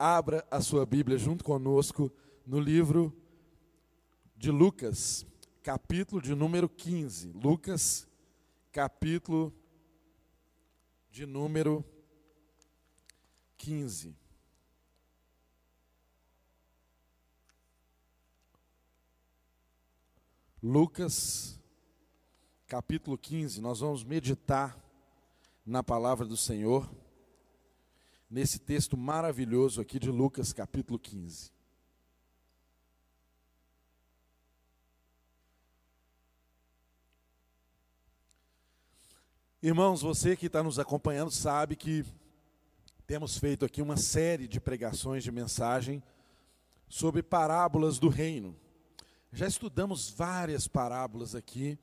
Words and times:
abra 0.00 0.46
a 0.50 0.62
sua 0.62 0.86
Bíblia 0.86 1.18
junto 1.18 1.44
conosco 1.44 2.10
no 2.46 2.58
livro 2.58 3.14
de 4.34 4.50
Lucas, 4.50 5.26
capítulo 5.62 6.22
de 6.22 6.34
número 6.34 6.70
15. 6.70 7.32
Lucas, 7.32 8.08
capítulo 8.72 9.52
de 11.10 11.26
número 11.26 11.84
15. 13.58 14.16
Lucas, 20.62 21.60
capítulo 22.66 23.18
15, 23.18 23.60
nós 23.60 23.80
vamos 23.80 24.02
meditar 24.02 24.82
na 25.66 25.82
palavra 25.82 26.24
do 26.24 26.38
Senhor, 26.38 26.90
nesse 28.30 28.60
texto 28.60 28.96
maravilhoso 28.96 29.80
aqui 29.80 29.98
de 29.98 30.08
Lucas, 30.08 30.52
capítulo 30.52 30.98
15. 30.98 31.50
Irmãos, 39.60 40.00
você 40.00 40.36
que 40.36 40.46
está 40.46 40.62
nos 40.62 40.78
acompanhando 40.78 41.30
sabe 41.30 41.74
que 41.74 42.04
temos 43.06 43.36
feito 43.36 43.64
aqui 43.64 43.82
uma 43.82 43.96
série 43.96 44.46
de 44.46 44.60
pregações 44.60 45.24
de 45.24 45.32
mensagem 45.32 46.02
sobre 46.88 47.22
parábolas 47.22 47.98
do 47.98 48.08
reino. 48.08 48.56
Já 49.32 49.46
estudamos 49.46 50.08
várias 50.08 50.68
parábolas 50.68 51.34
aqui 51.34 51.78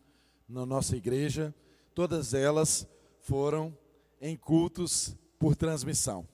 na 0.47 0.65
nossa 0.65 0.95
igreja, 0.95 1.53
todas 1.93 2.33
elas 2.33 2.87
foram 3.19 3.77
em 4.21 4.35
cultos 4.35 5.15
por 5.37 5.55
transmissão. 5.55 6.27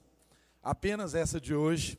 Apenas 0.64 1.14
essa 1.14 1.38
de 1.38 1.54
hoje 1.54 1.98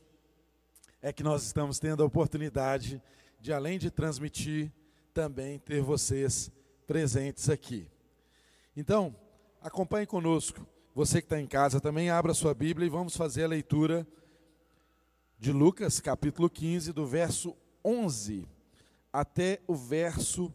é 1.00 1.12
que 1.12 1.22
nós 1.22 1.44
estamos 1.44 1.78
tendo 1.78 2.02
a 2.02 2.06
oportunidade 2.06 3.00
de, 3.40 3.52
além 3.52 3.78
de 3.78 3.92
transmitir, 3.92 4.72
também 5.14 5.60
ter 5.60 5.80
vocês 5.80 6.50
presentes 6.84 7.48
aqui. 7.48 7.88
Então, 8.76 9.14
acompanhe 9.62 10.04
conosco. 10.04 10.66
Você 10.96 11.20
que 11.20 11.26
está 11.26 11.40
em 11.40 11.46
casa 11.46 11.80
também 11.80 12.10
abra 12.10 12.34
sua 12.34 12.52
Bíblia 12.54 12.88
e 12.88 12.90
vamos 12.90 13.16
fazer 13.16 13.44
a 13.44 13.48
leitura 13.48 14.04
de 15.38 15.52
Lucas, 15.52 16.00
capítulo 16.00 16.50
15, 16.50 16.92
do 16.92 17.06
verso 17.06 17.56
11 17.84 18.48
até 19.12 19.60
o 19.68 19.76
verso 19.76 20.52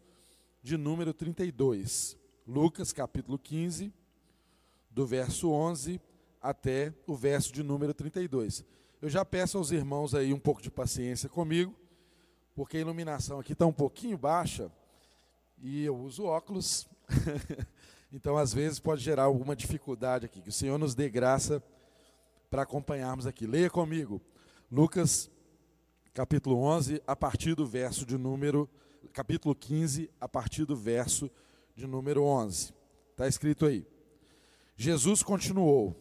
de 0.61 0.75
número 0.75 1.13
32. 1.13 2.17
Lucas 2.45 2.91
capítulo 2.91 3.39
15, 3.39 3.93
do 4.89 5.05
verso 5.05 5.49
11 5.49 6.01
até 6.41 6.93
o 7.05 7.15
verso 7.15 7.53
de 7.53 7.61
número 7.61 7.93
32. 7.93 8.65
Eu 9.01 9.09
já 9.09 9.23
peço 9.23 9.57
aos 9.57 9.71
irmãos 9.71 10.15
aí 10.15 10.33
um 10.33 10.39
pouco 10.39 10.61
de 10.61 10.71
paciência 10.71 11.29
comigo, 11.29 11.75
porque 12.55 12.77
a 12.77 12.81
iluminação 12.81 13.39
aqui 13.39 13.53
está 13.53 13.65
um 13.65 13.73
pouquinho 13.73 14.17
baixa 14.17 14.71
e 15.61 15.85
eu 15.85 15.95
uso 15.95 16.25
óculos, 16.25 16.87
então 18.11 18.37
às 18.37 18.53
vezes 18.53 18.79
pode 18.79 19.01
gerar 19.01 19.23
alguma 19.23 19.55
dificuldade 19.55 20.25
aqui. 20.25 20.41
Que 20.41 20.49
o 20.49 20.53
Senhor 20.53 20.77
nos 20.77 20.95
dê 20.95 21.09
graça 21.09 21.63
para 22.49 22.63
acompanharmos 22.63 23.27
aqui. 23.27 23.45
Leia 23.45 23.69
comigo, 23.69 24.21
Lucas 24.71 25.29
capítulo 26.13 26.57
11, 26.57 27.01
a 27.07 27.15
partir 27.15 27.55
do 27.55 27.65
verso 27.65 28.05
de 28.05 28.17
número, 28.17 28.69
capítulo 29.13 29.55
15, 29.55 30.09
a 30.19 30.27
partir 30.27 30.65
do 30.65 30.75
verso 30.75 31.31
de 31.75 31.87
número 31.87 32.23
11. 32.23 32.73
Está 33.11 33.27
escrito 33.27 33.65
aí. 33.65 33.85
Jesus 34.75 35.23
continuou: 35.23 35.95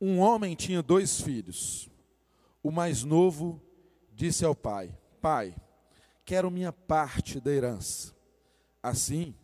Um 0.00 0.18
homem 0.18 0.56
tinha 0.56 0.82
dois 0.82 1.20
filhos. 1.20 1.88
O 2.62 2.70
mais 2.70 3.04
novo 3.04 3.60
disse 4.14 4.44
ao 4.44 4.54
pai: 4.54 4.96
Pai, 5.20 5.54
quero 6.24 6.50
minha 6.50 6.72
parte 6.72 7.40
da 7.40 7.50
herança. 7.50 8.14
Assim, 8.82 9.34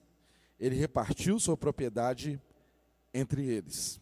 ele 0.58 0.76
repartiu 0.76 1.38
sua 1.38 1.56
propriedade 1.56 2.40
entre 3.12 3.46
eles. 3.46 4.00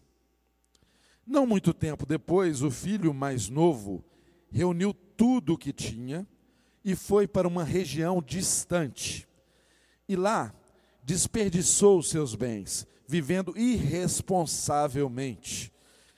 Não 1.25 1.45
muito 1.45 1.73
tempo 1.73 2.05
depois, 2.05 2.61
o 2.61 2.69
filho 2.69 3.13
mais 3.13 3.49
novo 3.49 4.03
reuniu 4.51 4.93
tudo 4.93 5.53
o 5.53 5.57
que 5.57 5.73
tinha 5.73 6.27
e 6.83 6.95
foi 6.95 7.27
para 7.27 7.47
uma 7.47 7.63
região 7.63 8.21
distante. 8.21 9.27
E 10.07 10.15
lá 10.15 10.53
desperdiçou 11.03 12.03
seus 12.03 12.35
bens, 12.35 12.85
vivendo 13.07 13.57
irresponsavelmente. 13.57 15.73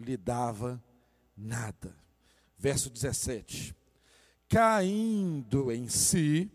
lhe 0.00 0.16
dava 0.16 0.82
nada. 1.36 1.94
Verso 2.58 2.90
17. 2.90 3.74
Caindo 4.48 5.70
em 5.70 5.88
si, 5.88 6.50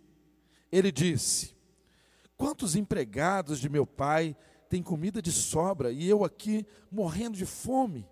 ele 0.71 0.91
disse: 0.91 1.55
Quantos 2.35 2.75
empregados 2.75 3.59
de 3.59 3.69
meu 3.69 3.85
pai 3.85 4.35
têm 4.69 4.83
comida 4.83 5.21
de 5.21 5.31
sobra 5.31 5.91
e 5.91 6.07
eu 6.07 6.23
aqui 6.23 6.65
morrendo 6.91 7.37
de 7.37 7.45
fome? 7.45 8.07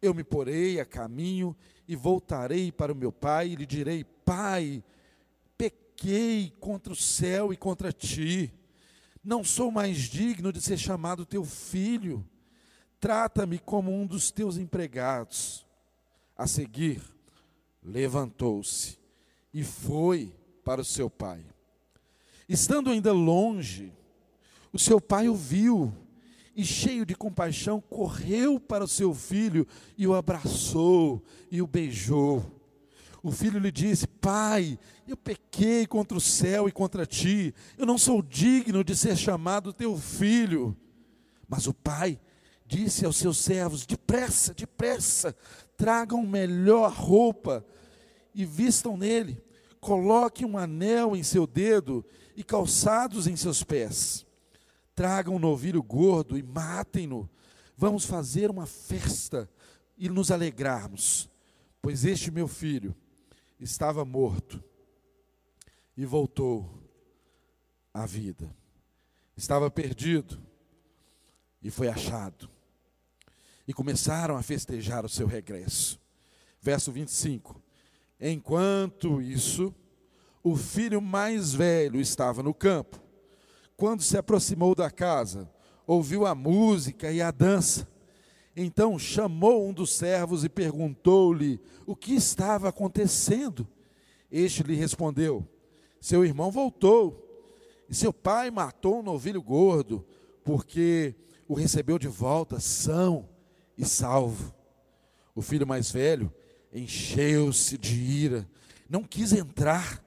Eu 0.00 0.14
me 0.14 0.24
porei 0.24 0.80
a 0.80 0.84
caminho 0.84 1.56
e 1.86 1.96
voltarei 1.96 2.70
para 2.70 2.92
o 2.92 2.96
meu 2.96 3.12
pai 3.12 3.48
e 3.48 3.56
lhe 3.56 3.66
direi: 3.66 4.04
Pai, 4.04 4.82
pequei 5.56 6.52
contra 6.60 6.92
o 6.92 6.96
céu 6.96 7.52
e 7.52 7.56
contra 7.56 7.92
ti. 7.92 8.52
Não 9.22 9.42
sou 9.44 9.70
mais 9.70 9.98
digno 9.98 10.52
de 10.52 10.60
ser 10.60 10.78
chamado 10.78 11.26
teu 11.26 11.44
filho. 11.44 12.24
Trata-me 13.00 13.58
como 13.58 13.92
um 13.92 14.06
dos 14.06 14.30
teus 14.30 14.56
empregados. 14.56 15.66
A 16.36 16.46
seguir, 16.46 17.02
levantou-se 17.82 18.98
e 19.52 19.64
foi 19.64 20.32
para 20.64 20.80
o 20.80 20.84
seu 20.84 21.10
pai. 21.10 21.44
Estando 22.48 22.90
ainda 22.90 23.12
longe, 23.12 23.92
o 24.72 24.78
seu 24.78 25.00
pai 25.00 25.28
o 25.28 25.34
viu 25.34 25.92
e, 26.54 26.64
cheio 26.64 27.04
de 27.04 27.14
compaixão, 27.14 27.80
correu 27.80 28.58
para 28.58 28.84
o 28.84 28.88
seu 28.88 29.14
filho 29.14 29.66
e 29.96 30.06
o 30.06 30.14
abraçou 30.14 31.22
e 31.50 31.60
o 31.60 31.66
beijou. 31.66 32.44
O 33.22 33.30
filho 33.30 33.58
lhe 33.58 33.70
disse: 33.72 34.06
Pai, 34.06 34.78
eu 35.06 35.16
pequei 35.16 35.86
contra 35.86 36.16
o 36.16 36.20
céu 36.20 36.68
e 36.68 36.72
contra 36.72 37.04
ti, 37.04 37.54
eu 37.76 37.84
não 37.84 37.98
sou 37.98 38.22
digno 38.22 38.84
de 38.84 38.94
ser 38.96 39.16
chamado 39.16 39.72
teu 39.72 39.96
filho. 39.96 40.76
Mas 41.48 41.66
o 41.66 41.74
pai 41.74 42.20
disse 42.68 43.04
aos 43.04 43.16
seus 43.16 43.38
servos: 43.38 43.84
Depressa, 43.84 44.54
depressa, 44.54 45.34
tragam 45.76 46.24
melhor 46.24 46.92
roupa 46.92 47.64
e 48.32 48.44
vistam 48.44 48.96
nele, 48.96 49.42
coloquem 49.80 50.46
um 50.46 50.56
anel 50.56 51.16
em 51.16 51.24
seu 51.24 51.46
dedo 51.46 52.04
e 52.36 52.44
calçados 52.44 53.26
em 53.26 53.34
seus 53.34 53.64
pés 53.64 54.28
Tragam 54.98 55.36
um 55.36 55.38
novilho 55.38 55.80
gordo 55.80 56.36
e 56.36 56.42
matem-no. 56.42 57.30
Vamos 57.76 58.04
fazer 58.04 58.50
uma 58.50 58.66
festa 58.66 59.48
e 59.96 60.08
nos 60.08 60.32
alegrarmos, 60.32 61.30
pois 61.80 62.04
este 62.04 62.32
meu 62.32 62.48
filho 62.48 62.92
estava 63.60 64.04
morto 64.04 64.60
e 65.96 66.04
voltou 66.04 66.82
à 67.94 68.04
vida. 68.06 68.52
Estava 69.36 69.70
perdido 69.70 70.42
e 71.62 71.70
foi 71.70 71.86
achado. 71.86 72.50
E 73.68 73.72
começaram 73.72 74.36
a 74.36 74.42
festejar 74.42 75.04
o 75.04 75.08
seu 75.08 75.28
regresso. 75.28 76.00
Verso 76.60 76.90
25. 76.90 77.62
Enquanto 78.20 79.22
isso, 79.22 79.72
o 80.42 80.56
filho 80.56 81.00
mais 81.00 81.54
velho 81.54 82.00
estava 82.00 82.42
no 82.42 82.52
campo 82.52 83.06
quando 83.78 84.02
se 84.02 84.18
aproximou 84.18 84.74
da 84.74 84.90
casa, 84.90 85.48
ouviu 85.86 86.26
a 86.26 86.34
música 86.34 87.12
e 87.12 87.22
a 87.22 87.30
dança. 87.30 87.88
Então 88.56 88.98
chamou 88.98 89.68
um 89.68 89.72
dos 89.72 89.94
servos 89.94 90.42
e 90.42 90.48
perguntou-lhe 90.48 91.60
o 91.86 91.94
que 91.94 92.12
estava 92.12 92.68
acontecendo. 92.68 93.68
Este 94.32 94.64
lhe 94.64 94.74
respondeu: 94.74 95.46
Seu 96.00 96.24
irmão 96.24 96.50
voltou, 96.50 97.24
e 97.88 97.94
seu 97.94 98.12
pai 98.12 98.50
matou 98.50 98.98
um 98.98 99.02
novilho 99.02 99.40
gordo, 99.40 100.04
porque 100.42 101.14
o 101.46 101.54
recebeu 101.54 102.00
de 102.00 102.08
volta 102.08 102.58
são 102.58 103.28
e 103.78 103.84
salvo. 103.84 104.52
O 105.34 105.40
filho 105.40 105.66
mais 105.66 105.90
velho 105.90 106.34
encheu-se 106.72 107.78
de 107.78 107.94
ira, 107.94 108.50
não 108.90 109.04
quis 109.04 109.32
entrar. 109.32 110.04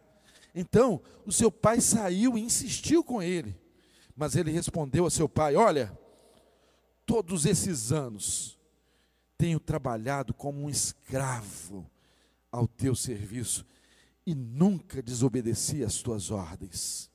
Então, 0.53 1.01
o 1.25 1.31
seu 1.31 1.49
pai 1.49 1.79
saiu 1.79 2.37
e 2.37 2.41
insistiu 2.41 3.03
com 3.03 3.23
ele. 3.23 3.57
Mas 4.15 4.35
ele 4.35 4.51
respondeu 4.51 5.05
a 5.05 5.09
seu 5.09 5.29
pai: 5.29 5.55
Olha, 5.55 5.97
todos 7.05 7.45
esses 7.45 7.93
anos 7.93 8.59
tenho 9.37 9.59
trabalhado 9.59 10.33
como 10.33 10.61
um 10.61 10.69
escravo 10.69 11.89
ao 12.51 12.67
teu 12.67 12.93
serviço 12.93 13.65
e 14.25 14.35
nunca 14.35 15.01
desobedeci 15.01 15.83
às 15.83 16.01
tuas 16.01 16.29
ordens. 16.29 17.09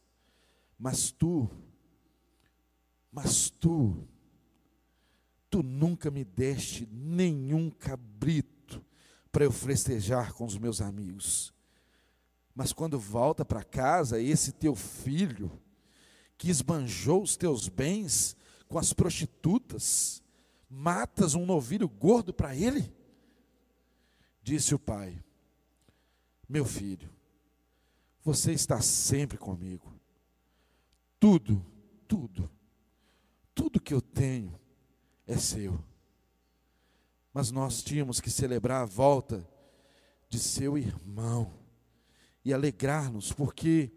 Mas 0.79 1.11
tu, 1.11 1.49
mas 3.13 3.51
tu, 3.51 4.09
tu 5.57 5.63
nunca 5.63 6.11
me 6.11 6.23
deste 6.23 6.87
nenhum 6.93 7.71
cabrito 7.71 8.85
para 9.33 9.43
eu 9.43 9.51
festejar 9.51 10.35
com 10.35 10.45
os 10.45 10.59
meus 10.59 10.83
amigos. 10.83 11.51
Mas 12.55 12.75
quando 12.75 12.99
volta 13.01 13.43
para 13.43 13.65
casa, 13.65 14.21
esse 14.21 14.53
teu 14.53 14.75
filho, 14.75 15.51
que 16.37 16.51
esbanjou 16.51 17.23
os 17.23 17.39
teus 17.39 17.71
bens 17.71 18.37
com 18.69 18.79
as 18.79 18.93
prostitutas, 18.93 20.23
matas 20.69 21.35
um 21.35 21.47
novilho 21.47 21.89
gordo 21.89 22.35
para 22.35 22.55
ele? 22.55 22.95
Disse 24.43 24.75
o 24.75 24.79
pai: 24.79 25.25
Meu 26.47 26.67
filho, 26.67 27.09
você 28.23 28.53
está 28.53 28.83
sempre 28.83 29.39
comigo. 29.39 29.99
Tudo, 31.19 31.65
tudo, 32.07 32.51
tudo 33.55 33.81
que 33.81 33.95
eu 33.95 34.03
tenho 34.03 34.61
é 35.27 35.37
seu. 35.37 35.79
Mas 37.33 37.51
nós 37.51 37.83
tínhamos 37.83 38.21
que 38.21 38.31
celebrar 38.31 38.83
a 38.83 38.87
volta 38.87 39.47
de 40.29 40.39
seu 40.39 40.79
irmão 40.79 41.53
e 42.45 42.53
alegrar-nos, 42.53 43.33
porque 43.33 43.93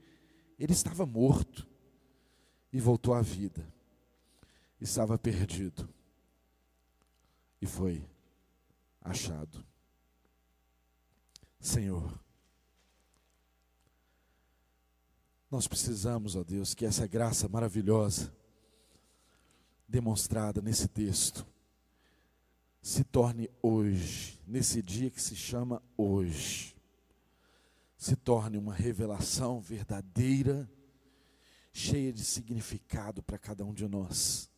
ele 0.57 0.73
estava 0.73 1.05
morto 1.05 1.67
e 2.73 2.79
voltou 2.79 3.13
à 3.13 3.21
vida. 3.21 3.65
Estava 4.81 5.17
perdido 5.17 5.87
e 7.61 7.65
foi 7.65 8.05
achado. 9.01 9.65
Senhor, 11.59 12.19
nós 15.51 15.67
precisamos, 15.67 16.35
ó 16.35 16.43
Deus, 16.43 16.73
que 16.73 16.85
essa 16.85 17.07
graça 17.07 17.49
maravilhosa 17.49 18.33
demonstrada 19.89 20.61
nesse 20.61 20.87
texto 20.87 21.45
se 22.81 23.03
torne 23.03 23.49
hoje, 23.61 24.39
nesse 24.47 24.81
dia 24.81 25.09
que 25.09 25.21
se 25.21 25.35
chama 25.35 25.81
hoje, 25.97 26.75
se 27.97 28.15
torne 28.15 28.57
uma 28.57 28.73
revelação 28.73 29.59
verdadeira, 29.59 30.69
cheia 31.73 32.13
de 32.13 32.23
significado 32.23 33.21
para 33.21 33.37
cada 33.37 33.65
um 33.65 33.73
de 33.73 33.87
nós. 33.87 34.49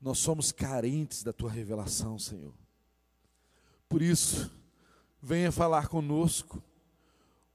Nós 0.00 0.18
somos 0.18 0.50
carentes 0.52 1.22
da 1.22 1.32
tua 1.32 1.50
revelação, 1.50 2.18
Senhor. 2.18 2.54
Por 3.88 4.02
isso, 4.02 4.50
venha 5.22 5.52
falar 5.52 5.88
conosco. 5.88 6.62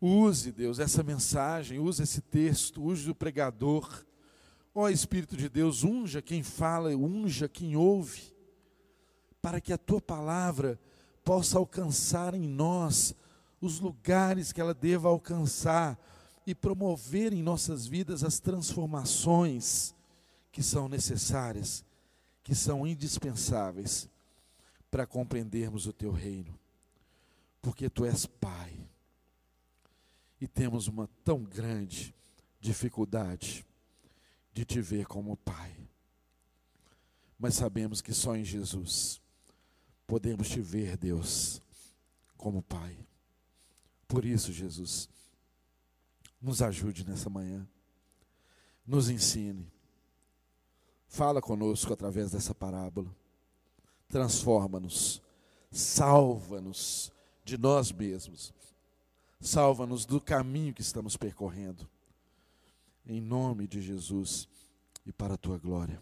Use, 0.02 0.52
Deus, 0.52 0.80
essa 0.80 1.04
mensagem, 1.04 1.78
use 1.78 2.02
esse 2.02 2.22
texto, 2.22 2.82
use 2.82 3.10
o 3.10 3.16
pregador. 3.16 4.06
Ó 4.74 4.84
oh, 4.84 4.90
Espírito 4.90 5.36
de 5.36 5.50
Deus, 5.50 5.84
unja 5.84 6.22
quem 6.22 6.44
fala, 6.44 6.96
unja 6.96 7.50
quem 7.50 7.76
ouve, 7.76 8.34
para 9.42 9.60
que 9.60 9.74
a 9.74 9.78
tua 9.78 10.02
palavra 10.02 10.80
possa 11.24 11.58
alcançar 11.58 12.34
em 12.34 12.48
nós 12.48 13.16
os 13.62 13.80
lugares 13.80 14.52
que 14.52 14.62
ela 14.62 14.74
deva 14.74 15.10
alcançar 15.10 16.00
e 16.46 16.56
promover 16.56 17.34
em 17.34 17.44
nossas 17.44 17.86
vidas 17.86 18.24
as 18.24 18.40
transformações 18.40 19.94
que 20.52 20.64
são 20.64 20.88
necessárias 20.88 21.84
que 22.50 22.56
são 22.56 22.88
indispensáveis 22.88 24.10
para 24.90 25.06
compreendermos 25.06 25.86
o 25.86 25.94
teu 25.94 26.12
reino. 26.12 26.58
Porque 27.62 27.88
tu 27.88 28.06
és 28.06 28.26
Pai. 28.26 28.74
E 30.42 30.48
temos 30.48 30.88
uma 30.88 31.08
tão 31.24 31.44
grande 31.44 32.12
dificuldade 32.60 33.64
de 34.60 34.66
te 34.66 34.82
ver 34.82 35.06
como 35.06 35.38
Pai. 35.38 35.74
Mas 37.38 37.56
sabemos 37.56 38.02
que 38.02 38.14
só 38.14 38.36
em 38.36 38.44
Jesus 38.44 39.22
podemos 40.06 40.50
te 40.50 40.60
ver, 40.60 40.98
Deus, 40.98 41.62
como 42.36 42.62
Pai. 42.62 42.98
Por 44.06 44.26
isso, 44.26 44.52
Jesus, 44.52 45.08
nos 46.42 46.62
ajude 46.62 47.08
nessa 47.08 47.30
manhã, 47.30 47.66
nos 48.86 49.10
ensine 49.10 49.72
Fala 51.08 51.42
conosco 51.42 51.92
através 51.92 52.30
dessa 52.30 52.54
parábola. 52.54 53.10
Transforma-nos, 54.10 55.20
salva-nos 55.72 57.12
de 57.44 57.58
nós 57.58 57.92
mesmos, 57.92 58.54
salva-nos 59.42 60.06
do 60.06 60.22
caminho 60.22 60.72
que 60.72 60.84
estamos 60.84 61.18
percorrendo. 61.18 61.90
Em 63.10 63.20
nome 63.20 63.68
de 63.68 63.82
Jesus 63.82 64.48
e 65.04 65.12
para 65.12 65.34
a 65.34 65.38
tua 65.38 65.58
glória. 65.58 66.00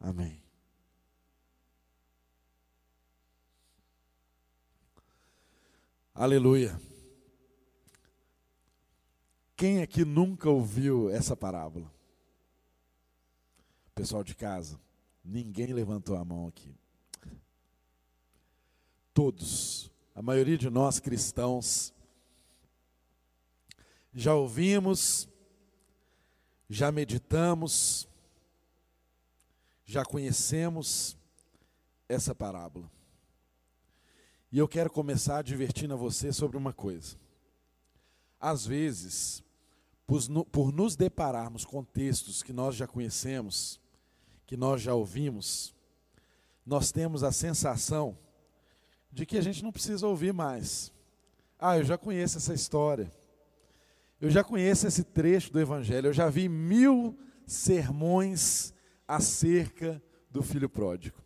Amém. 0.00 0.42
Aleluia. 6.12 6.76
Quem 9.56 9.80
aqui 9.80 10.04
nunca 10.04 10.50
ouviu 10.50 11.08
essa 11.08 11.36
parábola? 11.36 11.88
Pessoal 13.94 14.24
de 14.24 14.34
casa, 14.34 14.80
ninguém 15.24 15.72
levantou 15.72 16.16
a 16.16 16.24
mão 16.24 16.48
aqui. 16.48 16.74
Todos, 19.14 19.88
a 20.16 20.20
maioria 20.20 20.58
de 20.58 20.68
nós 20.68 20.98
cristãos, 20.98 21.94
já 24.12 24.34
ouvimos, 24.34 25.28
já 26.72 26.90
meditamos, 26.90 28.08
já 29.84 30.06
conhecemos 30.06 31.18
essa 32.08 32.34
parábola. 32.34 32.90
E 34.50 34.56
eu 34.56 34.66
quero 34.66 34.90
começar 34.90 35.38
advertindo 35.38 35.92
a 35.92 35.98
você 35.98 36.32
sobre 36.32 36.56
uma 36.56 36.72
coisa. 36.72 37.16
Às 38.40 38.64
vezes, 38.64 39.44
por, 40.50 40.72
nos 40.72 40.96
depararmos 40.96 41.66
com 41.66 41.84
textos 41.84 42.42
que 42.42 42.54
nós 42.54 42.74
já 42.74 42.86
conhecemos, 42.86 43.78
que 44.46 44.56
nós 44.56 44.80
já 44.80 44.94
ouvimos, 44.94 45.74
nós 46.64 46.90
temos 46.90 47.22
a 47.22 47.32
sensação 47.32 48.16
de 49.10 49.26
que 49.26 49.36
a 49.36 49.42
gente 49.42 49.62
não 49.62 49.72
precisa 49.72 50.06
ouvir 50.06 50.32
mais. 50.32 50.90
Ah, 51.58 51.76
eu 51.76 51.84
já 51.84 51.98
conheço 51.98 52.38
essa 52.38 52.54
história. 52.54 53.12
Eu 54.22 54.30
já 54.30 54.44
conheço 54.44 54.86
esse 54.86 55.02
trecho 55.02 55.52
do 55.52 55.58
Evangelho. 55.58 56.06
Eu 56.06 56.12
já 56.12 56.30
vi 56.30 56.48
mil 56.48 57.18
sermões 57.44 58.72
acerca 59.06 60.00
do 60.30 60.44
filho 60.44 60.68
pródigo. 60.68 61.18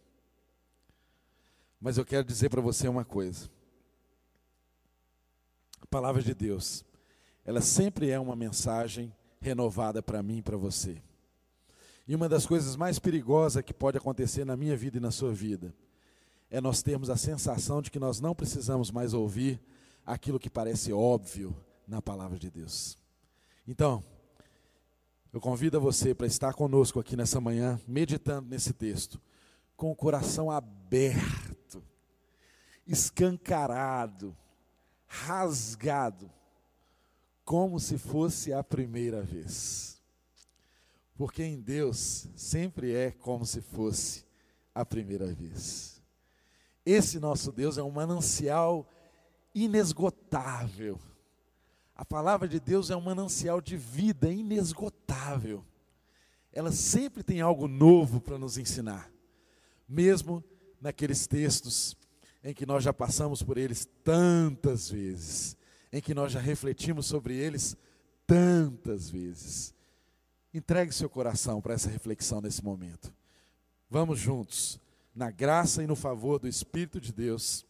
Mas 1.78 1.98
eu 1.98 2.06
quero 2.06 2.24
dizer 2.24 2.48
para 2.48 2.62
você 2.62 2.88
uma 2.88 3.04
coisa. 3.04 3.50
A 5.78 5.86
palavra 5.86 6.22
de 6.22 6.32
Deus, 6.32 6.86
ela 7.44 7.60
sempre 7.60 8.08
é 8.08 8.18
uma 8.18 8.34
mensagem 8.34 9.14
renovada 9.42 10.02
para 10.02 10.22
mim 10.22 10.38
e 10.38 10.42
para 10.42 10.56
você. 10.56 11.02
E 12.08 12.14
uma 12.14 12.30
das 12.30 12.46
coisas 12.46 12.76
mais 12.76 12.98
perigosas 12.98 13.62
que 13.62 13.74
pode 13.74 13.98
acontecer 13.98 14.46
na 14.46 14.56
minha 14.56 14.74
vida 14.74 14.96
e 14.96 15.00
na 15.00 15.10
sua 15.10 15.34
vida 15.34 15.74
é 16.48 16.62
nós 16.62 16.82
termos 16.82 17.10
a 17.10 17.16
sensação 17.18 17.82
de 17.82 17.90
que 17.90 17.98
nós 17.98 18.22
não 18.22 18.34
precisamos 18.34 18.90
mais 18.90 19.12
ouvir 19.12 19.60
aquilo 20.02 20.40
que 20.40 20.48
parece 20.48 20.94
óbvio 20.94 21.54
na 21.86 22.02
palavra 22.02 22.38
de 22.38 22.50
Deus. 22.50 22.98
Então, 23.66 24.02
eu 25.32 25.40
convido 25.40 25.76
a 25.76 25.80
você 25.80 26.14
para 26.14 26.26
estar 26.26 26.54
conosco 26.54 26.98
aqui 26.98 27.16
nessa 27.16 27.40
manhã, 27.40 27.80
meditando 27.86 28.48
nesse 28.48 28.72
texto, 28.72 29.20
com 29.76 29.90
o 29.90 29.96
coração 29.96 30.50
aberto, 30.50 31.84
escancarado, 32.86 34.36
rasgado, 35.06 36.30
como 37.44 37.78
se 37.78 37.98
fosse 37.98 38.52
a 38.52 38.64
primeira 38.64 39.22
vez. 39.22 40.02
Porque 41.16 41.42
em 41.42 41.60
Deus 41.60 42.28
sempre 42.34 42.94
é 42.94 43.10
como 43.10 43.44
se 43.44 43.60
fosse 43.60 44.24
a 44.74 44.84
primeira 44.84 45.26
vez. 45.32 46.02
Esse 46.84 47.18
nosso 47.18 47.50
Deus 47.50 47.78
é 47.78 47.82
um 47.82 47.90
manancial 47.90 48.88
inesgotável. 49.54 51.00
A 51.96 52.04
palavra 52.04 52.46
de 52.46 52.60
Deus 52.60 52.90
é 52.90 52.96
um 52.96 53.00
manancial 53.00 53.58
de 53.58 53.74
vida 53.74 54.30
inesgotável. 54.30 55.64
Ela 56.52 56.70
sempre 56.70 57.22
tem 57.22 57.40
algo 57.40 57.66
novo 57.66 58.20
para 58.20 58.38
nos 58.38 58.58
ensinar, 58.58 59.10
mesmo 59.88 60.44
naqueles 60.78 61.26
textos 61.26 61.96
em 62.44 62.52
que 62.52 62.66
nós 62.66 62.84
já 62.84 62.92
passamos 62.92 63.42
por 63.42 63.56
eles 63.56 63.88
tantas 64.04 64.90
vezes, 64.90 65.56
em 65.90 66.00
que 66.00 66.14
nós 66.14 66.32
já 66.32 66.38
refletimos 66.38 67.06
sobre 67.06 67.34
eles 67.34 67.76
tantas 68.26 69.08
vezes. 69.08 69.74
Entregue 70.52 70.92
seu 70.92 71.08
coração 71.08 71.62
para 71.62 71.74
essa 71.74 71.88
reflexão 71.88 72.42
nesse 72.42 72.62
momento. 72.62 73.12
Vamos 73.88 74.18
juntos, 74.18 74.78
na 75.14 75.30
graça 75.30 75.82
e 75.82 75.86
no 75.86 75.96
favor 75.96 76.38
do 76.38 76.46
Espírito 76.46 77.00
de 77.00 77.12
Deus, 77.12 77.64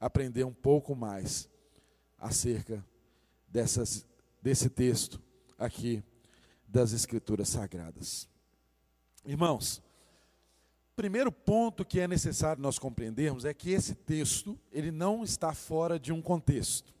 aprender 0.00 0.44
um 0.44 0.52
pouco 0.52 0.96
mais 0.96 1.48
acerca 2.18 2.84
dessas, 3.50 4.06
desse 4.42 4.68
texto 4.68 5.20
aqui 5.58 6.02
das 6.66 6.92
Escrituras 6.92 7.48
Sagradas. 7.48 8.28
Irmãos, 9.24 9.82
primeiro 10.94 11.30
ponto 11.30 11.84
que 11.84 12.00
é 12.00 12.08
necessário 12.08 12.62
nós 12.62 12.78
compreendermos 12.78 13.44
é 13.44 13.54
que 13.54 13.70
esse 13.70 13.94
texto, 13.94 14.58
ele 14.70 14.90
não 14.90 15.22
está 15.22 15.54
fora 15.54 15.98
de 15.98 16.12
um 16.12 16.20
contexto. 16.20 16.92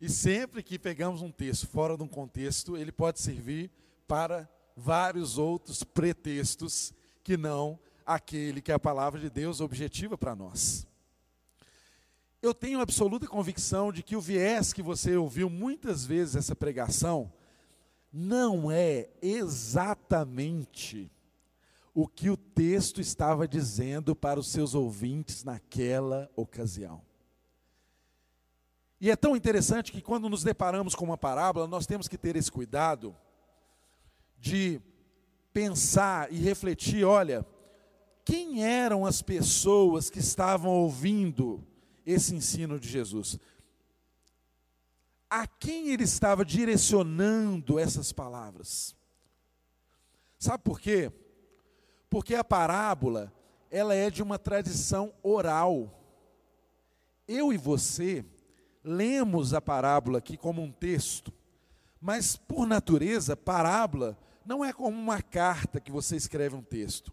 E 0.00 0.08
sempre 0.08 0.62
que 0.62 0.78
pegamos 0.78 1.20
um 1.20 1.30
texto 1.30 1.66
fora 1.66 1.96
de 1.96 2.02
um 2.02 2.08
contexto, 2.08 2.76
ele 2.76 2.92
pode 2.92 3.20
servir 3.20 3.70
para 4.06 4.48
vários 4.76 5.36
outros 5.36 5.84
pretextos 5.84 6.92
que 7.22 7.36
não 7.36 7.78
aquele 8.04 8.60
que 8.60 8.72
a 8.72 8.78
palavra 8.78 9.20
de 9.20 9.30
Deus 9.30 9.60
objetiva 9.60 10.18
para 10.18 10.34
nós. 10.34 10.86
Eu 12.42 12.54
tenho 12.54 12.80
absoluta 12.80 13.26
convicção 13.26 13.92
de 13.92 14.02
que 14.02 14.16
o 14.16 14.20
viés 14.20 14.72
que 14.72 14.82
você 14.82 15.14
ouviu 15.16 15.50
muitas 15.50 16.06
vezes 16.06 16.36
essa 16.36 16.56
pregação 16.56 17.30
não 18.10 18.70
é 18.70 19.10
exatamente 19.20 21.12
o 21.94 22.08
que 22.08 22.30
o 22.30 22.36
texto 22.36 23.00
estava 23.00 23.46
dizendo 23.46 24.16
para 24.16 24.40
os 24.40 24.48
seus 24.48 24.74
ouvintes 24.74 25.44
naquela 25.44 26.30
ocasião. 26.34 27.02
E 29.00 29.10
é 29.10 29.16
tão 29.16 29.36
interessante 29.36 29.92
que 29.92 30.00
quando 30.00 30.28
nos 30.28 30.42
deparamos 30.42 30.94
com 30.94 31.04
uma 31.04 31.18
parábola, 31.18 31.66
nós 31.66 31.86
temos 31.86 32.08
que 32.08 32.18
ter 32.18 32.36
esse 32.36 32.50
cuidado 32.50 33.14
de 34.38 34.80
pensar 35.52 36.32
e 36.32 36.36
refletir, 36.36 37.04
olha, 37.04 37.44
quem 38.24 38.64
eram 38.64 39.04
as 39.04 39.20
pessoas 39.20 40.08
que 40.08 40.18
estavam 40.18 40.70
ouvindo 40.70 41.66
esse 42.10 42.34
ensino 42.34 42.78
de 42.78 42.88
Jesus? 42.88 43.38
A 45.28 45.46
quem 45.46 45.90
ele 45.90 46.04
estava 46.04 46.44
direcionando 46.44 47.78
essas 47.78 48.12
palavras? 48.12 48.96
Sabe 50.38 50.64
por 50.64 50.80
quê? 50.80 51.12
Porque 52.08 52.34
a 52.34 52.42
parábola, 52.42 53.32
ela 53.70 53.94
é 53.94 54.10
de 54.10 54.22
uma 54.22 54.38
tradição 54.38 55.12
oral. 55.22 56.02
Eu 57.28 57.52
e 57.52 57.56
você 57.56 58.24
lemos 58.82 59.54
a 59.54 59.60
parábola 59.60 60.18
aqui 60.18 60.36
como 60.36 60.62
um 60.62 60.72
texto, 60.72 61.32
mas 62.00 62.36
por 62.36 62.66
natureza, 62.66 63.36
parábola 63.36 64.18
não 64.44 64.64
é 64.64 64.72
como 64.72 64.98
uma 64.98 65.22
carta 65.22 65.78
que 65.80 65.92
você 65.92 66.16
escreve 66.16 66.56
um 66.56 66.62
texto. 66.62 67.12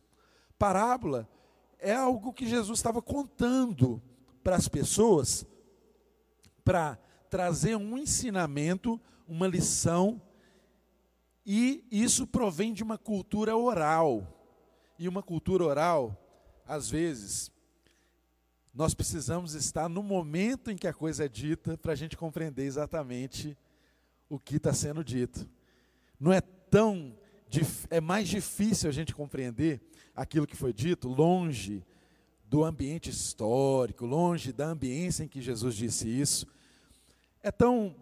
Parábola 0.57 1.29
é 1.77 1.93
algo 1.93 2.33
que 2.33 2.47
Jesus 2.47 2.79
estava 2.79 3.01
contando 3.01 4.01
para 4.47 4.55
as 4.55 4.69
pessoas 4.69 5.45
para 6.63 6.97
trazer 7.29 7.75
um 7.75 7.97
ensinamento, 7.97 8.97
uma 9.27 9.45
lição, 9.45 10.21
e 11.45 11.85
isso 11.91 12.25
provém 12.25 12.71
de 12.71 12.81
uma 12.81 12.97
cultura 12.97 13.57
oral. 13.57 14.25
E 14.97 15.05
uma 15.09 15.21
cultura 15.21 15.65
oral, 15.65 16.17
às 16.65 16.89
vezes, 16.89 17.51
nós 18.73 18.93
precisamos 18.93 19.53
estar 19.53 19.89
no 19.89 20.01
momento 20.01 20.71
em 20.71 20.77
que 20.77 20.87
a 20.87 20.93
coisa 20.93 21.25
é 21.25 21.27
dita 21.27 21.77
para 21.77 21.91
a 21.91 21.95
gente 21.95 22.15
compreender 22.15 22.63
exatamente 22.63 23.57
o 24.29 24.39
que 24.39 24.55
está 24.55 24.71
sendo 24.71 25.03
dito. 25.03 25.45
Não 26.17 26.31
é 26.31 26.39
tão 26.39 27.13
é 27.89 27.99
mais 27.99 28.29
difícil 28.29 28.87
a 28.87 28.93
gente 28.93 29.13
compreender 29.13 29.81
aquilo 30.15 30.47
que 30.47 30.55
foi 30.55 30.71
dito 30.71 31.09
longe 31.09 31.85
do 32.49 32.63
ambiente 32.63 33.09
histórico, 33.09 34.05
longe 34.05 34.53
da 34.53 34.67
ambiência 34.67 35.23
em 35.23 35.27
que 35.27 35.41
Jesus 35.41 35.75
disse 35.75 36.07
isso. 36.07 36.47
É 37.43 37.51
tão 37.51 37.95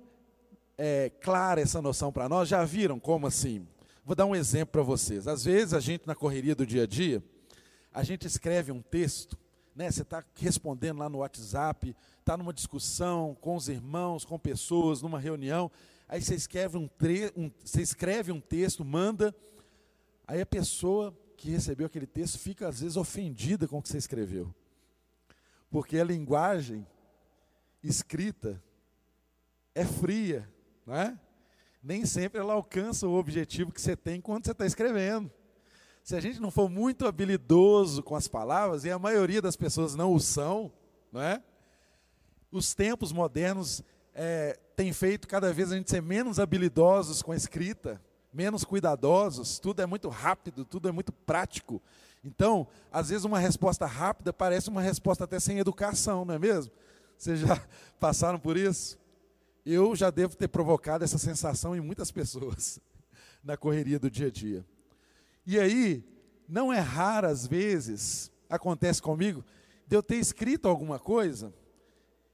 é, 0.77 1.09
clara 1.21 1.61
essa 1.61 1.81
noção 1.81 2.11
para 2.11 2.29
nós. 2.29 2.47
Já 2.47 2.63
viram 2.63 2.99
como 2.99 3.27
assim? 3.27 3.67
Vou 4.05 4.15
dar 4.15 4.25
um 4.25 4.35
exemplo 4.35 4.73
para 4.73 4.83
vocês. 4.83 5.27
Às 5.27 5.43
vezes 5.43 5.73
a 5.73 5.79
gente 5.79 6.05
na 6.05 6.15
correria 6.15 6.55
do 6.55 6.65
dia 6.65 6.83
a 6.83 6.87
dia, 6.87 7.23
a 7.93 8.03
gente 8.03 8.27
escreve 8.27 8.71
um 8.71 8.81
texto 8.81 9.37
né? 9.75 9.91
Você 9.91 10.03
está 10.03 10.23
respondendo 10.35 10.99
lá 10.99 11.09
no 11.09 11.17
WhatsApp, 11.17 11.93
está 12.19 12.37
numa 12.37 12.53
discussão 12.53 13.35
com 13.41 13.55
os 13.55 13.67
irmãos, 13.67 14.23
com 14.23 14.39
pessoas, 14.39 15.01
numa 15.01 15.19
reunião. 15.19 15.69
Aí 16.07 16.21
você 16.21 16.33
escreve 16.33 16.77
um, 16.77 16.87
tre 16.87 17.31
um, 17.35 17.51
você 17.63 17.81
escreve 17.81 18.31
um 18.31 18.39
texto, 18.39 18.85
manda. 18.85 19.35
Aí 20.25 20.39
a 20.39 20.45
pessoa 20.45 21.15
que 21.35 21.49
recebeu 21.49 21.87
aquele 21.87 22.07
texto 22.07 22.39
fica 22.39 22.67
às 22.67 22.79
vezes 22.81 22.97
ofendida 22.97 23.67
com 23.67 23.77
o 23.77 23.81
que 23.81 23.89
você 23.89 23.97
escreveu. 23.97 24.53
Porque 25.69 25.97
a 25.99 26.03
linguagem 26.03 26.85
escrita 27.83 28.61
é 29.73 29.85
fria, 29.85 30.49
não 30.85 30.95
é? 30.95 31.19
Nem 31.83 32.05
sempre 32.05 32.39
ela 32.39 32.53
alcança 32.53 33.07
o 33.07 33.13
objetivo 33.13 33.71
que 33.71 33.81
você 33.81 33.95
tem 33.95 34.19
quando 34.21 34.45
você 34.45 34.51
está 34.51 34.65
escrevendo 34.65 35.31
se 36.05 36.15
a 36.15 36.19
gente 36.19 36.39
não 36.39 36.51
for 36.51 36.69
muito 36.69 37.07
habilidoso 37.07 38.03
com 38.03 38.15
as 38.15 38.27
palavras, 38.27 38.85
e 38.85 38.91
a 38.91 38.99
maioria 38.99 39.41
das 39.41 39.55
pessoas 39.55 39.95
não 39.95 40.13
o 40.13 40.19
são, 40.19 40.71
não 41.11 41.19
é? 41.19 41.41
Os 42.51 42.75
tempos 42.75 43.11
modernos 43.11 43.81
é, 44.13 44.55
têm 44.75 44.93
feito 44.93 45.27
cada 45.27 45.51
vez 45.51 45.71
a 45.71 45.75
gente 45.75 45.89
ser 45.89 46.03
menos 46.03 46.39
habilidosos 46.39 47.23
com 47.23 47.31
a 47.31 47.35
escrita, 47.35 47.99
menos 48.35 48.65
cuidadosos, 48.65 49.59
tudo 49.59 49.81
é 49.81 49.85
muito 49.85 50.09
rápido, 50.09 50.65
tudo 50.65 50.89
é 50.89 50.91
muito 50.91 51.13
prático. 51.13 51.81
Então, 52.21 52.67
às 52.91 53.07
vezes 53.09 53.23
uma 53.23 53.39
resposta 53.39 53.85
rápida 53.85 54.33
parece 54.33 54.69
uma 54.69 54.81
resposta 54.81 55.23
até 55.23 55.39
sem 55.39 55.57
educação, 55.57 56.25
não 56.25 56.35
é 56.35 56.39
mesmo? 56.39 56.71
Vocês 57.17 57.39
já 57.39 57.65
passaram 57.97 58.37
por 58.37 58.57
isso? 58.57 58.99
Eu 59.65 59.95
já 59.95 60.09
devo 60.09 60.35
ter 60.35 60.49
provocado 60.49 61.03
essa 61.03 61.17
sensação 61.17 61.75
em 61.75 61.79
muitas 61.79 62.11
pessoas 62.11 62.79
na 63.41 63.55
correria 63.55 63.97
do 63.97 64.11
dia 64.11 64.27
a 64.27 64.31
dia. 64.31 64.65
E 65.47 65.57
aí, 65.57 66.03
não 66.47 66.73
é 66.73 66.79
raro 66.79 67.27
às 67.27 67.47
vezes, 67.47 68.29
acontece 68.49 69.01
comigo, 69.01 69.45
de 69.87 69.95
eu 69.95 70.03
ter 70.03 70.17
escrito 70.17 70.67
alguma 70.67 70.99
coisa 70.99 71.53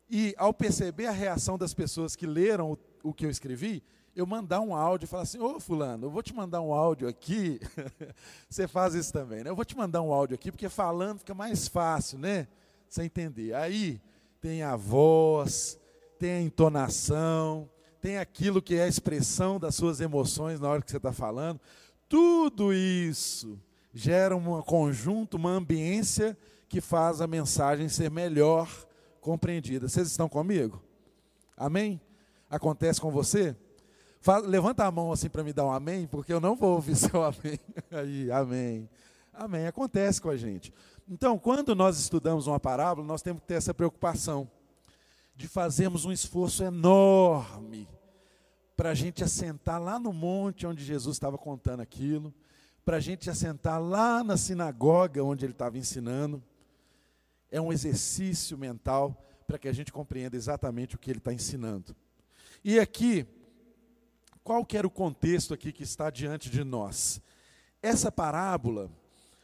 e 0.09 0.33
ao 0.35 0.51
perceber 0.51 1.05
a 1.05 1.11
reação 1.11 1.59
das 1.59 1.75
pessoas 1.75 2.15
que 2.15 2.25
leram 2.25 2.71
o, 2.71 3.09
o 3.09 3.13
que 3.13 3.25
eu 3.25 3.29
escrevi, 3.29 3.83
eu 4.15 4.25
mandar 4.25 4.61
um 4.61 4.75
áudio 4.75 5.05
e 5.05 5.07
falar 5.07 5.23
assim: 5.23 5.39
Ô 5.39 5.59
Fulano, 5.59 6.07
eu 6.07 6.11
vou 6.11 6.21
te 6.21 6.33
mandar 6.33 6.61
um 6.61 6.73
áudio 6.73 7.07
aqui. 7.07 7.59
Você 8.49 8.67
faz 8.67 8.93
isso 8.93 9.11
também, 9.11 9.43
né? 9.43 9.49
Eu 9.49 9.55
vou 9.55 9.65
te 9.65 9.75
mandar 9.75 10.01
um 10.01 10.11
áudio 10.11 10.35
aqui, 10.35 10.51
porque 10.51 10.69
falando 10.69 11.19
fica 11.19 11.33
mais 11.33 11.67
fácil, 11.67 12.19
né? 12.19 12.47
Você 12.89 13.03
entender. 13.03 13.53
Aí 13.53 14.01
tem 14.41 14.63
a 14.63 14.75
voz, 14.75 15.79
tem 16.19 16.31
a 16.31 16.41
entonação, 16.41 17.69
tem 18.01 18.17
aquilo 18.17 18.61
que 18.61 18.75
é 18.75 18.83
a 18.83 18.87
expressão 18.87 19.59
das 19.59 19.75
suas 19.75 20.01
emoções 20.01 20.59
na 20.59 20.69
hora 20.69 20.81
que 20.81 20.91
você 20.91 20.97
está 20.97 21.13
falando. 21.13 21.59
Tudo 22.09 22.73
isso 22.73 23.59
gera 23.93 24.35
um 24.35 24.61
conjunto, 24.61 25.37
uma 25.37 25.51
ambiência 25.51 26.37
que 26.67 26.81
faz 26.81 27.21
a 27.21 27.27
mensagem 27.27 27.87
ser 27.87 28.09
melhor 28.09 28.69
compreendida. 29.21 29.87
Vocês 29.87 30.07
estão 30.07 30.27
comigo? 30.27 30.81
Amém? 31.55 32.01
Acontece 32.49 32.99
com 32.99 33.11
você? 33.11 33.55
Levanta 34.45 34.85
a 34.85 34.91
mão 34.91 35.11
assim 35.11 35.29
para 35.29 35.43
me 35.43 35.51
dar 35.51 35.65
um 35.65 35.71
amém, 35.71 36.05
porque 36.05 36.31
eu 36.31 36.39
não 36.39 36.55
vou 36.55 36.75
ouvir 36.75 36.95
seu 36.97 37.23
amém. 37.23 37.59
Aí, 37.89 38.31
amém. 38.31 38.89
Amém. 39.33 39.65
Acontece 39.65 40.21
com 40.21 40.29
a 40.29 40.37
gente. 40.37 40.71
Então, 41.09 41.39
quando 41.39 41.73
nós 41.73 41.99
estudamos 41.99 42.45
uma 42.45 42.59
parábola, 42.59 43.05
nós 43.05 43.21
temos 43.21 43.41
que 43.41 43.47
ter 43.47 43.55
essa 43.55 43.73
preocupação 43.73 44.49
de 45.35 45.47
fazermos 45.47 46.05
um 46.05 46.11
esforço 46.11 46.63
enorme 46.63 47.87
para 48.77 48.91
a 48.91 48.93
gente 48.93 49.23
assentar 49.23 49.81
lá 49.81 49.99
no 49.99 50.13
monte 50.13 50.67
onde 50.67 50.83
Jesus 50.83 51.15
estava 51.15 51.37
contando 51.37 51.81
aquilo, 51.81 52.33
para 52.85 52.97
a 52.97 52.99
gente 52.99 53.29
assentar 53.29 53.81
lá 53.81 54.23
na 54.23 54.37
sinagoga 54.37 55.23
onde 55.23 55.45
ele 55.45 55.53
estava 55.53 55.77
ensinando. 55.77 56.41
É 57.49 57.59
um 57.59 57.73
exercício 57.73 58.57
mental 58.57 59.19
para 59.47 59.57
que 59.57 59.67
a 59.67 59.73
gente 59.73 59.91
compreenda 59.91 60.35
exatamente 60.35 60.95
o 60.95 60.99
que 60.99 61.11
ele 61.11 61.17
está 61.17 61.33
ensinando. 61.33 61.95
E 62.63 62.79
aqui, 62.79 63.27
qual 64.43 64.65
que 64.65 64.77
era 64.77 64.87
o 64.87 64.91
contexto 64.91 65.53
aqui 65.53 65.71
que 65.71 65.83
está 65.83 66.09
diante 66.09 66.49
de 66.49 66.63
nós? 66.63 67.21
Essa 67.81 68.11
parábola 68.11 68.89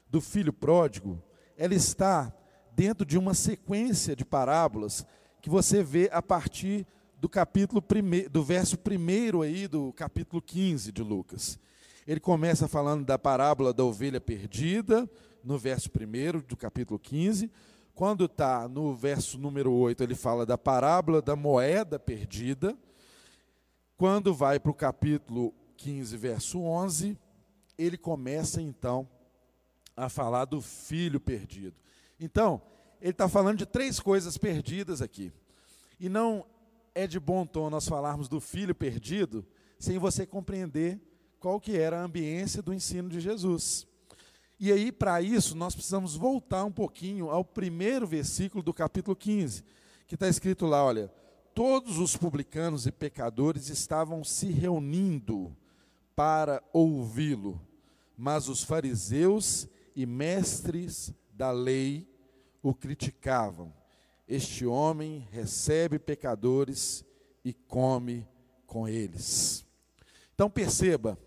do 0.09 0.21
filho 0.21 0.53
pródigo, 0.53 1.21
ela 1.57 1.73
está 1.73 2.33
dentro 2.73 3.05
de 3.05 3.17
uma 3.17 3.33
sequência 3.33 4.15
de 4.15 4.23
parábolas 4.23 5.05
que 5.41 5.49
você 5.49 5.83
vê 5.83 6.09
a 6.11 6.21
partir 6.21 6.85
do 7.19 7.27
capítulo 7.27 7.81
primeiro, 7.81 8.29
do 8.29 8.43
verso 8.43 8.77
primeiro 8.77 9.41
aí 9.41 9.67
do 9.67 9.91
capítulo 9.93 10.41
15 10.41 10.91
de 10.91 11.01
Lucas. 11.01 11.59
Ele 12.07 12.19
começa 12.19 12.67
falando 12.67 13.03
da 13.03 13.17
parábola 13.17 13.73
da 13.73 13.83
ovelha 13.83 14.21
perdida, 14.21 15.09
no 15.43 15.57
verso 15.57 15.89
primeiro 15.89 16.41
do 16.41 16.55
capítulo 16.55 16.99
15, 16.99 17.51
Quando 17.95 18.25
está 18.25 18.67
no 18.67 18.95
verso 18.95 19.39
número 19.39 19.71
8, 19.71 20.03
ele 20.03 20.13
fala 20.13 20.45
da 20.45 20.57
parábola 20.57 21.21
da 21.21 21.35
moeda 21.35 21.97
perdida. 21.97 22.77
Quando 23.97 24.31
vai 24.31 24.59
para 24.59 24.69
o 24.69 24.75
capítulo 24.75 25.51
15, 25.75 26.15
verso 26.17 26.59
11, 26.59 27.17
ele 27.75 27.97
começa 27.97 28.61
então 28.61 29.09
a 29.95 30.07
falar 30.07 30.45
do 30.45 30.61
filho 30.61 31.19
perdido. 31.19 31.75
Então, 32.19 32.61
ele 33.01 33.09
está 33.09 33.27
falando 33.27 33.57
de 33.57 33.65
três 33.65 33.99
coisas 33.99 34.37
perdidas 34.37 35.01
aqui. 35.01 35.33
E 35.99 36.09
não 36.09 36.45
é 36.93 37.07
de 37.07 37.19
bom 37.19 37.43
tom 37.43 37.71
nós 37.71 37.87
falarmos 37.87 38.27
do 38.27 38.39
filho 38.39 38.75
perdido 38.75 39.43
sem 39.79 39.97
você 39.97 40.27
compreender 40.27 41.01
qual 41.39 41.59
que 41.59 41.75
era 41.75 41.99
a 41.99 42.03
ambiência 42.03 42.61
do 42.61 42.75
ensino 42.75 43.09
de 43.09 43.19
Jesus. 43.19 43.87
E 44.59 44.71
aí, 44.71 44.91
para 44.91 45.21
isso, 45.23 45.55
nós 45.55 45.73
precisamos 45.73 46.15
voltar 46.15 46.63
um 46.65 46.71
pouquinho 46.71 47.31
ao 47.31 47.43
primeiro 47.43 48.05
versículo 48.05 48.61
do 48.61 48.73
capítulo 48.73 49.15
15, 49.15 49.63
que 50.07 50.15
está 50.15 50.27
escrito 50.27 50.67
lá: 50.67 50.83
olha, 50.83 51.11
todos 51.57 51.97
os 51.97 52.15
publicanos 52.15 52.85
e 52.85 52.91
pecadores 52.91 53.69
estavam 53.69 54.23
se 54.23 54.45
reunindo 54.45 55.57
para 56.15 56.61
ouvi-lo, 56.71 57.59
mas 58.15 58.47
os 58.47 58.63
fariseus 58.63 59.67
e 59.95 60.05
mestres 60.05 61.11
da 61.33 61.49
lei 61.49 62.07
o 62.61 62.75
criticavam. 62.75 63.73
Este 64.27 64.67
homem 64.67 65.27
recebe 65.31 65.97
pecadores 65.97 67.03
e 67.43 67.53
come 67.53 68.27
com 68.67 68.87
eles. 68.87 69.65
Então 70.35 70.51
perceba, 70.51 71.17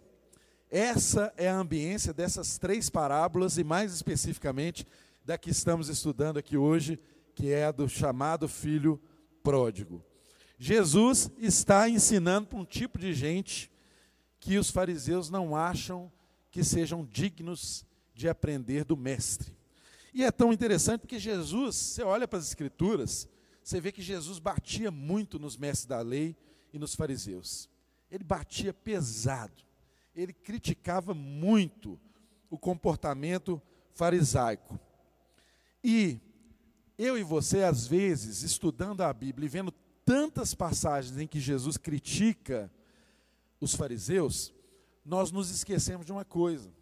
essa 0.70 1.34
é 1.36 1.50
a 1.50 1.58
ambiência 1.58 2.12
dessas 2.12 2.56
três 2.56 2.88
parábolas 2.88 3.58
e 3.58 3.64
mais 3.64 3.92
especificamente 3.92 4.86
da 5.24 5.36
que 5.36 5.50
estamos 5.50 5.88
estudando 5.88 6.36
aqui 6.36 6.56
hoje, 6.56 7.00
que 7.34 7.50
é 7.50 7.64
a 7.64 7.72
do 7.72 7.88
chamado 7.88 8.46
filho 8.46 9.02
pródigo. 9.42 10.08
Jesus 10.62 11.30
está 11.38 11.88
ensinando 11.88 12.48
para 12.48 12.58
um 12.58 12.64
tipo 12.64 12.98
de 12.98 13.14
gente 13.14 13.70
que 14.38 14.58
os 14.58 14.70
fariseus 14.70 15.30
não 15.30 15.56
acham 15.56 16.12
que 16.50 16.62
sejam 16.62 17.04
dignos 17.04 17.84
de 18.14 18.28
aprender 18.28 18.84
do 18.84 18.96
mestre. 18.96 19.56
E 20.14 20.22
é 20.22 20.30
tão 20.30 20.52
interessante 20.52 21.00
porque 21.00 21.18
Jesus, 21.18 21.74
você 21.74 22.02
olha 22.02 22.28
para 22.28 22.38
as 22.38 22.46
escrituras, 22.46 23.26
você 23.64 23.80
vê 23.80 23.90
que 23.90 24.02
Jesus 24.02 24.38
batia 24.38 24.90
muito 24.90 25.38
nos 25.38 25.56
mestres 25.56 25.86
da 25.86 26.00
lei 26.00 26.36
e 26.72 26.78
nos 26.78 26.94
fariseus. 26.94 27.68
Ele 28.10 28.22
batia 28.22 28.74
pesado 28.74 29.64
ele 30.14 30.32
criticava 30.32 31.14
muito 31.14 31.98
o 32.48 32.58
comportamento 32.58 33.60
farisaico. 33.94 34.78
E 35.82 36.20
eu 36.98 37.16
e 37.16 37.22
você, 37.22 37.62
às 37.62 37.86
vezes, 37.86 38.42
estudando 38.42 39.02
a 39.02 39.12
Bíblia 39.12 39.46
e 39.46 39.48
vendo 39.48 39.72
tantas 40.10 40.56
passagens 40.56 41.16
em 41.18 41.26
que 41.28 41.38
Jesus 41.38 41.76
critica 41.76 42.68
os 43.60 43.76
fariseus, 43.76 44.52
nós 45.04 45.30
nos 45.30 45.50
esquecemos 45.50 46.04
de 46.04 46.10
uma 46.10 46.24
coisa. 46.24 46.74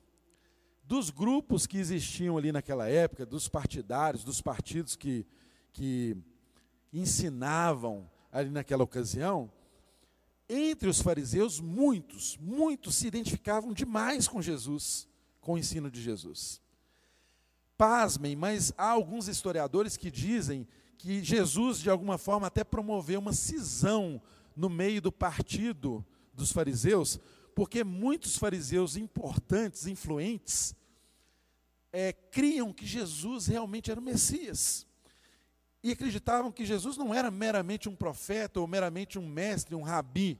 Dos 0.83 1.11
grupos 1.11 1.67
que 1.67 1.77
existiam 1.77 2.39
ali 2.39 2.51
naquela 2.51 2.89
época, 2.89 3.27
dos 3.27 3.47
partidários, 3.47 4.25
dos 4.25 4.41
partidos 4.41 4.97
que, 4.97 5.27
que 5.75 6.17
ensinavam 6.91 8.11
ali 8.33 8.49
naquela 8.49 8.83
ocasião, 8.83 9.53
entre 10.49 10.89
os 10.89 11.03
fariseus, 11.03 11.61
muitos, 11.61 12.39
muitos 12.39 12.95
se 12.95 13.09
identificavam 13.09 13.75
demais 13.75 14.27
com 14.27 14.41
Jesus, 14.41 15.07
com 15.39 15.53
o 15.53 15.59
ensino 15.59 15.91
de 15.91 16.01
Jesus. 16.01 16.63
Pasmem, 17.77 18.35
mas 18.35 18.73
há 18.79 18.89
alguns 18.89 19.29
historiadores 19.29 19.99
que 19.99 20.11
dizem 20.11 20.67
que 20.99 21.23
Jesus, 21.23 21.79
de 21.79 21.89
alguma 21.89 22.19
forma, 22.19 22.49
até 22.49 22.65
promoveu 22.65 23.21
uma 23.21 23.33
cisão 23.33 24.21
no 24.55 24.69
meio 24.69 25.01
do 25.01 25.13
partido 25.13 26.05
dos 26.35 26.51
fariseus, 26.51 27.19
porque 27.55 27.85
muitos 27.85 28.37
fariseus 28.37 28.97
importantes, 28.97 29.87
influentes, 29.87 30.75
é, 31.93 32.13
criam 32.13 32.73
que 32.73 32.85
Jesus 32.85 33.47
realmente 33.47 33.91
era 33.91 34.01
o 34.01 34.03
Messias 34.03 34.87
e 35.83 35.93
acreditavam 35.93 36.51
que 36.51 36.67
Jesus 36.67 36.97
não 36.97 37.15
era 37.15 37.31
meramente 37.31 37.89
um 37.89 37.95
profeta 37.95 38.61
ou 38.61 38.67
meramente 38.67 39.19
um 39.19 39.27
mestre, 39.27 39.75
um 39.75 39.83
rabi, 39.83 40.39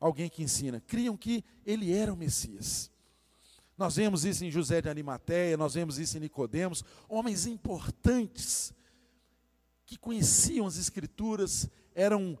alguém 0.00 0.28
que 0.28 0.42
ensina. 0.42 0.80
Criam 0.80 1.16
que 1.16 1.44
ele 1.64 1.92
era 1.92 2.12
o 2.12 2.16
Messias. 2.16 2.90
Nós 3.78 3.96
vemos 3.96 4.24
isso 4.24 4.44
em 4.44 4.50
José 4.50 4.82
de 4.82 4.88
Arimateia, 4.88 5.56
nós 5.56 5.74
vemos 5.74 5.98
isso 5.98 6.16
em 6.16 6.20
Nicodemos, 6.20 6.84
homens 7.08 7.46
importantes 7.46 8.74
que 9.90 9.98
conheciam 9.98 10.68
as 10.68 10.76
escrituras, 10.76 11.68
eram 11.96 12.38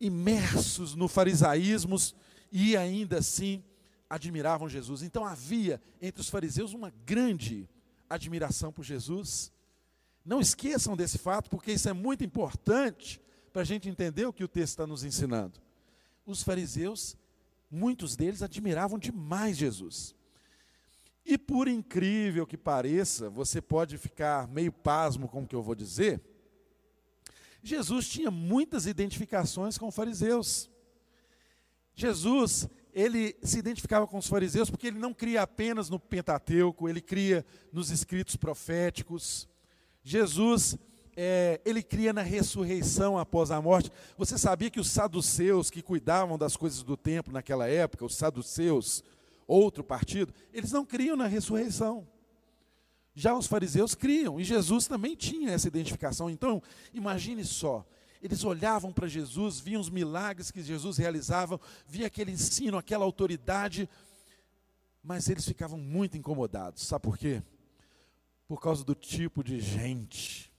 imersos 0.00 0.94
no 0.94 1.06
farisaísmo 1.06 1.96
e 2.50 2.78
ainda 2.78 3.18
assim 3.18 3.62
admiravam 4.08 4.70
Jesus. 4.70 5.02
Então 5.02 5.22
havia 5.22 5.82
entre 6.00 6.22
os 6.22 6.30
fariseus 6.30 6.72
uma 6.72 6.90
grande 7.04 7.68
admiração 8.08 8.72
por 8.72 8.84
Jesus. 8.84 9.52
Não 10.24 10.40
esqueçam 10.40 10.96
desse 10.96 11.18
fato, 11.18 11.50
porque 11.50 11.72
isso 11.72 11.90
é 11.90 11.92
muito 11.92 12.24
importante 12.24 13.20
para 13.52 13.60
a 13.60 13.66
gente 13.66 13.86
entender 13.86 14.24
o 14.24 14.32
que 14.32 14.44
o 14.44 14.48
texto 14.48 14.70
está 14.70 14.86
nos 14.86 15.04
ensinando. 15.04 15.60
Os 16.24 16.42
fariseus, 16.42 17.18
muitos 17.70 18.16
deles 18.16 18.40
admiravam 18.40 18.98
demais 18.98 19.58
Jesus. 19.58 20.14
E 21.22 21.36
por 21.36 21.68
incrível 21.68 22.46
que 22.46 22.56
pareça, 22.56 23.28
você 23.28 23.60
pode 23.60 23.98
ficar 23.98 24.48
meio 24.48 24.72
pasmo 24.72 25.28
com 25.28 25.42
o 25.42 25.46
que 25.46 25.54
eu 25.54 25.62
vou 25.62 25.74
dizer, 25.74 26.22
Jesus 27.62 28.08
tinha 28.08 28.30
muitas 28.30 28.86
identificações 28.86 29.76
com 29.76 29.88
os 29.88 29.94
fariseus. 29.94 30.70
Jesus, 31.94 32.68
ele 32.92 33.36
se 33.42 33.58
identificava 33.58 34.06
com 34.06 34.18
os 34.18 34.28
fariseus 34.28 34.70
porque 34.70 34.86
ele 34.86 34.98
não 34.98 35.12
cria 35.12 35.42
apenas 35.42 35.90
no 35.90 35.98
Pentateuco, 35.98 36.88
ele 36.88 37.00
cria 37.00 37.44
nos 37.72 37.90
escritos 37.90 38.36
proféticos. 38.36 39.48
Jesus, 40.02 40.78
é, 41.16 41.60
ele 41.64 41.82
cria 41.82 42.12
na 42.12 42.22
ressurreição 42.22 43.18
após 43.18 43.50
a 43.50 43.60
morte. 43.60 43.90
Você 44.16 44.38
sabia 44.38 44.70
que 44.70 44.78
os 44.78 44.88
saduceus 44.88 45.70
que 45.70 45.82
cuidavam 45.82 46.38
das 46.38 46.56
coisas 46.56 46.82
do 46.84 46.96
templo 46.96 47.32
naquela 47.32 47.68
época, 47.68 48.04
os 48.04 48.14
saduceus, 48.14 49.02
outro 49.46 49.82
partido, 49.82 50.32
eles 50.52 50.70
não 50.70 50.86
criam 50.86 51.16
na 51.16 51.26
ressurreição. 51.26 52.06
Já 53.18 53.36
os 53.36 53.46
fariseus 53.46 53.94
criam, 53.94 54.38
e 54.40 54.44
Jesus 54.44 54.86
também 54.86 55.14
tinha 55.14 55.50
essa 55.50 55.68
identificação. 55.68 56.28
Então, 56.28 56.62
imagine 56.92 57.44
só, 57.44 57.84
eles 58.22 58.44
olhavam 58.44 58.92
para 58.92 59.08
Jesus, 59.08 59.60
viam 59.60 59.80
os 59.80 59.90
milagres 59.90 60.50
que 60.50 60.62
Jesus 60.62 60.98
realizava, 60.98 61.60
via 61.86 62.06
aquele 62.06 62.32
ensino, 62.32 62.78
aquela 62.78 63.04
autoridade, 63.04 63.88
mas 65.02 65.28
eles 65.28 65.44
ficavam 65.44 65.78
muito 65.78 66.16
incomodados. 66.16 66.82
Sabe 66.86 67.02
por 67.02 67.16
quê? 67.16 67.42
por 68.48 68.62
causa 68.62 68.82
do 68.82 68.94
tipo 68.94 69.44
de 69.44 69.60
gente 69.60 70.50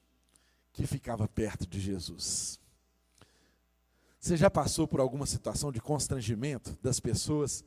que 0.72 0.86
ficava 0.86 1.28
perto 1.28 1.68
de 1.68 1.80
Jesus. 1.80 2.60
Você 4.20 4.38
já 4.38 4.50
passou 4.50 4.88
por 4.88 5.00
alguma 5.00 5.26
situação 5.26 5.72
de 5.72 5.82
constrangimento 5.82 6.78
das 6.84 7.00
pessoas 7.00 7.66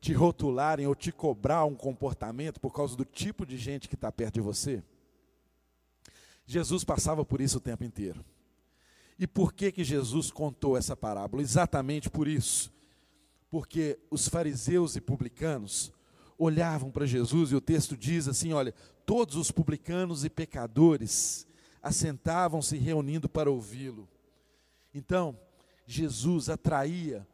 te 0.00 0.12
rotularem 0.12 0.86
ou 0.86 0.94
te 0.94 1.10
cobrar 1.10 1.64
um 1.64 1.74
comportamento 1.74 2.60
por 2.60 2.72
causa 2.72 2.96
do 2.96 3.04
tipo 3.04 3.44
de 3.44 3.56
gente 3.56 3.88
que 3.88 3.94
está 3.94 4.10
perto 4.12 4.34
de 4.34 4.40
você? 4.40 4.82
Jesus 6.46 6.84
passava 6.84 7.24
por 7.24 7.40
isso 7.40 7.58
o 7.58 7.60
tempo 7.60 7.84
inteiro. 7.84 8.24
E 9.18 9.26
por 9.26 9.52
que 9.52 9.72
que 9.72 9.82
Jesus 9.82 10.30
contou 10.30 10.76
essa 10.76 10.96
parábola? 10.96 11.42
Exatamente 11.42 12.08
por 12.08 12.28
isso. 12.28 12.72
Porque 13.50 13.98
os 14.10 14.28
fariseus 14.28 14.94
e 14.96 15.00
publicanos 15.00 15.92
olhavam 16.38 16.90
para 16.90 17.04
Jesus 17.04 17.50
e 17.50 17.56
o 17.56 17.60
texto 17.60 17.96
diz 17.96 18.28
assim: 18.28 18.52
olha, 18.52 18.72
todos 19.04 19.34
os 19.34 19.50
publicanos 19.50 20.24
e 20.24 20.30
pecadores 20.30 21.46
assentavam-se 21.82 22.76
reunindo 22.76 23.28
para 23.28 23.50
ouvi-lo. 23.50 24.08
Então, 24.94 25.38
Jesus 25.86 26.48
atraía 26.48 27.26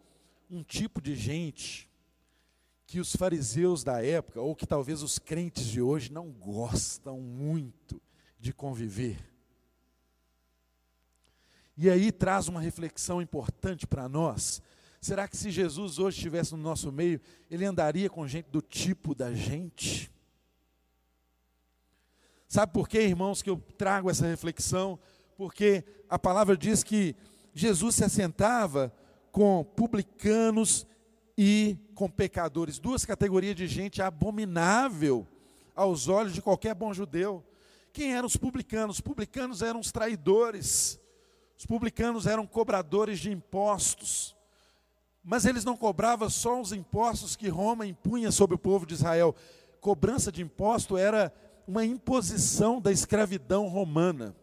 um 0.51 0.63
tipo 0.63 1.01
de 1.01 1.15
gente 1.15 1.89
que 2.87 3.01
os 3.01 3.17
fariseus 3.17 3.83
da 3.83 4.05
época, 4.05 4.41
ou 4.41 4.55
que 4.55 4.67
talvez 4.67 5.03
os 5.03 5.19
crentes 5.19 5.67
de 5.67 5.81
hoje, 5.81 6.13
não 6.13 6.31
gostam 6.31 7.21
muito 7.21 8.01
de 8.39 8.53
conviver. 8.53 9.19
E 11.77 11.91
aí 11.91 12.13
traz 12.13 12.47
uma 12.47 12.61
reflexão 12.61 13.21
importante 13.21 13.87
para 13.87 14.09
nós, 14.09 14.63
Será 15.05 15.29
que 15.29 15.37
se 15.37 15.51
Jesus 15.51 15.99
hoje 15.99 16.17
estivesse 16.17 16.53
no 16.53 16.63
nosso 16.63 16.91
meio, 16.91 17.21
ele 17.51 17.67
andaria 17.67 18.09
com 18.09 18.27
gente 18.27 18.49
do 18.49 18.63
tipo 18.63 19.15
da 19.15 19.35
gente? 19.35 20.11
Sabe 22.49 22.73
por 22.73 22.89
quê, 22.89 23.03
irmãos, 23.03 23.43
que 23.43 23.51
eu 23.51 23.59
trago 23.77 24.09
essa 24.09 24.27
reflexão? 24.27 24.99
Porque 25.37 25.85
a 26.09 26.19
palavra 26.19 26.57
diz 26.57 26.83
que 26.83 27.15
Jesus 27.53 27.97
se 27.97 28.05
assentava 28.05 28.91
com 29.31 29.63
publicanos 29.63 30.87
e 31.37 31.77
com 31.95 32.09
pecadores, 32.09 32.79
duas 32.79 33.05
categorias 33.05 33.57
de 33.57 33.67
gente 33.67 34.01
abominável 34.01 35.27
aos 35.75 36.09
olhos 36.09 36.33
de 36.33 36.43
qualquer 36.43 36.75
bom 36.75 36.93
judeu. 36.95 37.45
Quem 37.93 38.15
eram 38.15 38.27
os 38.27 38.37
publicanos? 38.37 38.97
Os 38.97 39.01
publicanos 39.01 39.63
eram 39.63 39.81
os 39.81 39.91
traidores. 39.93 41.01
Os 41.57 41.67
publicanos 41.67 42.27
eram 42.27 42.47
cobradores 42.47 43.19
de 43.19 43.31
impostos. 43.31 44.37
Mas 45.23 45.45
eles 45.45 45.65
não 45.65 45.77
cobravam 45.77 46.29
só 46.29 46.61
os 46.61 46.73
impostos 46.73 47.35
que 47.35 47.49
Roma 47.49 47.87
impunha 47.87 48.31
sobre 48.31 48.55
o 48.55 48.59
povo 48.59 48.85
de 48.85 48.95
Israel. 48.95 49.35
Cobrança 49.81 50.31
de 50.31 50.43
imposto 50.43 50.97
era 50.97 51.33
uma 51.67 51.85
imposição 51.85 52.81
da 52.81 52.93
escravidão 52.93 53.69
romana. 53.69 54.37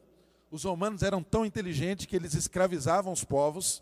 Os 0.49 0.63
romanos 0.63 1.03
eram 1.03 1.23
tão 1.23 1.45
inteligentes 1.45 2.05
que 2.05 2.15
eles 2.15 2.33
escravizavam 2.33 3.13
os 3.13 3.23
povos 3.23 3.81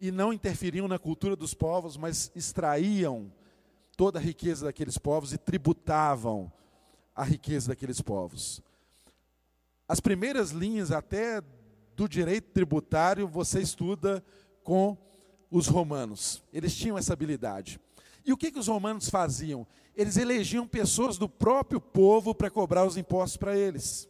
e 0.00 0.10
não 0.10 0.32
interferiam 0.32 0.88
na 0.88 0.98
cultura 0.98 1.36
dos 1.36 1.54
povos, 1.54 1.96
mas 1.96 2.30
extraíam 2.34 3.32
toda 3.96 4.18
a 4.18 4.22
riqueza 4.22 4.66
daqueles 4.66 4.98
povos 4.98 5.32
e 5.32 5.38
tributavam 5.38 6.52
a 7.14 7.22
riqueza 7.22 7.68
daqueles 7.68 8.00
povos. 8.00 8.60
As 9.86 10.00
primeiras 10.00 10.50
linhas 10.50 10.90
até 10.90 11.42
do 11.94 12.08
direito 12.08 12.50
tributário 12.52 13.28
você 13.28 13.60
estuda 13.60 14.24
com 14.62 14.96
os 15.50 15.68
romanos. 15.68 16.42
Eles 16.52 16.74
tinham 16.74 16.98
essa 16.98 17.12
habilidade. 17.12 17.78
E 18.24 18.32
o 18.32 18.36
que, 18.36 18.50
que 18.50 18.58
os 18.58 18.66
romanos 18.66 19.08
faziam? 19.08 19.66
Eles 19.94 20.16
elegiam 20.16 20.66
pessoas 20.66 21.18
do 21.18 21.28
próprio 21.28 21.80
povo 21.80 22.34
para 22.34 22.50
cobrar 22.50 22.84
os 22.84 22.96
impostos 22.96 23.36
para 23.36 23.56
eles. 23.56 24.08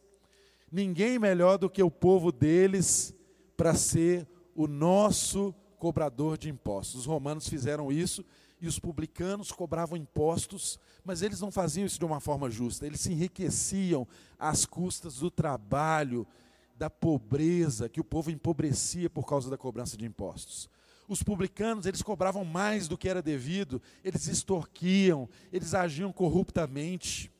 Ninguém 0.70 1.18
melhor 1.18 1.58
do 1.58 1.68
que 1.68 1.82
o 1.82 1.90
povo 1.90 2.32
deles 2.32 3.14
para 3.56 3.74
ser 3.74 4.26
o 4.54 4.66
nosso 4.66 5.54
cobrador 5.84 6.38
de 6.38 6.48
impostos. 6.48 7.00
Os 7.00 7.04
romanos 7.04 7.46
fizeram 7.46 7.92
isso 7.92 8.24
e 8.58 8.66
os 8.66 8.78
publicanos 8.78 9.52
cobravam 9.52 9.98
impostos, 9.98 10.80
mas 11.04 11.20
eles 11.20 11.42
não 11.42 11.50
faziam 11.50 11.84
isso 11.84 11.98
de 11.98 12.06
uma 12.06 12.20
forma 12.20 12.50
justa. 12.50 12.86
Eles 12.86 13.02
se 13.02 13.12
enriqueciam 13.12 14.08
às 14.38 14.64
custas 14.64 15.18
do 15.18 15.30
trabalho, 15.30 16.26
da 16.74 16.88
pobreza, 16.88 17.86
que 17.86 18.00
o 18.00 18.04
povo 18.04 18.30
empobrecia 18.30 19.10
por 19.10 19.26
causa 19.26 19.50
da 19.50 19.58
cobrança 19.58 19.94
de 19.94 20.06
impostos. 20.06 20.70
Os 21.06 21.22
publicanos, 21.22 21.84
eles 21.84 22.00
cobravam 22.00 22.46
mais 22.46 22.88
do 22.88 22.96
que 22.96 23.06
era 23.06 23.20
devido, 23.20 23.82
eles 24.02 24.26
extorquiam, 24.26 25.28
eles 25.52 25.74
agiam 25.74 26.10
corruptamente. 26.10 27.30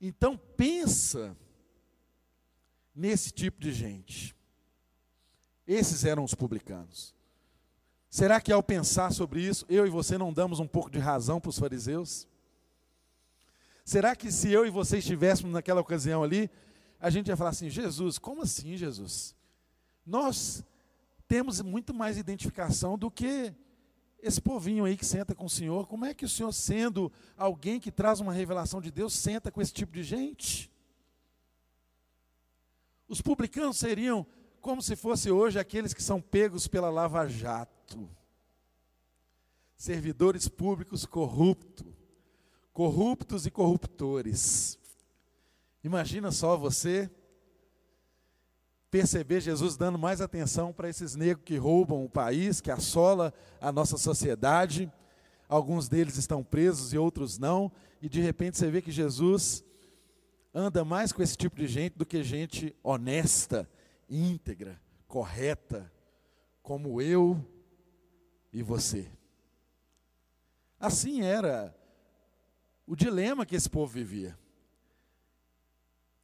Então 0.00 0.36
pensa 0.56 1.36
nesse 2.94 3.32
tipo 3.32 3.60
de 3.60 3.72
gente. 3.72 4.36
Esses 5.66 6.04
eram 6.04 6.22
os 6.24 6.34
publicanos. 6.34 7.14
Será 8.08 8.40
que 8.40 8.52
ao 8.52 8.62
pensar 8.62 9.12
sobre 9.12 9.42
isso, 9.42 9.66
eu 9.68 9.86
e 9.86 9.90
você 9.90 10.16
não 10.16 10.32
damos 10.32 10.60
um 10.60 10.66
pouco 10.66 10.90
de 10.90 10.98
razão 10.98 11.40
para 11.40 11.50
os 11.50 11.58
fariseus? 11.58 12.26
Será 13.84 14.16
que 14.16 14.30
se 14.32 14.50
eu 14.50 14.64
e 14.64 14.70
você 14.70 14.98
estivéssemos 14.98 15.52
naquela 15.52 15.80
ocasião 15.80 16.22
ali, 16.22 16.50
a 16.98 17.10
gente 17.10 17.28
ia 17.28 17.36
falar 17.36 17.50
assim: 17.50 17.68
Jesus, 17.68 18.18
como 18.18 18.42
assim, 18.42 18.76
Jesus? 18.76 19.34
Nós 20.04 20.64
temos 21.28 21.60
muito 21.60 21.92
mais 21.92 22.16
identificação 22.16 22.96
do 22.96 23.10
que 23.10 23.52
esse 24.22 24.40
povinho 24.40 24.84
aí 24.84 24.96
que 24.96 25.04
senta 25.04 25.34
com 25.34 25.44
o 25.44 25.50
Senhor. 25.50 25.86
Como 25.86 26.04
é 26.04 26.14
que 26.14 26.24
o 26.24 26.28
Senhor, 26.28 26.52
sendo 26.52 27.12
alguém 27.36 27.78
que 27.78 27.92
traz 27.92 28.20
uma 28.20 28.32
revelação 28.32 28.80
de 28.80 28.90
Deus, 28.90 29.12
senta 29.12 29.50
com 29.50 29.60
esse 29.60 29.72
tipo 29.72 29.92
de 29.92 30.02
gente? 30.02 30.70
Os 33.08 33.20
publicanos 33.20 33.76
seriam 33.76 34.26
como 34.66 34.82
se 34.82 34.96
fosse 34.96 35.30
hoje 35.30 35.60
aqueles 35.60 35.94
que 35.94 36.02
são 36.02 36.20
pegos 36.20 36.66
pela 36.66 36.90
lava-jato. 36.90 38.10
Servidores 39.76 40.48
públicos 40.48 41.06
corruptos, 41.06 41.86
corruptos 42.72 43.46
e 43.46 43.50
corruptores. 43.50 44.76
Imagina 45.84 46.32
só 46.32 46.56
você 46.56 47.08
perceber 48.90 49.40
Jesus 49.40 49.76
dando 49.76 50.00
mais 50.00 50.20
atenção 50.20 50.72
para 50.72 50.88
esses 50.88 51.14
negros 51.14 51.44
que 51.44 51.56
roubam 51.56 52.04
o 52.04 52.10
país, 52.10 52.60
que 52.60 52.72
assola 52.72 53.32
a 53.60 53.70
nossa 53.70 53.96
sociedade. 53.96 54.92
Alguns 55.48 55.88
deles 55.88 56.16
estão 56.16 56.42
presos 56.42 56.92
e 56.92 56.98
outros 56.98 57.38
não, 57.38 57.70
e 58.02 58.08
de 58.08 58.20
repente 58.20 58.58
você 58.58 58.68
vê 58.68 58.82
que 58.82 58.90
Jesus 58.90 59.62
anda 60.52 60.84
mais 60.84 61.12
com 61.12 61.22
esse 61.22 61.36
tipo 61.36 61.54
de 61.54 61.68
gente 61.68 61.96
do 61.96 62.04
que 62.04 62.20
gente 62.24 62.74
honesta, 62.82 63.70
íntegra, 64.08 64.80
correta, 65.06 65.92
como 66.62 67.00
eu 67.00 67.44
e 68.52 68.62
você. 68.62 69.10
Assim 70.78 71.22
era 71.22 71.74
o 72.86 72.94
dilema 72.94 73.46
que 73.46 73.56
esse 73.56 73.68
povo 73.68 73.92
vivia. 73.92 74.38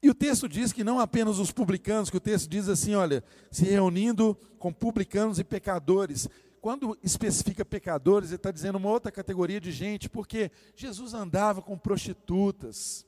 E 0.02 0.10
o 0.10 0.14
texto 0.14 0.48
diz 0.48 0.72
que 0.72 0.82
não 0.82 0.98
apenas 0.98 1.38
os 1.38 1.52
publicanos, 1.52 2.10
que 2.10 2.16
o 2.16 2.20
texto 2.20 2.48
diz 2.48 2.68
assim, 2.68 2.94
olha, 2.94 3.22
se 3.50 3.64
reunindo 3.64 4.34
com 4.58 4.72
publicanos 4.72 5.38
e 5.38 5.44
pecadores. 5.44 6.28
Quando 6.60 6.98
especifica 7.02 7.64
pecadores, 7.64 8.30
ele 8.30 8.36
está 8.36 8.50
dizendo 8.50 8.78
uma 8.78 8.88
outra 8.88 9.12
categoria 9.12 9.60
de 9.60 9.70
gente, 9.70 10.08
porque 10.08 10.50
Jesus 10.74 11.14
andava 11.14 11.62
com 11.62 11.78
prostitutas, 11.78 13.06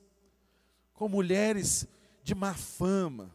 com 0.93 1.09
mulheres 1.09 1.85
de 2.23 2.33
má 2.33 2.53
fama, 2.53 3.33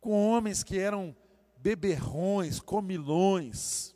com 0.00 0.12
homens 0.12 0.62
que 0.62 0.78
eram 0.78 1.14
beberrões, 1.58 2.58
comilões, 2.58 3.94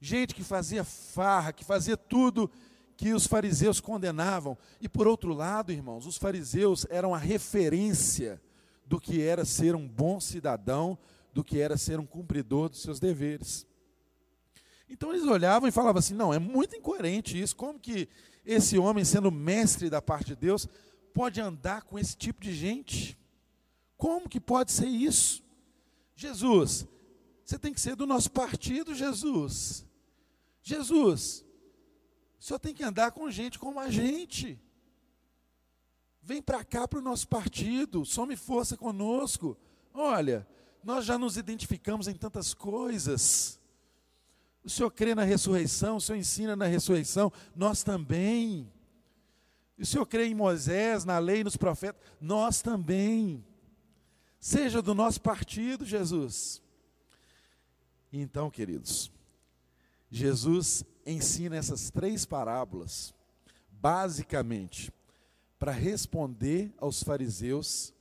gente 0.00 0.34
que 0.34 0.44
fazia 0.44 0.84
farra, 0.84 1.52
que 1.52 1.64
fazia 1.64 1.96
tudo 1.96 2.50
que 2.96 3.12
os 3.12 3.26
fariseus 3.26 3.80
condenavam. 3.80 4.56
E 4.80 4.88
por 4.88 5.06
outro 5.06 5.32
lado, 5.32 5.72
irmãos, 5.72 6.06
os 6.06 6.16
fariseus 6.16 6.86
eram 6.90 7.14
a 7.14 7.18
referência 7.18 8.40
do 8.86 9.00
que 9.00 9.22
era 9.22 9.44
ser 9.44 9.74
um 9.74 9.88
bom 9.88 10.20
cidadão, 10.20 10.98
do 11.32 11.42
que 11.42 11.58
era 11.58 11.76
ser 11.76 11.98
um 11.98 12.06
cumpridor 12.06 12.68
dos 12.68 12.82
seus 12.82 13.00
deveres. 13.00 13.66
Então 14.88 15.10
eles 15.10 15.24
olhavam 15.24 15.68
e 15.68 15.72
falavam 15.72 16.00
assim: 16.00 16.14
não, 16.14 16.34
é 16.34 16.38
muito 16.38 16.76
incoerente 16.76 17.40
isso. 17.40 17.56
Como 17.56 17.80
que 17.80 18.08
esse 18.44 18.76
homem, 18.76 19.04
sendo 19.04 19.30
mestre 19.30 19.88
da 19.88 20.02
parte 20.02 20.26
de 20.26 20.36
Deus, 20.36 20.68
pode 21.14 21.40
andar 21.40 21.82
com 21.82 21.98
esse 21.98 22.14
tipo 22.14 22.42
de 22.42 22.52
gente? 22.52 23.18
Como 24.02 24.28
que 24.28 24.40
pode 24.40 24.72
ser 24.72 24.88
isso? 24.88 25.44
Jesus, 26.16 26.88
você 27.44 27.56
tem 27.56 27.72
que 27.72 27.80
ser 27.80 27.94
do 27.94 28.04
nosso 28.04 28.32
partido, 28.32 28.96
Jesus. 28.96 29.86
Jesus, 30.60 31.44
o 32.36 32.42
senhor 32.42 32.58
tem 32.58 32.74
que 32.74 32.82
andar 32.82 33.12
com 33.12 33.30
gente 33.30 33.60
como 33.60 33.78
a 33.78 33.90
gente. 33.90 34.60
Vem 36.20 36.42
para 36.42 36.64
cá 36.64 36.88
para 36.88 36.98
o 36.98 37.02
nosso 37.02 37.28
partido, 37.28 38.04
some 38.04 38.34
força 38.34 38.76
conosco. 38.76 39.56
Olha, 39.94 40.48
nós 40.82 41.04
já 41.04 41.16
nos 41.16 41.36
identificamos 41.36 42.08
em 42.08 42.14
tantas 42.14 42.52
coisas. 42.52 43.60
O 44.64 44.68
senhor 44.68 44.90
crê 44.90 45.14
na 45.14 45.22
ressurreição, 45.22 45.98
o 45.98 46.00
senhor 46.00 46.18
ensina 46.18 46.56
na 46.56 46.66
ressurreição, 46.66 47.32
nós 47.54 47.84
também. 47.84 48.68
O 49.78 49.86
senhor 49.86 50.06
crê 50.06 50.26
em 50.26 50.34
Moisés, 50.34 51.04
na 51.04 51.20
lei, 51.20 51.44
nos 51.44 51.56
profetas, 51.56 52.02
nós 52.20 52.60
também. 52.60 53.46
Seja 54.44 54.82
do 54.82 54.92
nosso 54.92 55.20
partido, 55.20 55.86
Jesus. 55.86 56.60
Então, 58.12 58.50
queridos, 58.50 59.08
Jesus 60.10 60.84
ensina 61.06 61.54
essas 61.54 61.90
três 61.90 62.26
parábolas, 62.26 63.14
basicamente, 63.70 64.92
para 65.60 65.70
responder 65.70 66.74
aos 66.78 67.04
fariseus 67.04 67.94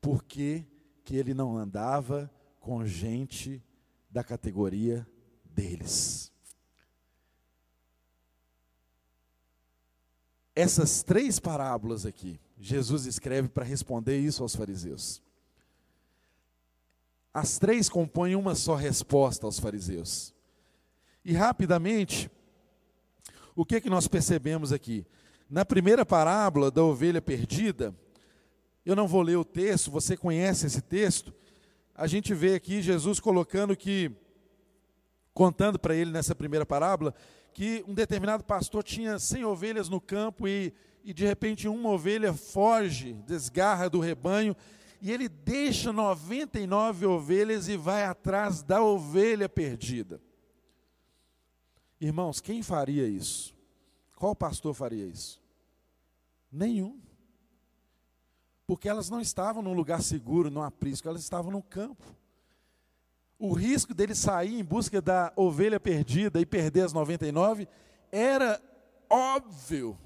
por 0.00 0.24
que 0.24 0.66
ele 1.08 1.32
não 1.32 1.56
andava 1.56 2.28
com 2.58 2.84
gente 2.84 3.62
da 4.10 4.24
categoria 4.24 5.06
deles. 5.44 6.32
Essas 10.52 11.04
três 11.04 11.38
parábolas 11.38 12.04
aqui, 12.04 12.40
Jesus 12.58 13.06
escreve 13.06 13.48
para 13.48 13.62
responder 13.62 14.18
isso 14.18 14.42
aos 14.42 14.56
fariseus. 14.56 15.24
As 17.36 17.58
três 17.58 17.86
compõem 17.90 18.34
uma 18.34 18.54
só 18.54 18.74
resposta 18.74 19.44
aos 19.44 19.60
fariseus. 19.60 20.32
E 21.22 21.34
rapidamente, 21.34 22.30
o 23.54 23.62
que, 23.62 23.78
que 23.78 23.90
nós 23.90 24.08
percebemos 24.08 24.72
aqui? 24.72 25.04
Na 25.46 25.62
primeira 25.62 26.06
parábola 26.06 26.70
da 26.70 26.82
ovelha 26.82 27.20
perdida, 27.20 27.94
eu 28.86 28.96
não 28.96 29.06
vou 29.06 29.20
ler 29.20 29.36
o 29.36 29.44
texto, 29.44 29.90
você 29.90 30.16
conhece 30.16 30.64
esse 30.64 30.80
texto. 30.80 31.30
A 31.94 32.06
gente 32.06 32.32
vê 32.32 32.54
aqui 32.54 32.80
Jesus 32.80 33.20
colocando 33.20 33.76
que, 33.76 34.10
contando 35.34 35.78
para 35.78 35.94
ele 35.94 36.10
nessa 36.10 36.34
primeira 36.34 36.64
parábola, 36.64 37.14
que 37.52 37.84
um 37.86 37.92
determinado 37.92 38.44
pastor 38.44 38.82
tinha 38.82 39.18
100 39.18 39.44
ovelhas 39.44 39.90
no 39.90 40.00
campo 40.00 40.48
e, 40.48 40.72
e 41.04 41.12
de 41.12 41.26
repente 41.26 41.68
uma 41.68 41.90
ovelha 41.90 42.32
foge, 42.32 43.12
desgarra 43.26 43.90
do 43.90 44.00
rebanho 44.00 44.56
e 45.00 45.10
ele 45.12 45.28
deixa 45.28 45.92
99 45.92 47.06
ovelhas 47.06 47.68
e 47.68 47.76
vai 47.76 48.04
atrás 48.04 48.62
da 48.62 48.82
ovelha 48.82 49.48
perdida. 49.48 50.20
Irmãos, 52.00 52.40
quem 52.40 52.62
faria 52.62 53.06
isso? 53.06 53.54
Qual 54.16 54.34
pastor 54.34 54.74
faria 54.74 55.06
isso? 55.06 55.40
Nenhum. 56.50 57.00
Porque 58.66 58.88
elas 58.88 59.08
não 59.08 59.20
estavam 59.20 59.62
num 59.62 59.74
lugar 59.74 60.02
seguro, 60.02 60.50
num 60.50 60.62
aprisco, 60.62 61.08
elas 61.08 61.22
estavam 61.22 61.50
no 61.52 61.62
campo. 61.62 62.04
O 63.38 63.52
risco 63.52 63.94
dele 63.94 64.14
sair 64.14 64.58
em 64.58 64.64
busca 64.64 65.00
da 65.00 65.32
ovelha 65.36 65.78
perdida 65.78 66.40
e 66.40 66.46
perder 66.46 66.82
as 66.82 66.92
99 66.92 67.68
era 68.10 68.60
óbvio. 69.08 69.98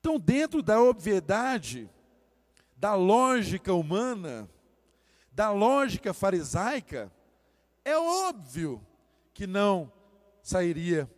Então, 0.00 0.18
dentro 0.18 0.62
da 0.62 0.82
obviedade, 0.82 1.88
da 2.76 2.94
lógica 2.94 3.72
humana, 3.72 4.48
da 5.32 5.50
lógica 5.50 6.12
farisaica, 6.14 7.12
é 7.84 7.96
óbvio 7.98 8.84
que 9.32 9.46
não 9.46 9.92
sairia 10.42 11.10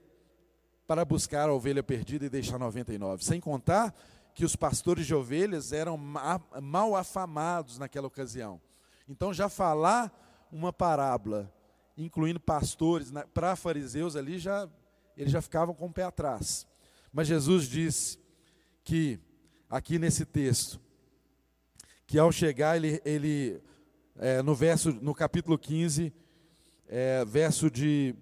para 0.86 1.04
buscar 1.04 1.48
a 1.48 1.52
ovelha 1.52 1.82
perdida 1.82 2.26
e 2.26 2.30
deixar 2.30 2.58
99. 2.58 3.24
Sem 3.24 3.40
contar 3.40 3.94
que 4.34 4.44
os 4.44 4.54
pastores 4.54 5.06
de 5.06 5.14
ovelhas 5.14 5.72
eram 5.72 5.96
mal 5.96 6.94
afamados 6.94 7.78
naquela 7.78 8.06
ocasião. 8.06 8.60
Então, 9.08 9.32
já 9.32 9.48
falar 9.48 10.12
uma 10.52 10.72
parábola, 10.72 11.52
incluindo 11.96 12.38
pastores, 12.38 13.12
para 13.32 13.56
fariseus 13.56 14.14
ali, 14.14 14.38
já, 14.38 14.68
eles 15.16 15.32
já 15.32 15.40
ficavam 15.40 15.74
com 15.74 15.86
o 15.86 15.92
pé 15.92 16.04
atrás. 16.04 16.66
Mas 17.12 17.28
Jesus 17.28 17.66
disse 17.66 18.18
que, 18.84 19.18
aqui 19.70 19.98
nesse 19.98 20.24
texto, 20.24 20.80
que 22.06 22.18
ao 22.18 22.30
chegar, 22.30 22.76
ele, 22.76 23.00
ele 23.04 23.60
é, 24.16 24.42
no 24.42 24.54
verso, 24.54 24.92
no 24.92 25.14
capítulo 25.14 25.58
15, 25.58 26.12
é, 26.88 27.24
verso 27.24 27.70
de 27.70 28.14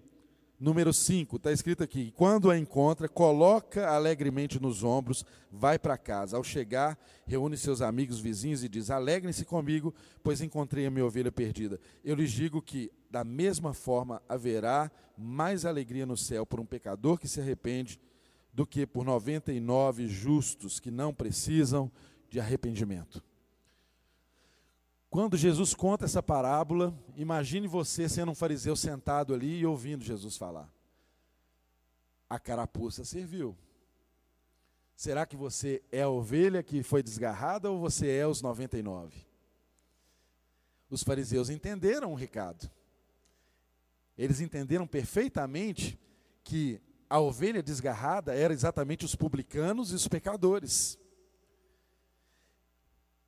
número 0.59 0.93
5, 0.93 1.37
está 1.37 1.53
escrito 1.53 1.83
aqui: 1.83 2.13
quando 2.17 2.51
a 2.51 2.59
encontra, 2.59 3.09
coloca 3.09 3.89
alegremente 3.89 4.61
nos 4.61 4.83
ombros, 4.83 5.25
vai 5.53 5.79
para 5.79 5.99
casa. 5.99 6.37
Ao 6.37 6.43
chegar, 6.43 6.99
reúne 7.27 7.57
seus 7.57 7.83
amigos 7.83 8.19
vizinhos 8.19 8.65
e 8.65 8.69
diz: 8.69 8.91
Alegrem-se 8.91 9.45
comigo, 9.45 9.95
pois 10.23 10.41
encontrei 10.41 10.87
a 10.87 10.91
minha 10.91 11.05
ovelha 11.05 11.31
perdida. 11.31 11.79
Eu 12.03 12.17
lhes 12.17 12.31
digo 12.33 12.63
que, 12.63 12.91
da 13.11 13.23
mesma 13.23 13.75
forma, 13.75 14.23
haverá 14.29 14.91
mais 15.17 15.65
alegria 15.65 16.07
no 16.07 16.17
céu 16.17 16.47
por 16.47 16.59
um 16.59 16.67
pecador 16.67 17.19
que 17.19 17.29
se 17.29 17.41
arrepende 17.41 18.01
do 18.53 18.67
que 18.67 18.87
por 18.87 19.05
99 19.05 20.09
justos 20.09 20.81
que 20.81 20.91
não 20.91 21.13
precisam 21.13 21.91
de 22.31 22.41
arrependimento. 22.41 23.23
Quando 25.15 25.37
Jesus 25.37 25.75
conta 25.75 26.07
essa 26.07 26.21
parábola, 26.21 26.93
imagine 27.15 27.69
você 27.69 28.09
sendo 28.09 28.33
um 28.33 28.35
fariseu 28.35 28.75
sentado 28.75 29.33
ali 29.33 29.61
e 29.61 29.65
ouvindo 29.65 30.03
Jesus 30.03 30.37
falar. 30.37 30.69
A 32.29 32.37
carapuça 32.37 33.05
serviu. 33.05 33.57
Será 34.97 35.25
que 35.25 35.37
você 35.37 35.81
é 35.93 36.03
a 36.03 36.09
ovelha 36.09 36.65
que 36.65 36.83
foi 36.83 37.01
desgarrada 37.01 37.71
ou 37.71 37.79
você 37.79 38.11
é 38.11 38.27
os 38.27 38.43
99? 38.43 39.25
Os 40.91 41.05
fariseus 41.05 41.49
entenderam 41.49 42.11
o 42.11 42.17
recado. 42.17 42.69
Eles 44.19 44.41
entenderam 44.41 44.85
perfeitamente 44.85 45.97
que 46.43 46.83
a 47.09 47.21
ovelha 47.21 47.63
desgarrada 47.63 48.35
era 48.35 48.53
exatamente 48.53 49.05
os 49.05 49.15
publicanos 49.15 49.93
e 49.93 49.95
os 49.95 50.09
pecadores 50.09 50.99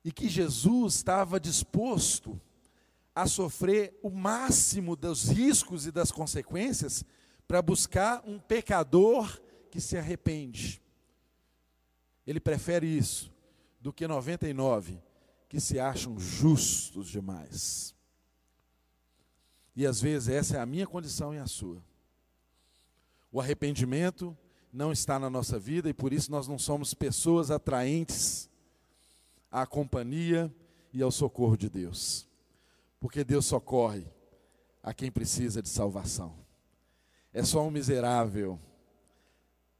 e 0.07 0.11
que 0.13 0.29
Jesus 0.29 0.93
estava 0.93 1.37
disposto 1.37 2.39
a 3.13 3.27
sofrer 3.27 3.99
o 4.01 4.09
máximo 4.09 4.95
dos 4.95 5.27
riscos 5.27 5.85
e 5.85 5.91
das 5.91 6.13
consequências 6.13 7.03
para 7.45 7.61
buscar 7.61 8.23
um 8.25 8.39
pecador 8.39 9.37
que 9.69 9.81
se 9.81 9.97
arrepende. 9.97 10.81
Ele 12.25 12.39
prefere 12.39 12.87
isso 12.87 13.33
do 13.81 13.91
que 13.91 14.07
99 14.07 14.97
que 15.49 15.59
se 15.59 15.77
acham 15.77 16.17
justos 16.17 17.09
demais. 17.09 17.93
E 19.75 19.85
às 19.85 19.99
vezes 19.99 20.29
essa 20.29 20.55
é 20.55 20.61
a 20.61 20.65
minha 20.65 20.87
condição 20.87 21.35
e 21.35 21.37
a 21.37 21.47
sua. 21.47 21.83
O 23.29 23.41
arrependimento 23.41 24.37
não 24.71 24.93
está 24.93 25.19
na 25.19 25.29
nossa 25.29 25.59
vida 25.59 25.89
e 25.89 25.93
por 25.93 26.13
isso 26.13 26.31
nós 26.31 26.47
não 26.47 26.57
somos 26.57 26.93
pessoas 26.93 27.51
atraentes 27.51 28.46
à 29.51 29.65
companhia 29.65 30.53
e 30.93 31.01
ao 31.01 31.11
socorro 31.11 31.57
de 31.57 31.69
Deus. 31.69 32.27
Porque 32.99 33.23
Deus 33.23 33.45
socorre 33.45 34.05
a 34.81 34.93
quem 34.93 35.11
precisa 35.11 35.61
de 35.61 35.69
salvação. 35.69 36.35
É 37.33 37.43
só 37.43 37.65
um 37.65 37.71
miserável 37.71 38.59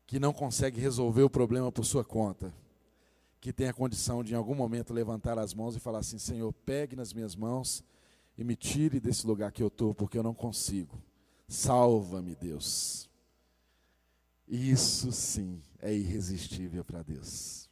que 0.05 0.19
não 0.19 0.31
consegue 0.31 0.79
resolver 0.79 1.23
o 1.23 1.29
problema 1.29 1.71
por 1.71 1.83
sua 1.83 2.03
conta, 2.03 2.53
que 3.39 3.51
tem 3.51 3.67
a 3.67 3.73
condição 3.73 4.23
de 4.23 4.33
em 4.33 4.35
algum 4.37 4.55
momento 4.55 4.93
levantar 4.93 5.37
as 5.37 5.53
mãos 5.53 5.75
e 5.75 5.79
falar 5.79 5.99
assim: 5.99 6.17
Senhor, 6.17 6.51
pegue 6.65 6.95
nas 6.95 7.13
minhas 7.13 7.35
mãos 7.35 7.83
e 8.37 8.43
me 8.43 8.55
tire 8.55 8.99
desse 8.99 9.25
lugar 9.25 9.51
que 9.51 9.63
eu 9.63 9.67
estou, 9.67 9.93
porque 9.93 10.17
eu 10.17 10.23
não 10.23 10.33
consigo. 10.33 11.01
Salva-me, 11.47 12.35
Deus. 12.35 13.09
Isso 14.47 15.11
sim 15.11 15.61
é 15.79 15.93
irresistível 15.93 16.83
para 16.83 17.03
Deus. 17.03 17.66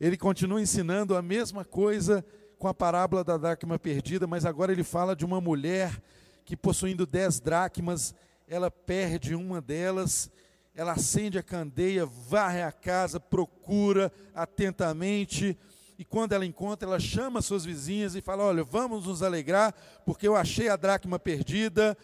Ele 0.00 0.16
continua 0.16 0.62
ensinando 0.62 1.14
a 1.14 1.20
mesma 1.20 1.62
coisa 1.62 2.24
com 2.58 2.66
a 2.66 2.72
parábola 2.72 3.22
da 3.22 3.36
dracma 3.36 3.78
perdida, 3.78 4.26
mas 4.26 4.46
agora 4.46 4.72
ele 4.72 4.82
fala 4.82 5.14
de 5.14 5.24
uma 5.26 5.40
mulher 5.40 6.02
que, 6.44 6.56
possuindo 6.56 7.06
dez 7.06 7.38
dracmas, 7.38 8.14
ela 8.48 8.70
perde 8.70 9.34
uma 9.34 9.60
delas, 9.60 10.30
ela 10.74 10.92
acende 10.92 11.38
a 11.38 11.42
candeia, 11.42 12.06
varre 12.06 12.62
a 12.62 12.72
casa, 12.72 13.20
procura 13.20 14.10
atentamente, 14.34 15.56
e 15.98 16.04
quando 16.04 16.32
ela 16.32 16.46
encontra, 16.46 16.88
ela 16.88 16.98
chama 16.98 17.42
suas 17.42 17.62
vizinhas 17.62 18.14
e 18.14 18.22
fala: 18.22 18.44
Olha, 18.44 18.64
vamos 18.64 19.06
nos 19.06 19.22
alegrar, 19.22 19.74
porque 20.06 20.26
eu 20.26 20.34
achei 20.34 20.70
a 20.70 20.76
dracma 20.76 21.18
perdida. 21.18 21.94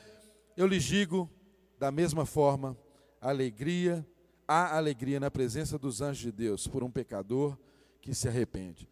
Eu 0.54 0.66
lhes 0.66 0.84
digo, 0.84 1.30
da 1.78 1.90
mesma 1.90 2.26
forma, 2.26 2.76
alegria, 3.22 4.06
há 4.46 4.76
alegria 4.76 5.18
na 5.18 5.30
presença 5.30 5.78
dos 5.78 6.02
anjos 6.02 6.18
de 6.18 6.30
Deus 6.30 6.66
por 6.66 6.84
um 6.84 6.90
pecador 6.90 7.58
que 8.06 8.14
se 8.14 8.28
arrepende. 8.28 8.88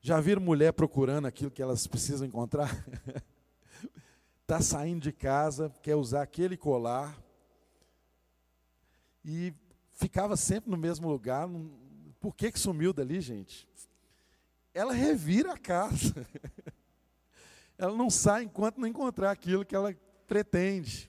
Já 0.00 0.20
viram 0.20 0.40
mulher 0.40 0.72
procurando 0.72 1.26
aquilo 1.26 1.50
que 1.50 1.60
elas 1.60 1.88
precisam 1.88 2.24
encontrar? 2.24 2.70
Está 4.42 4.60
saindo 4.62 5.02
de 5.02 5.12
casa, 5.12 5.74
quer 5.82 5.96
usar 5.96 6.22
aquele 6.22 6.56
colar 6.56 7.20
e 9.24 9.52
ficava 9.90 10.36
sempre 10.36 10.70
no 10.70 10.76
mesmo 10.76 11.08
lugar. 11.08 11.48
Por 12.20 12.32
que, 12.32 12.52
que 12.52 12.60
sumiu 12.60 12.92
dali, 12.92 13.20
gente? 13.20 13.68
Ela 14.72 14.92
revira 14.92 15.54
a 15.54 15.58
casa. 15.58 16.14
Ela 17.76 17.96
não 17.96 18.08
sai 18.08 18.44
enquanto 18.44 18.78
não 18.78 18.86
encontrar 18.86 19.32
aquilo 19.32 19.64
que 19.64 19.74
ela 19.74 19.94
pretende. 20.28 21.08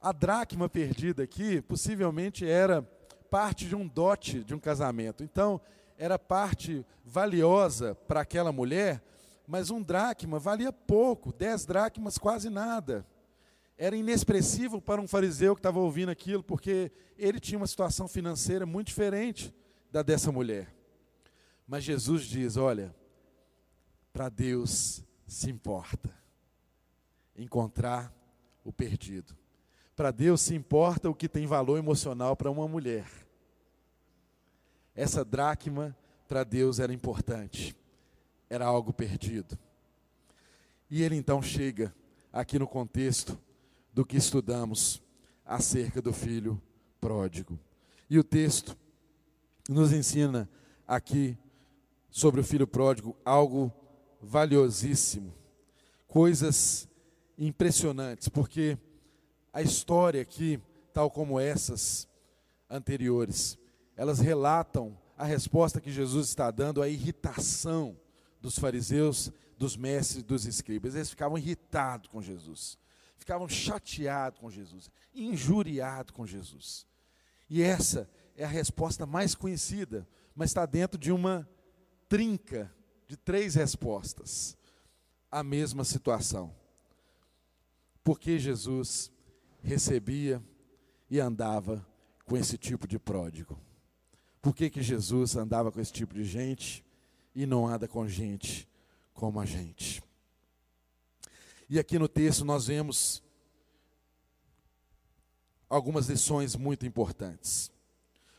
A 0.00 0.12
dracma 0.12 0.68
perdida 0.68 1.22
aqui 1.22 1.60
possivelmente 1.62 2.46
era 2.46 2.82
parte 3.30 3.66
de 3.66 3.74
um 3.74 3.88
dote 3.88 4.44
de 4.44 4.54
um 4.54 4.58
casamento. 4.58 5.24
Então, 5.24 5.60
era 5.98 6.18
parte 6.18 6.84
valiosa 7.04 7.94
para 7.94 8.20
aquela 8.20 8.52
mulher, 8.52 9.02
mas 9.46 9.70
um 9.70 9.82
dracma 9.82 10.38
valia 10.38 10.72
pouco, 10.72 11.32
dez 11.32 11.64
dracmas 11.64 12.18
quase 12.18 12.48
nada. 12.48 13.06
Era 13.76 13.96
inexpressivo 13.96 14.80
para 14.80 15.00
um 15.00 15.08
fariseu 15.08 15.54
que 15.54 15.60
estava 15.60 15.80
ouvindo 15.80 16.10
aquilo, 16.10 16.42
porque 16.42 16.92
ele 17.18 17.40
tinha 17.40 17.58
uma 17.58 17.66
situação 17.66 18.06
financeira 18.06 18.64
muito 18.64 18.88
diferente 18.88 19.52
da 19.90 20.02
dessa 20.02 20.30
mulher. 20.30 20.74
Mas 21.66 21.84
Jesus 21.84 22.24
diz: 22.24 22.56
olha, 22.56 22.94
para 24.12 24.28
Deus 24.28 25.02
se 25.26 25.50
importa 25.50 26.14
encontrar 27.36 28.14
o 28.64 28.72
perdido. 28.72 29.36
Para 29.96 30.10
Deus 30.10 30.40
se 30.40 30.54
importa 30.54 31.10
o 31.10 31.14
que 31.14 31.28
tem 31.28 31.46
valor 31.46 31.78
emocional 31.78 32.36
para 32.36 32.50
uma 32.50 32.68
mulher. 32.68 33.06
Essa 34.94 35.24
dracma 35.24 35.96
para 36.28 36.44
Deus 36.44 36.78
era 36.78 36.92
importante, 36.92 37.76
era 38.48 38.64
algo 38.66 38.92
perdido. 38.92 39.58
E 40.90 41.02
ele 41.02 41.16
então 41.16 41.42
chega 41.42 41.94
aqui 42.32 42.58
no 42.58 42.66
contexto 42.66 43.38
do 43.92 44.04
que 44.04 44.16
estudamos 44.16 45.02
acerca 45.44 46.00
do 46.00 46.12
filho 46.12 46.60
pródigo. 47.00 47.58
E 48.08 48.18
o 48.18 48.24
texto 48.24 48.76
nos 49.68 49.92
ensina 49.92 50.48
aqui 50.86 51.36
sobre 52.10 52.40
o 52.40 52.44
filho 52.44 52.66
pródigo 52.66 53.16
algo 53.24 53.72
valiosíssimo, 54.20 55.32
coisas 56.06 56.88
impressionantes, 57.38 58.28
porque 58.28 58.78
a 59.52 59.62
história 59.62 60.20
aqui, 60.20 60.60
tal 60.92 61.10
como 61.10 61.40
essas 61.40 62.06
anteriores, 62.68 63.58
elas 64.02 64.18
relatam 64.18 64.98
a 65.16 65.24
resposta 65.24 65.80
que 65.80 65.92
Jesus 65.92 66.28
está 66.28 66.50
dando 66.50 66.82
à 66.82 66.88
irritação 66.88 67.96
dos 68.40 68.58
fariseus, 68.58 69.30
dos 69.56 69.76
mestres, 69.76 70.24
dos 70.24 70.44
escribas. 70.44 70.96
Eles 70.96 71.10
ficavam 71.10 71.38
irritados 71.38 72.08
com 72.08 72.20
Jesus, 72.20 72.76
ficavam 73.16 73.48
chateados 73.48 74.40
com 74.40 74.50
Jesus, 74.50 74.90
injuriados 75.14 76.10
com 76.10 76.26
Jesus. 76.26 76.84
E 77.48 77.62
essa 77.62 78.10
é 78.36 78.44
a 78.44 78.48
resposta 78.48 79.06
mais 79.06 79.36
conhecida 79.36 80.04
mas 80.34 80.50
está 80.50 80.66
dentro 80.66 80.98
de 80.98 81.12
uma 81.12 81.48
trinca 82.08 82.74
de 83.06 83.16
três 83.16 83.54
respostas 83.54 84.56
à 85.30 85.42
mesma 85.44 85.84
situação. 85.84 86.52
Porque 88.02 88.38
Jesus 88.38 89.12
recebia 89.62 90.42
e 91.10 91.20
andava 91.20 91.86
com 92.24 92.36
esse 92.36 92.56
tipo 92.56 92.88
de 92.88 92.98
pródigo? 92.98 93.60
Por 94.42 94.56
que, 94.56 94.68
que 94.68 94.82
Jesus 94.82 95.36
andava 95.36 95.70
com 95.70 95.80
esse 95.80 95.92
tipo 95.92 96.12
de 96.12 96.24
gente 96.24 96.84
e 97.32 97.46
não 97.46 97.68
anda 97.68 97.86
com 97.86 98.08
gente 98.08 98.68
como 99.14 99.38
a 99.38 99.46
gente? 99.46 100.02
E 101.70 101.78
aqui 101.78 101.96
no 101.96 102.08
texto 102.08 102.44
nós 102.44 102.66
vemos 102.66 103.22
algumas 105.70 106.08
lições 106.08 106.56
muito 106.56 106.84
importantes. 106.84 107.70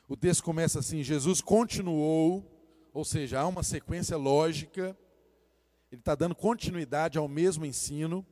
O 0.06 0.18
texto 0.18 0.44
começa 0.44 0.78
assim: 0.80 1.02
Jesus 1.02 1.40
continuou, 1.40 2.46
ou 2.94 3.06
seja, 3.06 3.40
há 3.40 3.48
uma 3.48 3.64
sequência 3.64 4.18
lógica, 4.18 4.98
ele 5.90 6.02
está 6.02 6.16
dando 6.16 6.36
continuidade 6.36 7.18
ao 7.18 7.30
mesmo 7.30 7.66
ensino. 7.66 8.26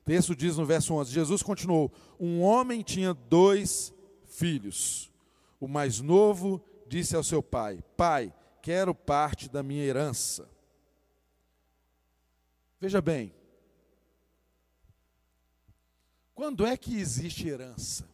O 0.00 0.04
texto 0.06 0.34
diz 0.34 0.56
no 0.56 0.64
verso 0.64 0.94
11: 0.94 1.12
Jesus 1.12 1.42
continuou: 1.42 1.92
Um 2.18 2.40
homem 2.40 2.82
tinha 2.82 3.12
dois 3.12 3.92
filhos. 4.24 5.12
O 5.60 5.68
mais 5.68 6.00
novo 6.00 6.64
disse 6.92 7.16
ao 7.16 7.24
seu 7.24 7.42
pai: 7.42 7.82
Pai, 7.96 8.34
quero 8.60 8.94
parte 8.94 9.48
da 9.48 9.62
minha 9.62 9.82
herança. 9.82 10.46
Veja 12.78 13.00
bem, 13.00 13.34
quando 16.34 16.66
é 16.66 16.76
que 16.76 16.98
existe 16.98 17.48
herança? 17.48 18.06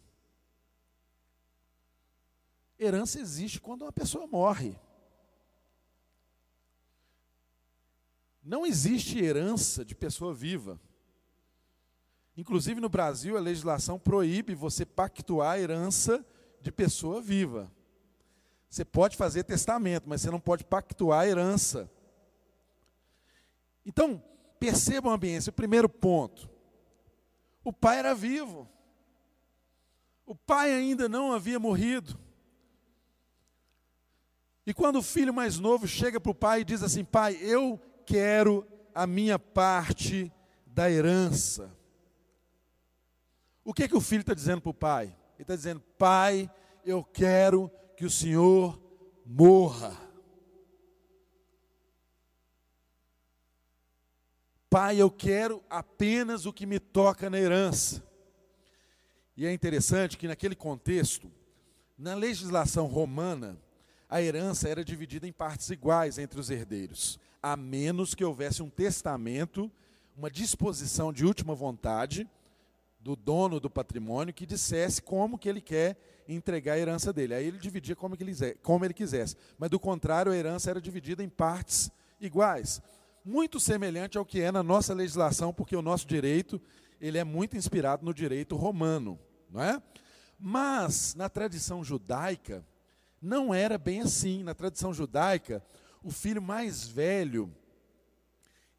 Herança 2.78 3.18
existe 3.18 3.60
quando 3.60 3.82
uma 3.82 3.90
pessoa 3.90 4.28
morre. 4.28 4.78
Não 8.44 8.64
existe 8.64 9.18
herança 9.18 9.84
de 9.84 9.96
pessoa 9.96 10.32
viva. 10.32 10.80
Inclusive 12.36 12.80
no 12.80 12.88
Brasil, 12.88 13.36
a 13.36 13.40
legislação 13.40 13.98
proíbe 13.98 14.54
você 14.54 14.86
pactuar 14.86 15.54
a 15.54 15.58
herança 15.58 16.24
de 16.60 16.70
pessoa 16.70 17.20
viva. 17.20 17.76
Você 18.68 18.84
pode 18.84 19.16
fazer 19.16 19.44
testamento, 19.44 20.08
mas 20.08 20.20
você 20.20 20.30
não 20.30 20.40
pode 20.40 20.64
pactuar 20.64 21.20
a 21.20 21.26
herança. 21.26 21.90
Então, 23.84 24.22
percebam 24.60 25.10
a 25.10 25.14
ambiência. 25.14 25.50
O 25.50 25.54
primeiro 25.54 25.88
ponto: 25.88 26.48
o 27.64 27.72
pai 27.72 27.98
era 27.98 28.14
vivo. 28.14 28.68
O 30.26 30.34
pai 30.34 30.72
ainda 30.72 31.08
não 31.08 31.32
havia 31.32 31.58
morrido. 31.58 32.18
E 34.66 34.74
quando 34.74 34.96
o 34.96 35.02
filho 35.02 35.32
mais 35.32 35.58
novo 35.58 35.88
chega 35.88 36.20
para 36.20 36.30
o 36.30 36.34
pai 36.34 36.60
e 36.60 36.64
diz 36.64 36.82
assim: 36.82 37.02
Pai, 37.02 37.38
eu 37.40 37.80
quero 38.04 38.66
a 38.94 39.06
minha 39.06 39.38
parte 39.38 40.30
da 40.66 40.90
herança. 40.90 41.74
O 43.64 43.72
que, 43.72 43.88
que 43.88 43.96
o 43.96 44.00
filho 44.00 44.20
está 44.20 44.34
dizendo 44.34 44.60
para 44.60 44.70
o 44.70 44.74
pai? 44.74 45.04
Ele 45.06 45.42
está 45.42 45.56
dizendo: 45.56 45.80
Pai, 45.96 46.50
eu 46.84 47.02
quero 47.02 47.70
que 47.98 48.06
o 48.06 48.10
Senhor 48.10 48.80
morra. 49.26 49.92
Pai, 54.70 55.00
eu 55.00 55.10
quero 55.10 55.60
apenas 55.68 56.46
o 56.46 56.52
que 56.52 56.64
me 56.64 56.78
toca 56.78 57.28
na 57.28 57.40
herança. 57.40 58.00
E 59.36 59.44
é 59.44 59.52
interessante 59.52 60.16
que 60.16 60.28
naquele 60.28 60.54
contexto, 60.54 61.28
na 61.98 62.14
legislação 62.14 62.86
romana, 62.86 63.58
a 64.08 64.22
herança 64.22 64.68
era 64.68 64.84
dividida 64.84 65.26
em 65.26 65.32
partes 65.32 65.68
iguais 65.68 66.18
entre 66.18 66.38
os 66.38 66.50
herdeiros, 66.50 67.18
a 67.42 67.56
menos 67.56 68.14
que 68.14 68.24
houvesse 68.24 68.62
um 68.62 68.70
testamento, 68.70 69.68
uma 70.16 70.30
disposição 70.30 71.12
de 71.12 71.26
última 71.26 71.52
vontade, 71.52 72.30
do 73.00 73.16
dono 73.16 73.58
do 73.58 73.68
patrimônio 73.68 74.32
que 74.32 74.46
dissesse 74.46 75.02
como 75.02 75.36
que 75.36 75.48
ele 75.48 75.60
quer 75.60 75.96
entregar 76.28 76.74
a 76.74 76.78
herança 76.78 77.12
dele. 77.12 77.34
Aí 77.34 77.46
ele 77.46 77.58
dividia 77.58 77.96
como, 77.96 78.14
ele 78.14 78.94
quisesse. 78.94 79.36
Mas 79.58 79.70
do 79.70 79.80
contrário, 79.80 80.30
a 80.30 80.36
herança 80.36 80.70
era 80.70 80.80
dividida 80.80 81.22
em 81.22 81.28
partes 81.28 81.90
iguais. 82.20 82.82
Muito 83.24 83.58
semelhante 83.58 84.18
ao 84.18 84.24
que 84.24 84.40
é 84.40 84.52
na 84.52 84.62
nossa 84.62 84.92
legislação, 84.92 85.52
porque 85.52 85.74
o 85.74 85.82
nosso 85.82 86.06
direito 86.06 86.60
ele 87.00 87.18
é 87.18 87.24
muito 87.24 87.56
inspirado 87.56 88.04
no 88.04 88.12
direito 88.12 88.56
romano, 88.56 89.18
não 89.50 89.62
é? 89.62 89.82
Mas 90.38 91.14
na 91.14 91.28
tradição 91.28 91.82
judaica 91.82 92.64
não 93.20 93.52
era 93.52 93.78
bem 93.78 94.00
assim. 94.02 94.42
Na 94.42 94.54
tradição 94.54 94.92
judaica, 94.92 95.64
o 96.02 96.10
filho 96.10 96.42
mais 96.42 96.86
velho 96.86 97.52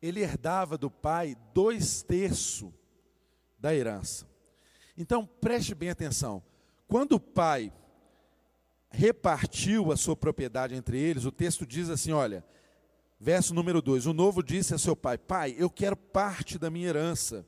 ele 0.02 0.22
herdava 0.22 0.78
do 0.78 0.90
pai 0.90 1.36
dois 1.54 2.02
terços 2.02 2.72
da 3.58 3.76
herança. 3.76 4.26
Então, 4.98 5.26
preste 5.26 5.76
bem 5.76 5.90
atenção. 5.90 6.42
Quando 6.90 7.14
o 7.14 7.20
pai 7.20 7.72
repartiu 8.90 9.92
a 9.92 9.96
sua 9.96 10.16
propriedade 10.16 10.74
entre 10.74 11.00
eles, 11.00 11.24
o 11.24 11.32
texto 11.32 11.64
diz 11.64 11.88
assim: 11.88 12.12
olha, 12.12 12.44
verso 13.20 13.54
número 13.54 13.80
2: 13.80 14.08
O 14.08 14.14
novo 14.14 14.42
disse 14.42 14.74
a 14.74 14.80
seu 14.80 14.96
pai: 14.96 15.16
Pai, 15.16 15.54
eu 15.56 15.70
quero 15.70 15.96
parte 15.96 16.58
da 16.58 16.68
minha 16.72 16.88
herança. 16.88 17.46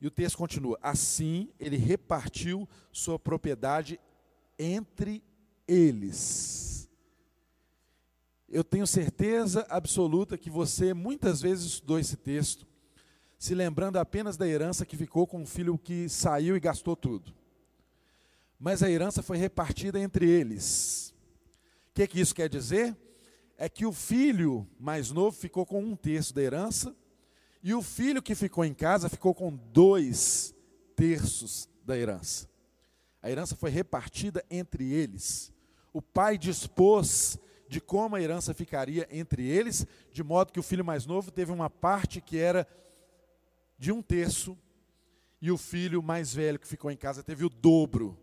E 0.00 0.06
o 0.06 0.12
texto 0.12 0.38
continua: 0.38 0.78
Assim 0.80 1.50
ele 1.58 1.76
repartiu 1.76 2.68
sua 2.92 3.18
propriedade 3.18 3.98
entre 4.56 5.24
eles. 5.66 6.88
Eu 8.48 8.62
tenho 8.62 8.86
certeza 8.86 9.66
absoluta 9.68 10.38
que 10.38 10.48
você 10.48 10.94
muitas 10.94 11.42
vezes 11.42 11.66
estudou 11.66 11.98
esse 11.98 12.16
texto 12.16 12.64
se 13.36 13.56
lembrando 13.56 13.96
apenas 13.96 14.36
da 14.36 14.46
herança 14.46 14.86
que 14.86 14.96
ficou 14.96 15.26
com 15.26 15.42
o 15.42 15.46
filho 15.46 15.76
que 15.76 16.08
saiu 16.08 16.56
e 16.56 16.60
gastou 16.60 16.94
tudo. 16.94 17.34
Mas 18.58 18.82
a 18.82 18.90
herança 18.90 19.22
foi 19.22 19.36
repartida 19.36 20.00
entre 20.00 20.28
eles. 20.28 21.14
O 21.90 21.94
que, 21.94 22.06
que 22.08 22.20
isso 22.20 22.34
quer 22.34 22.48
dizer? 22.48 22.96
É 23.56 23.68
que 23.68 23.86
o 23.86 23.92
filho 23.92 24.66
mais 24.78 25.10
novo 25.10 25.36
ficou 25.36 25.64
com 25.64 25.82
um 25.82 25.94
terço 25.94 26.34
da 26.34 26.42
herança, 26.42 26.94
e 27.62 27.72
o 27.74 27.82
filho 27.82 28.22
que 28.22 28.34
ficou 28.34 28.64
em 28.64 28.74
casa 28.74 29.08
ficou 29.08 29.34
com 29.34 29.54
dois 29.54 30.54
terços 30.96 31.68
da 31.84 31.96
herança. 31.96 32.48
A 33.22 33.30
herança 33.30 33.56
foi 33.56 33.70
repartida 33.70 34.44
entre 34.50 34.92
eles. 34.92 35.52
O 35.92 36.00
pai 36.00 36.38
dispôs 36.38 37.38
de 37.68 37.80
como 37.80 38.16
a 38.16 38.22
herança 38.22 38.54
ficaria 38.54 39.06
entre 39.10 39.46
eles, 39.46 39.86
de 40.12 40.22
modo 40.22 40.52
que 40.52 40.60
o 40.60 40.62
filho 40.62 40.84
mais 40.84 41.04
novo 41.04 41.30
teve 41.30 41.52
uma 41.52 41.68
parte 41.68 42.20
que 42.20 42.38
era 42.38 42.66
de 43.76 43.92
um 43.92 44.02
terço, 44.02 44.56
e 45.40 45.52
o 45.52 45.58
filho 45.58 46.02
mais 46.02 46.32
velho 46.32 46.58
que 46.58 46.66
ficou 46.66 46.90
em 46.90 46.96
casa 46.96 47.22
teve 47.22 47.44
o 47.44 47.48
dobro 47.48 48.18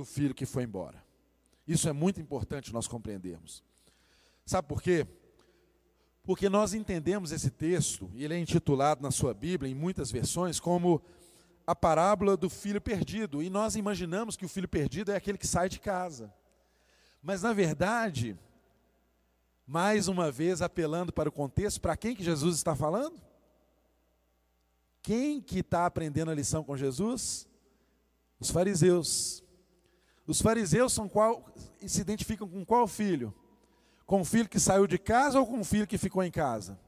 do 0.00 0.04
filho 0.04 0.34
que 0.34 0.46
foi 0.46 0.64
embora. 0.64 1.02
Isso 1.68 1.88
é 1.88 1.92
muito 1.92 2.20
importante 2.20 2.72
nós 2.72 2.88
compreendermos. 2.88 3.62
Sabe 4.46 4.66
por 4.66 4.82
quê? 4.82 5.06
Porque 6.22 6.48
nós 6.48 6.72
entendemos 6.72 7.32
esse 7.32 7.50
texto, 7.50 8.10
e 8.14 8.24
ele 8.24 8.34
é 8.34 8.38
intitulado 8.38 9.02
na 9.02 9.10
sua 9.10 9.34
Bíblia, 9.34 9.70
em 9.70 9.74
muitas 9.74 10.10
versões, 10.10 10.58
como 10.58 11.02
a 11.66 11.74
parábola 11.74 12.36
do 12.36 12.48
filho 12.48 12.80
perdido. 12.80 13.42
E 13.42 13.50
nós 13.50 13.76
imaginamos 13.76 14.36
que 14.36 14.44
o 14.44 14.48
filho 14.48 14.68
perdido 14.68 15.12
é 15.12 15.16
aquele 15.16 15.38
que 15.38 15.46
sai 15.46 15.68
de 15.68 15.78
casa. 15.78 16.32
Mas, 17.22 17.42
na 17.42 17.52
verdade, 17.52 18.38
mais 19.66 20.08
uma 20.08 20.32
vez 20.32 20.62
apelando 20.62 21.12
para 21.12 21.28
o 21.28 21.32
contexto, 21.32 21.80
para 21.80 21.96
quem 21.96 22.16
que 22.16 22.24
Jesus 22.24 22.56
está 22.56 22.74
falando? 22.74 23.20
Quem 25.02 25.40
que 25.40 25.60
está 25.60 25.84
aprendendo 25.84 26.30
a 26.30 26.34
lição 26.34 26.64
com 26.64 26.76
Jesus? 26.76 27.46
Os 28.38 28.50
fariseus. 28.50 29.44
Os 30.30 30.40
fariseus 30.40 30.92
são 30.92 31.08
qual, 31.08 31.44
se 31.84 32.00
identificam 32.00 32.48
com 32.48 32.64
qual 32.64 32.86
filho? 32.86 33.34
Com 34.06 34.20
o 34.20 34.24
filho 34.24 34.48
que 34.48 34.60
saiu 34.60 34.86
de 34.86 34.96
casa 34.96 35.40
ou 35.40 35.44
com 35.44 35.58
o 35.58 35.64
filho 35.64 35.88
que 35.88 35.98
ficou 35.98 36.22
em 36.22 36.30
casa? 36.30 36.78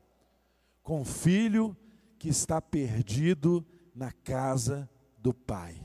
Com 0.80 1.01
o 1.01 1.05
filho 1.05 1.76
que 2.20 2.28
está 2.28 2.62
perdido 2.62 3.66
na 3.93 4.12
casa 4.12 4.88
do 5.18 5.34
pai. 5.34 5.82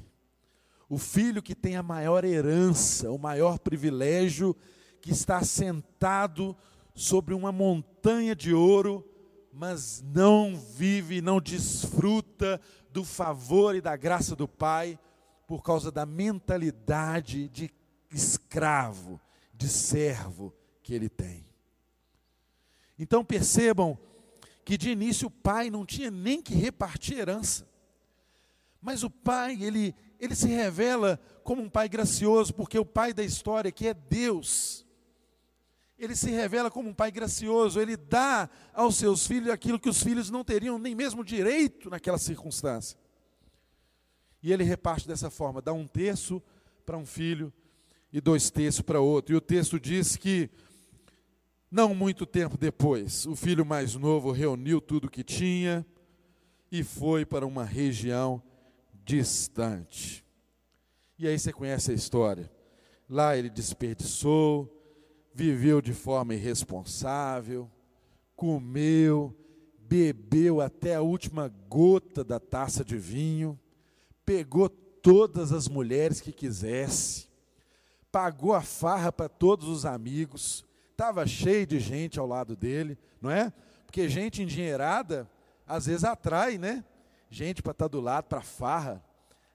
O 0.87 0.99
filho 0.99 1.41
que 1.41 1.55
tem 1.55 1.75
a 1.75 1.81
maior 1.81 2.23
herança, 2.23 3.09
o 3.09 3.17
maior 3.17 3.57
privilégio, 3.57 4.55
que 5.01 5.09
está 5.09 5.43
sentado 5.43 6.55
sobre 6.93 7.33
uma 7.33 7.51
montanha 7.51 8.35
de 8.35 8.53
ouro 8.53 9.03
mas 9.51 10.03
não 10.13 10.55
vive, 10.55 11.19
não 11.19 11.41
desfruta 11.41 12.61
do 12.91 13.03
favor 13.03 13.75
e 13.75 13.81
da 13.81 13.95
graça 13.95 14.35
do 14.35 14.47
Pai 14.47 14.99
por 15.47 15.63
causa 15.63 15.89
da 15.89 16.05
mentalidade 16.05 17.47
de 17.47 17.71
escravo, 18.11 19.19
de 19.53 19.69
servo 19.69 20.53
que 20.83 20.93
ele 20.93 21.07
tem. 21.07 21.47
Então 22.99 23.23
percebam 23.23 23.97
que 24.65 24.77
de 24.77 24.89
início 24.89 25.29
o 25.29 25.31
pai 25.31 25.69
não 25.69 25.85
tinha 25.85 26.11
nem 26.11 26.41
que 26.41 26.53
repartir 26.53 27.19
herança. 27.19 27.65
Mas 28.81 29.01
o 29.03 29.09
pai, 29.09 29.57
ele, 29.63 29.95
ele 30.19 30.35
se 30.35 30.49
revela 30.49 31.19
como 31.43 31.61
um 31.61 31.69
pai 31.69 31.87
gracioso, 31.87 32.53
porque 32.53 32.77
o 32.77 32.85
pai 32.85 33.13
da 33.13 33.23
história 33.23 33.71
que 33.71 33.87
é 33.87 33.93
Deus, 33.93 34.85
Ele 35.97 36.15
se 36.15 36.29
revela 36.29 36.69
como 36.69 36.89
um 36.89 36.93
pai 36.93 37.09
gracioso, 37.09 37.79
ele 37.79 37.97
dá 37.97 38.49
aos 38.73 38.97
seus 38.97 39.25
filhos 39.25 39.49
aquilo 39.49 39.79
que 39.79 39.89
os 39.89 40.03
filhos 40.03 40.29
não 40.29 40.43
teriam 40.43 40.77
nem 40.77 40.93
mesmo 40.93 41.23
direito 41.23 41.89
naquela 41.89 42.17
circunstância. 42.17 42.99
E 44.47 44.53
ele 44.53 44.63
reparte 44.63 45.05
dessa 45.05 45.29
forma: 45.29 45.61
dá 45.61 45.73
um 45.73 45.85
terço 45.85 46.41
para 46.85 46.97
um 46.97 47.05
filho 47.05 47.51
e 48.13 48.21
dois 48.21 48.49
terços 48.49 48.79
para 48.81 49.01
outro. 49.01 49.33
E 49.33 49.35
o 49.35 49.41
texto 49.41 49.77
diz 49.77 50.15
que, 50.15 50.49
não 51.69 51.93
muito 51.93 52.25
tempo 52.25 52.57
depois, 52.57 53.25
o 53.25 53.35
filho 53.35 53.65
mais 53.65 53.95
novo 53.95 54.31
reuniu 54.31 54.79
tudo 54.79 55.09
que 55.09 55.21
tinha 55.21 55.85
e 56.71 56.81
foi 56.81 57.25
para 57.25 57.45
uma 57.45 57.65
região 57.65 58.41
distante. 59.03 60.25
E 61.19 61.27
aí 61.27 61.37
você 61.37 61.51
conhece 61.51 61.91
a 61.91 61.93
história. 61.93 62.49
Lá 63.09 63.35
ele 63.35 63.49
desperdiçou, 63.49 64.73
viveu 65.33 65.81
de 65.81 65.91
forma 65.91 66.33
irresponsável, 66.33 67.69
comeu, 68.33 69.37
bebeu 69.77 70.61
até 70.61 70.95
a 70.95 71.01
última 71.01 71.49
gota 71.67 72.23
da 72.23 72.39
taça 72.39 72.85
de 72.85 72.97
vinho, 72.97 73.59
pegou 74.27 74.67
todas 74.67 75.53
as 75.53 75.69
mulheres 75.69 76.19
que 76.19 76.33
quisesse, 76.33 77.29
pagou 78.11 78.53
a 78.53 78.61
farra 78.61 79.09
para 79.09 79.29
todos 79.29 79.69
os 79.69 79.85
amigos, 79.85 80.65
estava 80.91 81.25
cheio 81.25 81.65
de 81.65 81.79
gente 81.79 82.19
ao 82.19 82.27
lado 82.27 82.53
dele, 82.53 82.97
não 83.21 83.31
é? 83.31 83.53
Porque 83.85 84.09
gente 84.09 84.43
endinheirada 84.43 85.29
às 85.65 85.85
vezes 85.85 86.03
atrai, 86.03 86.57
né? 86.57 86.83
Gente 87.29 87.63
para 87.63 87.71
estar 87.71 87.85
tá 87.85 87.89
do 87.89 88.01
lado, 88.01 88.25
para 88.25 88.41
farra. 88.41 89.01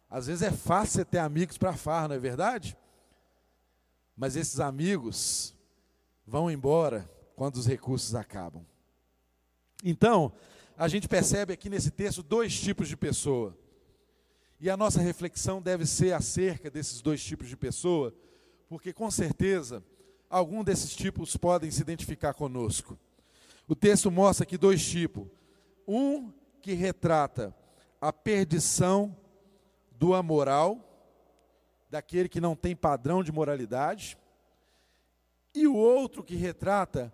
Às 0.08 0.26
vezes 0.26 0.40
é 0.40 0.50
fácil 0.50 0.94
você 0.94 1.04
ter 1.04 1.18
amigos 1.18 1.58
para 1.58 1.74
farra, 1.74 2.08
não 2.08 2.14
é 2.14 2.18
verdade? 2.18 2.74
Mas 4.16 4.36
esses 4.36 4.58
amigos 4.58 5.54
vão 6.26 6.50
embora 6.50 7.10
quando 7.36 7.56
os 7.56 7.66
recursos 7.66 8.14
acabam. 8.14 8.64
Então, 9.84 10.32
a 10.78 10.88
gente 10.88 11.08
percebe 11.08 11.52
aqui 11.52 11.68
nesse 11.68 11.90
texto 11.90 12.22
dois 12.22 12.58
tipos 12.58 12.88
de 12.88 12.96
pessoa. 12.96 13.54
E 14.62 14.70
a 14.70 14.76
nossa 14.76 15.00
reflexão 15.00 15.60
deve 15.60 15.84
ser 15.84 16.14
acerca 16.14 16.70
desses 16.70 17.02
dois 17.02 17.20
tipos 17.20 17.48
de 17.48 17.56
pessoa, 17.56 18.14
porque 18.68 18.92
com 18.92 19.10
certeza 19.10 19.82
algum 20.30 20.62
desses 20.62 20.94
tipos 20.94 21.36
podem 21.36 21.68
se 21.68 21.80
identificar 21.80 22.32
conosco. 22.32 22.96
O 23.66 23.74
texto 23.74 24.08
mostra 24.08 24.44
aqui 24.44 24.56
dois 24.56 24.88
tipos. 24.88 25.26
Um 25.86 26.32
que 26.60 26.74
retrata 26.74 27.52
a 28.00 28.12
perdição 28.12 29.16
do 29.98 30.14
amoral, 30.14 30.78
daquele 31.90 32.28
que 32.28 32.40
não 32.40 32.54
tem 32.54 32.76
padrão 32.76 33.20
de 33.24 33.32
moralidade, 33.32 34.16
e 35.52 35.66
o 35.66 35.74
outro 35.74 36.22
que 36.22 36.36
retrata 36.36 37.12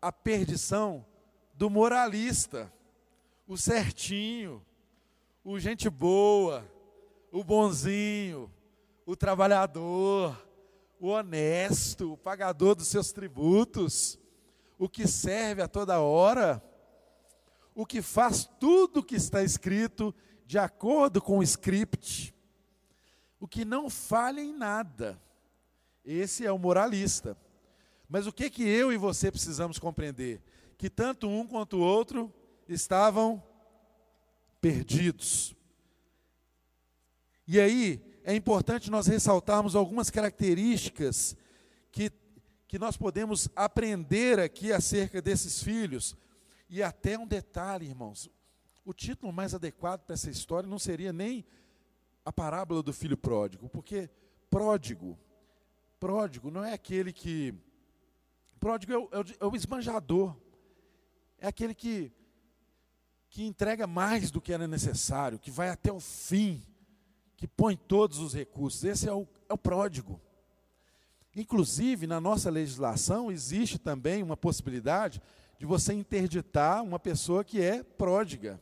a 0.00 0.10
perdição 0.10 1.04
do 1.52 1.68
moralista, 1.68 2.72
o 3.46 3.54
certinho, 3.54 4.64
o 5.44 5.60
gente 5.60 5.90
boa, 5.90 6.64
o 7.36 7.44
bonzinho, 7.44 8.50
o 9.04 9.14
trabalhador, 9.14 10.42
o 10.98 11.08
honesto, 11.08 12.14
o 12.14 12.16
pagador 12.16 12.74
dos 12.74 12.88
seus 12.88 13.12
tributos, 13.12 14.18
o 14.78 14.88
que 14.88 15.06
serve 15.06 15.60
a 15.60 15.68
toda 15.68 16.00
hora, 16.00 16.64
o 17.74 17.84
que 17.84 18.00
faz 18.00 18.48
tudo 18.58 19.00
o 19.00 19.02
que 19.02 19.16
está 19.16 19.42
escrito 19.42 20.14
de 20.46 20.58
acordo 20.58 21.20
com 21.20 21.40
o 21.40 21.42
script, 21.42 22.34
o 23.38 23.46
que 23.46 23.66
não 23.66 23.90
falha 23.90 24.40
em 24.40 24.54
nada. 24.54 25.20
Esse 26.02 26.46
é 26.46 26.50
o 26.50 26.58
moralista. 26.58 27.36
Mas 28.08 28.26
o 28.26 28.32
que 28.32 28.48
que 28.48 28.66
eu 28.66 28.90
e 28.90 28.96
você 28.96 29.30
precisamos 29.30 29.78
compreender? 29.78 30.40
Que 30.78 30.88
tanto 30.88 31.28
um 31.28 31.46
quanto 31.46 31.76
o 31.76 31.84
outro 31.84 32.32
estavam 32.66 33.42
perdidos. 34.58 35.54
E 37.46 37.60
aí 37.60 38.02
é 38.24 38.34
importante 38.34 38.90
nós 38.90 39.06
ressaltarmos 39.06 39.76
algumas 39.76 40.10
características 40.10 41.36
que, 41.92 42.10
que 42.66 42.78
nós 42.78 42.96
podemos 42.96 43.48
aprender 43.54 44.40
aqui 44.40 44.72
acerca 44.72 45.22
desses 45.22 45.62
filhos. 45.62 46.16
E 46.68 46.82
até 46.82 47.16
um 47.16 47.26
detalhe, 47.26 47.86
irmãos: 47.86 48.28
o 48.84 48.92
título 48.92 49.32
mais 49.32 49.54
adequado 49.54 50.02
para 50.02 50.14
essa 50.14 50.28
história 50.28 50.68
não 50.68 50.78
seria 50.78 51.12
nem 51.12 51.44
a 52.24 52.32
parábola 52.32 52.82
do 52.82 52.92
filho 52.92 53.16
pródigo, 53.16 53.68
porque 53.68 54.10
pródigo, 54.50 55.16
pródigo 56.00 56.50
não 56.50 56.64
é 56.64 56.72
aquele 56.72 57.12
que. 57.12 57.54
Pródigo 58.58 58.92
é 58.92 58.98
o, 58.98 59.08
é 59.12 59.18
o, 59.20 59.24
é 59.40 59.46
o 59.46 59.54
esbanjador, 59.54 60.36
é 61.38 61.46
aquele 61.46 61.74
que, 61.74 62.10
que 63.28 63.44
entrega 63.44 63.86
mais 63.86 64.30
do 64.30 64.40
que 64.40 64.52
era 64.52 64.66
necessário, 64.66 65.38
que 65.38 65.50
vai 65.50 65.68
até 65.68 65.92
o 65.92 66.00
fim, 66.00 66.64
que 67.36 67.46
põe 67.46 67.76
todos 67.76 68.18
os 68.18 68.34
recursos. 68.34 68.84
Esse 68.84 69.08
é 69.08 69.12
o, 69.12 69.26
é 69.48 69.52
o 69.52 69.58
pródigo. 69.58 70.20
Inclusive, 71.34 72.06
na 72.06 72.20
nossa 72.20 72.50
legislação, 72.50 73.30
existe 73.30 73.78
também 73.78 74.22
uma 74.22 74.36
possibilidade 74.36 75.20
de 75.58 75.66
você 75.66 75.92
interditar 75.92 76.82
uma 76.82 76.98
pessoa 76.98 77.44
que 77.44 77.60
é 77.60 77.82
pródiga 77.82 78.60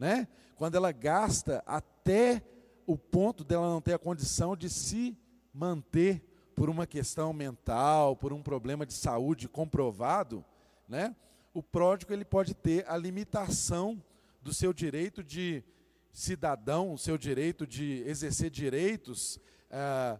né? 0.00 0.26
Quando 0.56 0.76
ela 0.76 0.90
gasta 0.90 1.62
até 1.66 2.42
o 2.86 2.96
ponto 2.96 3.44
dela 3.44 3.68
não 3.68 3.82
ter 3.82 3.92
a 3.92 3.98
condição 3.98 4.56
de 4.56 4.70
se 4.70 5.16
manter 5.52 6.24
por 6.56 6.70
uma 6.70 6.86
questão 6.86 7.34
mental, 7.34 8.16
por 8.16 8.32
um 8.32 8.42
problema 8.42 8.86
de 8.86 8.94
saúde 8.94 9.46
comprovado, 9.46 10.42
né? 10.88 11.14
O 11.52 11.62
pródigo 11.62 12.14
ele 12.14 12.24
pode 12.24 12.54
ter 12.54 12.88
a 12.88 12.96
limitação 12.96 14.02
do 14.40 14.54
seu 14.54 14.72
direito 14.72 15.22
de 15.22 15.62
cidadão, 16.12 16.92
o 16.92 16.98
seu 16.98 17.16
direito 17.16 17.66
de 17.66 18.02
exercer 18.06 18.50
direitos 18.50 19.38
ah, 19.70 20.18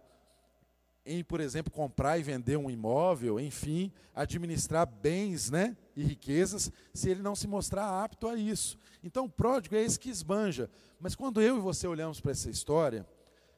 em, 1.05 1.23
por 1.23 1.39
exemplo, 1.39 1.71
comprar 1.71 2.17
e 2.17 2.23
vender 2.23 2.57
um 2.57 2.69
imóvel, 2.69 3.39
enfim, 3.39 3.91
administrar 4.13 4.85
bens 4.85 5.49
né, 5.49 5.75
e 5.95 6.03
riquezas, 6.03 6.71
se 6.93 7.09
ele 7.09 7.21
não 7.21 7.35
se 7.35 7.47
mostrar 7.47 8.03
apto 8.03 8.27
a 8.27 8.35
isso. 8.35 8.77
Então, 9.03 9.25
o 9.25 9.29
pródigo 9.29 9.75
é 9.75 9.81
esse 9.81 9.99
que 9.99 10.09
esbanja. 10.09 10.69
Mas 10.99 11.15
quando 11.15 11.41
eu 11.41 11.57
e 11.57 11.61
você 11.61 11.87
olhamos 11.87 12.21
para 12.21 12.31
essa 12.31 12.49
história, 12.49 13.07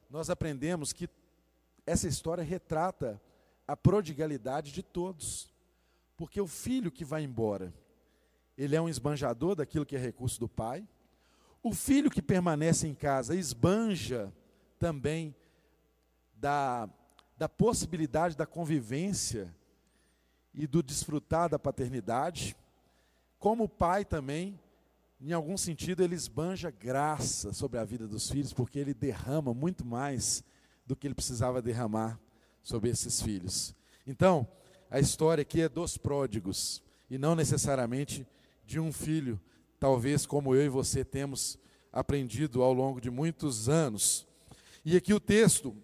nós 0.08 0.30
aprendemos 0.30 0.92
que 0.92 1.08
essa 1.86 2.08
história 2.08 2.42
retrata 2.42 3.20
a 3.66 3.76
prodigalidade 3.76 4.72
de 4.72 4.82
todos. 4.82 5.52
Porque 6.16 6.40
o 6.40 6.46
filho 6.46 6.90
que 6.90 7.04
vai 7.04 7.22
embora, 7.22 7.74
ele 8.56 8.76
é 8.76 8.80
um 8.80 8.88
esbanjador 8.88 9.54
daquilo 9.54 9.84
que 9.84 9.96
é 9.96 9.98
recurso 9.98 10.40
do 10.40 10.48
pai. 10.48 10.86
O 11.64 11.72
filho 11.72 12.08
que 12.08 12.22
permanece 12.22 12.86
em 12.86 12.94
casa 12.94 13.34
esbanja 13.34 14.32
também 14.78 15.34
da 16.36 16.88
da 17.36 17.48
possibilidade 17.48 18.36
da 18.36 18.46
convivência 18.46 19.54
e 20.52 20.66
do 20.66 20.82
desfrutar 20.82 21.48
da 21.48 21.58
paternidade. 21.58 22.56
Como 23.38 23.68
pai 23.68 24.04
também, 24.04 24.58
em 25.20 25.32
algum 25.32 25.56
sentido, 25.56 26.02
ele 26.02 26.14
esbanja 26.14 26.70
graça 26.70 27.52
sobre 27.52 27.78
a 27.78 27.84
vida 27.84 28.06
dos 28.06 28.30
filhos, 28.30 28.52
porque 28.52 28.78
ele 28.78 28.94
derrama 28.94 29.52
muito 29.52 29.84
mais 29.84 30.44
do 30.86 30.94
que 30.94 31.06
ele 31.06 31.14
precisava 31.14 31.60
derramar 31.60 32.18
sobre 32.62 32.90
esses 32.90 33.20
filhos. 33.20 33.74
Então, 34.06 34.46
a 34.90 35.00
história 35.00 35.42
aqui 35.42 35.62
é 35.62 35.68
dos 35.68 35.96
pródigos, 35.96 36.82
e 37.10 37.18
não 37.18 37.34
necessariamente 37.34 38.26
de 38.64 38.78
um 38.78 38.92
filho, 38.92 39.40
talvez 39.84 40.24
como 40.24 40.54
eu 40.54 40.64
e 40.64 40.68
você 40.70 41.04
temos 41.04 41.58
aprendido 41.92 42.62
ao 42.62 42.72
longo 42.72 43.02
de 43.02 43.10
muitos 43.10 43.68
anos. 43.68 44.26
E 44.82 44.96
aqui 44.96 45.12
o 45.12 45.20
texto 45.20 45.76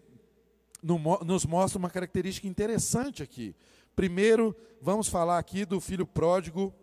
nos 0.83 1.45
mostra 1.45 1.79
uma 1.79 1.91
característica 1.91 2.49
interessante 2.49 3.23
aqui. 3.23 3.55
Primeiro, 3.95 4.57
vamos 4.81 5.07
falar 5.07 5.39
aqui 5.39 5.67
do 5.67 5.83
filho 5.83 6.07
pródigo 6.07 6.75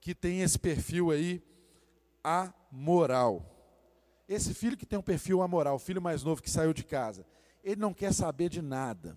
que 0.00 0.16
tem 0.16 0.40
esse 0.42 0.58
perfil 0.58 1.12
aí 1.12 1.40
amoral. 2.24 3.48
Esse 4.28 4.52
filho 4.52 4.76
que 4.76 4.84
tem 4.84 4.98
um 4.98 5.02
perfil 5.02 5.42
amoral, 5.42 5.76
o 5.76 5.78
filho 5.78 6.02
mais 6.02 6.24
novo 6.24 6.42
que 6.42 6.50
saiu 6.50 6.72
de 6.72 6.82
casa, 6.82 7.24
ele 7.62 7.80
não 7.80 7.94
quer 7.94 8.12
saber 8.12 8.48
de 8.48 8.60
nada. 8.60 9.16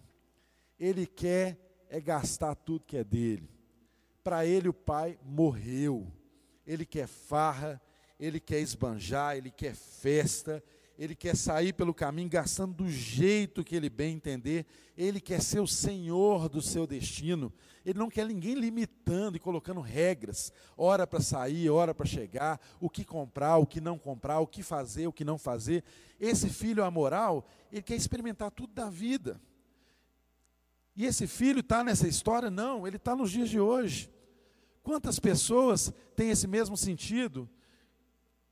Ele 0.80 1.07
quer 1.07 1.57
é 1.89 1.99
gastar 1.99 2.53
tudo 2.53 2.86
que 2.86 2.97
é 2.97 3.03
dele. 3.03 3.49
Para 4.24 4.45
ele 4.45 4.70
o 4.70 4.74
pai 4.74 5.18
morreu. 5.24 6.18
Ele 6.70 6.86
quer 6.86 7.07
farra, 7.07 7.82
ele 8.20 8.39
quer 8.39 8.59
esbanjar, 8.59 9.36
ele 9.36 9.49
quer 9.49 9.74
festa, 9.74 10.63
ele 10.99 11.15
quer 11.15 11.36
sair 11.36 11.74
pelo 11.74 11.95
caminho 11.95 12.30
gastando 12.30 12.76
do 12.76 12.88
jeito 12.88 13.63
que 13.63 13.76
ele 13.76 13.89
bem 13.89 14.13
entender, 14.13 14.67
ele 14.95 15.20
quer 15.20 15.41
ser 15.41 15.61
o 15.61 15.67
senhor 15.67 16.47
do 16.47 16.61
seu 16.61 16.86
destino, 16.86 17.51
ele 17.84 17.97
não 17.97 18.07
quer 18.07 18.28
ninguém 18.28 18.53
limitando 18.53 19.36
e 19.36 19.39
colocando 19.39 19.82
regras, 19.82 20.53
hora 20.78 21.07
para 21.07 21.22
sair, 21.22 21.72
hora 21.72 21.95
para 21.95 22.05
chegar, 22.05 22.61
o 22.80 22.88
que 22.88 23.03
comprar, 23.03 23.57
o 23.57 23.65
que 23.65 23.82
não 23.82 23.97
comprar, 23.97 24.39
o 24.39 24.45
que 24.45 24.61
fazer, 24.61 25.07
o 25.07 25.13
que 25.13 25.26
não 25.26 25.39
fazer. 25.39 25.84
Esse 26.20 26.49
filho 26.49 26.84
amoral, 26.84 27.47
ele 27.72 27.82
quer 27.82 27.95
experimentar 27.95 28.51
tudo 28.51 28.74
da 28.74 28.91
vida. 28.91 29.41
E 30.95 31.03
esse 31.03 31.26
filho 31.26 31.61
está 31.61 31.84
nessa 31.84 32.07
história? 32.07 32.51
Não, 32.51 32.86
ele 32.86 32.97
está 32.97 33.15
nos 33.15 33.32
dias 33.32 33.49
de 33.49 33.59
hoje. 33.59 34.07
Quantas 34.89 35.19
pessoas 35.19 35.93
têm 36.15 36.31
esse 36.31 36.47
mesmo 36.47 36.75
sentido? 36.75 37.47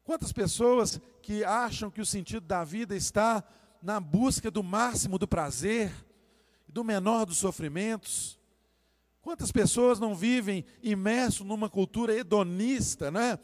Quantas 0.03 0.31
pessoas 0.31 1.01
que 1.19 1.43
acham 1.43 1.89
que 1.89 1.99
o 1.99 2.05
sentido 2.05 2.45
da 2.45 2.63
vida 2.63 2.95
está 2.95 3.43
na 3.81 3.99
busca 3.99 4.51
do 4.51 4.61
máximo 4.61 5.17
do 5.17 5.27
prazer, 5.27 5.91
do 6.67 6.83
menor 6.83 7.25
dos 7.25 7.38
sofrimentos? 7.39 8.39
Quantas 9.19 9.51
pessoas 9.51 9.99
não 9.99 10.13
vivem 10.13 10.63
imerso 10.83 11.43
numa 11.43 11.71
cultura 11.71 12.13
hedonista, 12.13 13.09
né? 13.09 13.39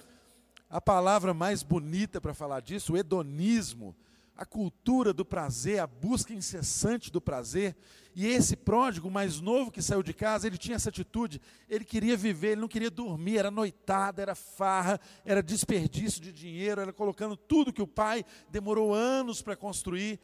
A 0.69 0.79
palavra 0.79 1.33
mais 1.33 1.63
bonita 1.63 2.21
para 2.21 2.35
falar 2.35 2.59
disso, 2.59 2.93
o 2.93 2.97
hedonismo, 2.97 3.95
a 4.37 4.45
cultura 4.45 5.11
do 5.11 5.25
prazer, 5.25 5.79
a 5.79 5.87
busca 5.87 6.31
incessante 6.31 7.11
do 7.11 7.19
prazer. 7.19 7.75
E 8.15 8.27
esse 8.27 8.55
pródigo 8.55 9.09
mais 9.09 9.39
novo 9.39 9.71
que 9.71 9.81
saiu 9.81 10.03
de 10.03 10.13
casa, 10.13 10.45
ele 10.45 10.57
tinha 10.57 10.75
essa 10.75 10.89
atitude, 10.89 11.41
ele 11.67 11.83
queria 11.83 12.15
viver, 12.15 12.51
ele 12.51 12.61
não 12.61 12.67
queria 12.67 12.91
dormir, 12.91 13.37
era 13.37 13.49
noitada, 13.49 14.21
era 14.21 14.35
farra, 14.35 14.99
era 15.25 15.41
desperdício 15.41 16.21
de 16.21 16.31
dinheiro, 16.31 16.81
era 16.81 16.93
colocando 16.93 17.35
tudo 17.35 17.73
que 17.73 17.81
o 17.81 17.87
pai 17.87 18.23
demorou 18.49 18.93
anos 18.93 19.41
para 19.41 19.55
construir 19.55 20.19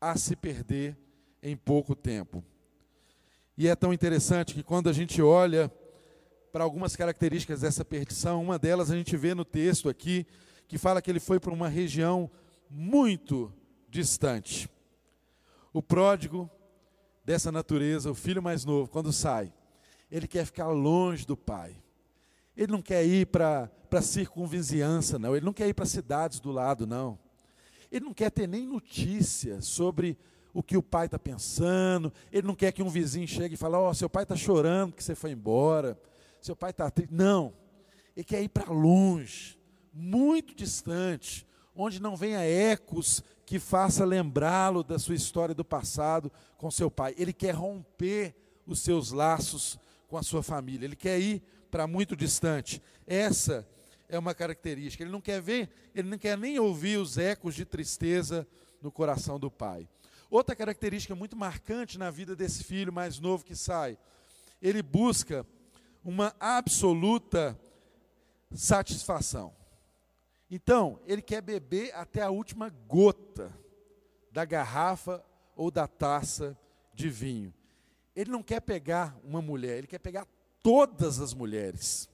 a 0.00 0.16
se 0.16 0.36
perder 0.36 0.96
em 1.42 1.56
pouco 1.56 1.96
tempo. 1.96 2.44
E 3.58 3.66
é 3.66 3.74
tão 3.74 3.92
interessante 3.92 4.54
que 4.54 4.62
quando 4.62 4.88
a 4.88 4.92
gente 4.92 5.20
olha 5.20 5.70
para 6.52 6.64
algumas 6.64 6.94
características 6.94 7.62
dessa 7.62 7.84
perdição, 7.84 8.42
uma 8.42 8.58
delas 8.58 8.90
a 8.90 8.96
gente 8.96 9.16
vê 9.16 9.34
no 9.34 9.44
texto 9.44 9.88
aqui, 9.88 10.26
que 10.68 10.78
fala 10.78 11.02
que 11.02 11.10
ele 11.10 11.20
foi 11.20 11.40
para 11.40 11.52
uma 11.52 11.68
região 11.68 12.30
muito 12.70 13.52
distante. 13.88 14.68
O 15.72 15.82
pródigo 15.82 16.50
dessa 17.24 17.50
natureza, 17.50 18.10
o 18.10 18.14
filho 18.14 18.42
mais 18.42 18.64
novo, 18.64 18.90
quando 18.90 19.12
sai, 19.12 19.52
ele 20.10 20.28
quer 20.28 20.44
ficar 20.44 20.68
longe 20.68 21.26
do 21.26 21.36
pai. 21.36 21.74
Ele 22.56 22.70
não 22.70 22.82
quer 22.82 23.04
ir 23.04 23.26
para 23.26 23.70
a 23.90 24.02
circunvizinhança, 24.02 25.18
não. 25.18 25.34
Ele 25.34 25.44
não 25.44 25.52
quer 25.52 25.68
ir 25.68 25.74
para 25.74 25.86
cidades 25.86 26.38
do 26.40 26.50
lado, 26.50 26.86
não. 26.86 27.18
Ele 27.90 28.04
não 28.04 28.14
quer 28.14 28.30
ter 28.30 28.46
nem 28.46 28.66
notícia 28.66 29.60
sobre 29.62 30.18
o 30.52 30.62
que 30.62 30.76
o 30.76 30.82
pai 30.82 31.06
está 31.06 31.18
pensando. 31.18 32.12
Ele 32.30 32.46
não 32.46 32.54
quer 32.54 32.72
que 32.72 32.82
um 32.82 32.90
vizinho 32.90 33.26
chegue 33.26 33.54
e 33.54 33.58
fale: 33.58 33.76
Ó, 33.76 33.88
oh, 33.88 33.94
seu 33.94 34.10
pai 34.10 34.24
está 34.24 34.36
chorando 34.36 34.92
que 34.92 35.02
você 35.02 35.14
foi 35.14 35.30
embora. 35.30 35.98
Seu 36.40 36.54
pai 36.54 36.70
está 36.70 36.90
triste. 36.90 37.12
Não. 37.12 37.54
Ele 38.14 38.24
quer 38.24 38.42
ir 38.42 38.48
para 38.48 38.70
longe, 38.70 39.58
muito 39.92 40.54
distante, 40.54 41.46
onde 41.74 42.00
não 42.00 42.16
venha 42.16 42.40
ecos 42.40 43.22
que 43.44 43.58
faça 43.58 44.04
lembrá-lo 44.04 44.82
da 44.82 44.98
sua 44.98 45.14
história 45.14 45.54
do 45.54 45.64
passado 45.64 46.30
com 46.56 46.70
seu 46.70 46.90
pai. 46.90 47.14
Ele 47.16 47.32
quer 47.32 47.54
romper 47.54 48.34
os 48.66 48.80
seus 48.80 49.10
laços 49.10 49.78
com 50.08 50.16
a 50.16 50.22
sua 50.22 50.42
família. 50.42 50.86
Ele 50.86 50.96
quer 50.96 51.18
ir 51.18 51.42
para 51.70 51.86
muito 51.86 52.14
distante. 52.14 52.82
Essa 53.06 53.66
é 54.08 54.18
uma 54.18 54.34
característica. 54.34 55.02
Ele 55.02 55.10
não 55.10 55.20
quer 55.20 55.40
ver, 55.40 55.70
ele 55.94 56.08
não 56.08 56.18
quer 56.18 56.36
nem 56.36 56.58
ouvir 56.58 56.98
os 56.98 57.18
ecos 57.18 57.54
de 57.54 57.64
tristeza 57.64 58.46
no 58.80 58.92
coração 58.92 59.38
do 59.38 59.50
pai. 59.50 59.88
Outra 60.30 60.56
característica 60.56 61.14
muito 61.14 61.36
marcante 61.36 61.98
na 61.98 62.10
vida 62.10 62.34
desse 62.34 62.64
filho 62.64 62.92
mais 62.92 63.18
novo 63.18 63.44
que 63.44 63.54
sai, 63.54 63.98
ele 64.60 64.82
busca 64.82 65.46
uma 66.04 66.34
absoluta 66.38 67.58
satisfação. 68.54 69.52
Então, 70.54 71.00
ele 71.06 71.22
quer 71.22 71.40
beber 71.40 71.94
até 71.94 72.20
a 72.20 72.28
última 72.28 72.68
gota 72.68 73.50
da 74.30 74.44
garrafa 74.44 75.24
ou 75.56 75.70
da 75.70 75.88
taça 75.88 76.54
de 76.92 77.08
vinho. 77.08 77.54
Ele 78.14 78.30
não 78.30 78.42
quer 78.42 78.60
pegar 78.60 79.18
uma 79.24 79.40
mulher, 79.40 79.78
ele 79.78 79.86
quer 79.86 79.98
pegar 79.98 80.28
todas 80.62 81.20
as 81.20 81.32
mulheres. 81.32 82.06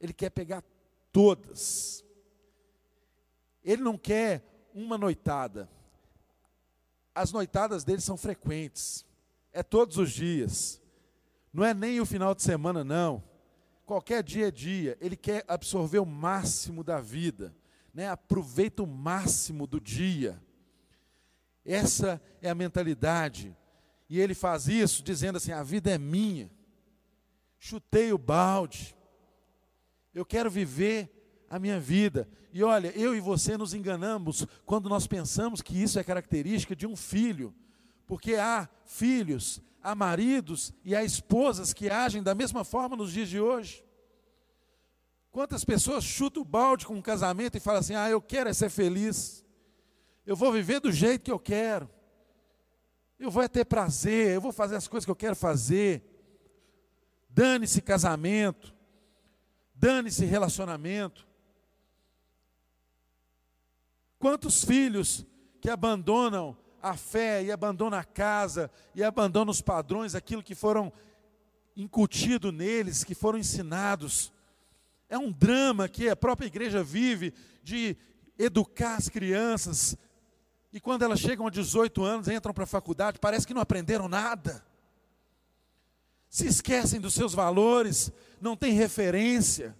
Ele 0.00 0.12
quer 0.12 0.30
pegar 0.30 0.62
todas. 1.10 2.04
Ele 3.64 3.82
não 3.82 3.98
quer 3.98 4.44
uma 4.72 4.96
noitada. 4.96 5.68
As 7.12 7.32
noitadas 7.32 7.82
dele 7.82 8.00
são 8.00 8.16
frequentes. 8.16 9.04
É 9.52 9.64
todos 9.64 9.98
os 9.98 10.12
dias. 10.12 10.80
Não 11.52 11.64
é 11.64 11.74
nem 11.74 11.98
o 11.98 12.06
final 12.06 12.36
de 12.36 12.42
semana, 12.44 12.84
não 12.84 13.31
qualquer 13.84 14.22
dia 14.22 14.48
é 14.48 14.50
dia, 14.50 14.96
ele 15.00 15.16
quer 15.16 15.44
absorver 15.48 15.98
o 15.98 16.06
máximo 16.06 16.82
da 16.82 17.00
vida, 17.00 17.54
né? 17.92 18.08
aproveita 18.08 18.82
o 18.82 18.86
máximo 18.86 19.66
do 19.66 19.80
dia. 19.80 20.42
Essa 21.64 22.20
é 22.40 22.50
a 22.50 22.54
mentalidade. 22.54 23.56
E 24.08 24.18
ele 24.20 24.34
faz 24.34 24.68
isso 24.68 25.02
dizendo 25.02 25.36
assim: 25.36 25.52
a 25.52 25.62
vida 25.62 25.90
é 25.90 25.98
minha, 25.98 26.50
chutei 27.58 28.12
o 28.12 28.18
balde, 28.18 28.94
eu 30.14 30.24
quero 30.24 30.50
viver 30.50 31.44
a 31.48 31.58
minha 31.58 31.78
vida. 31.78 32.28
E 32.52 32.62
olha, 32.62 32.88
eu 32.98 33.14
e 33.14 33.20
você 33.20 33.56
nos 33.56 33.72
enganamos 33.72 34.46
quando 34.66 34.88
nós 34.88 35.06
pensamos 35.06 35.62
que 35.62 35.80
isso 35.80 35.98
é 35.98 36.04
característica 36.04 36.76
de 36.76 36.86
um 36.86 36.96
filho, 36.96 37.54
porque 38.06 38.34
há 38.34 38.68
filhos 38.84 39.62
há 39.82 39.94
maridos 39.94 40.72
e 40.84 40.94
há 40.94 41.02
esposas 41.02 41.72
que 41.72 41.90
agem 41.90 42.22
da 42.22 42.34
mesma 42.34 42.64
forma 42.64 42.96
nos 42.96 43.12
dias 43.12 43.28
de 43.28 43.40
hoje. 43.40 43.84
Quantas 45.30 45.64
pessoas 45.64 46.04
chutam 46.04 46.42
o 46.42 46.46
balde 46.46 46.86
com 46.86 46.94
um 46.94 47.02
casamento 47.02 47.56
e 47.56 47.60
falam 47.60 47.80
assim: 47.80 47.94
ah, 47.94 48.08
eu 48.08 48.20
quero 48.20 48.48
é 48.48 48.52
ser 48.52 48.70
feliz, 48.70 49.44
eu 50.26 50.36
vou 50.36 50.52
viver 50.52 50.80
do 50.80 50.92
jeito 50.92 51.24
que 51.24 51.32
eu 51.32 51.38
quero, 51.38 51.90
eu 53.18 53.30
vou 53.30 53.42
é 53.42 53.48
ter 53.48 53.64
prazer, 53.64 54.34
eu 54.34 54.40
vou 54.40 54.52
fazer 54.52 54.76
as 54.76 54.86
coisas 54.86 55.04
que 55.04 55.10
eu 55.10 55.16
quero 55.16 55.34
fazer. 55.34 56.08
Dane-se 57.28 57.80
casamento, 57.80 58.74
dane-se 59.74 60.24
relacionamento. 60.26 61.26
Quantos 64.18 64.64
filhos 64.64 65.26
que 65.60 65.70
abandonam 65.70 66.56
a 66.82 66.96
fé 66.96 67.44
e 67.44 67.52
abandona 67.52 67.98
a 67.98 68.04
casa 68.04 68.70
e 68.94 69.04
abandona 69.04 69.50
os 69.50 69.62
padrões, 69.62 70.14
aquilo 70.14 70.42
que 70.42 70.54
foram 70.54 70.92
incutido 71.76 72.50
neles, 72.50 73.04
que 73.04 73.14
foram 73.14 73.38
ensinados. 73.38 74.32
É 75.08 75.16
um 75.16 75.30
drama 75.30 75.88
que 75.88 76.08
a 76.08 76.16
própria 76.16 76.46
igreja 76.46 76.82
vive 76.82 77.32
de 77.62 77.96
educar 78.38 78.96
as 78.96 79.08
crianças. 79.08 79.96
E 80.72 80.80
quando 80.80 81.02
elas 81.02 81.20
chegam 81.20 81.46
a 81.46 81.50
18 81.50 82.02
anos, 82.02 82.28
entram 82.28 82.52
para 82.52 82.64
a 82.64 82.66
faculdade, 82.66 83.20
parece 83.20 83.46
que 83.46 83.54
não 83.54 83.62
aprenderam 83.62 84.08
nada. 84.08 84.64
Se 86.28 86.46
esquecem 86.46 87.00
dos 87.00 87.14
seus 87.14 87.34
valores, 87.34 88.10
não 88.40 88.56
têm 88.56 88.72
referência. 88.72 89.76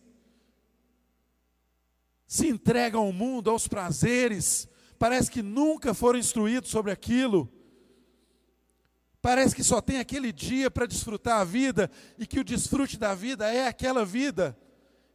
Se 2.26 2.46
entregam 2.46 3.03
ao 3.03 3.12
mundo, 3.12 3.50
aos 3.50 3.66
prazeres, 3.66 4.68
parece 5.03 5.28
que 5.28 5.42
nunca 5.42 5.92
foram 5.92 6.16
instruídos 6.16 6.70
sobre 6.70 6.92
aquilo. 6.92 7.53
Parece 9.20 9.53
que 9.53 9.64
só 9.64 9.80
tem 9.80 9.98
aquele 9.98 10.32
dia 10.32 10.70
para 10.70 10.86
desfrutar 10.86 11.40
a 11.40 11.44
vida 11.44 11.90
e 12.16 12.24
que 12.24 12.38
o 12.38 12.44
desfrute 12.44 12.96
da 12.96 13.12
vida 13.12 13.53
é 13.53 13.66
aquela 13.66 14.05
vida. 14.05 14.57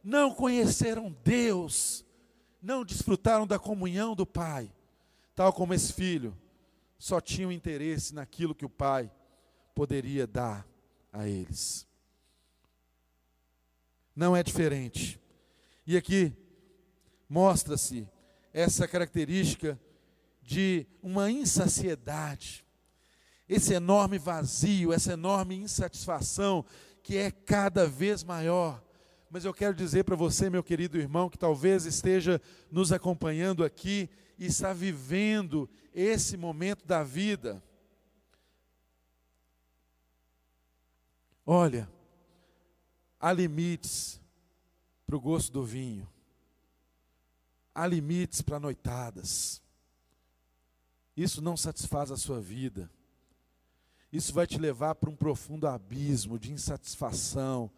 Não 0.04 0.34
conheceram 0.34 1.16
Deus, 1.24 2.04
não 2.60 2.84
desfrutaram 2.84 3.46
da 3.46 3.58
comunhão 3.58 4.14
do 4.14 4.26
Pai, 4.26 4.70
tal 5.34 5.54
como 5.54 5.72
esse 5.72 5.90
filho, 5.94 6.36
só 6.98 7.18
tinham 7.18 7.50
interesse 7.50 8.14
naquilo 8.14 8.54
que 8.54 8.66
o 8.66 8.70
Pai 8.70 9.10
poderia 9.74 10.26
dar 10.26 10.68
a 11.10 11.26
eles. 11.26 11.88
Não 14.14 14.36
é 14.36 14.42
diferente. 14.42 15.18
E 15.86 15.96
aqui 15.96 16.36
mostra-se 17.26 18.06
essa 18.52 18.88
característica 18.88 19.78
de 20.42 20.86
uma 21.02 21.30
insaciedade, 21.30 22.64
esse 23.48 23.74
enorme 23.74 24.18
vazio, 24.18 24.92
essa 24.92 25.12
enorme 25.12 25.56
insatisfação 25.56 26.64
que 27.02 27.16
é 27.16 27.30
cada 27.30 27.86
vez 27.86 28.24
maior. 28.24 28.82
Mas 29.30 29.44
eu 29.44 29.52
quero 29.52 29.74
dizer 29.74 30.04
para 30.04 30.16
você, 30.16 30.48
meu 30.48 30.62
querido 30.62 30.98
irmão, 30.98 31.28
que 31.28 31.38
talvez 31.38 31.84
esteja 31.84 32.40
nos 32.70 32.92
acompanhando 32.92 33.62
aqui 33.64 34.08
e 34.38 34.46
está 34.46 34.72
vivendo 34.72 35.68
esse 35.94 36.36
momento 36.36 36.86
da 36.86 37.02
vida. 37.02 37.62
Olha, 41.44 41.88
há 43.20 43.32
limites 43.32 44.20
para 45.06 45.16
o 45.16 45.20
gosto 45.20 45.52
do 45.52 45.64
vinho 45.64 46.08
há 47.78 47.86
limites 47.86 48.42
para 48.42 48.58
noitadas. 48.58 49.62
Isso 51.16 51.40
não 51.40 51.56
satisfaz 51.56 52.10
a 52.10 52.16
sua 52.16 52.40
vida. 52.40 52.90
Isso 54.12 54.32
vai 54.32 54.48
te 54.48 54.58
levar 54.58 54.96
para 54.96 55.08
um 55.08 55.14
profundo 55.14 55.68
abismo 55.68 56.40
de 56.40 56.52
insatisfação, 56.52 57.70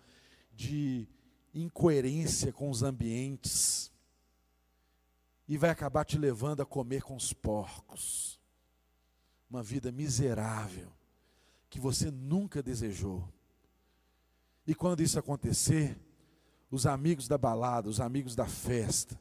de 0.55 1.07
incoerência 1.53 2.51
com 2.51 2.71
os 2.71 2.83
ambientes. 2.83 3.93
E 5.47 5.59
vai 5.59 5.69
acabar 5.69 6.07
te 6.07 6.17
levando 6.17 6.63
a 6.63 6.67
comer 6.67 7.03
com 7.03 7.15
os 7.15 7.35
porcos. 7.35 8.41
Uma 9.51 9.63
vida 9.63 9.93
miserável, 9.93 10.91
que 11.69 11.79
você 11.79 12.11
nunca 12.11 12.63
desejou. 12.63 13.29
E 14.67 14.75
quando 14.75 15.03
isso 15.03 15.19
acontecer, 15.19 15.99
os 16.71 16.87
amigos 16.87 17.29
da 17.29 17.37
balada, 17.37 17.89
os 17.89 18.01
amigos 18.01 18.35
da 18.35 18.47
festa, 18.47 19.21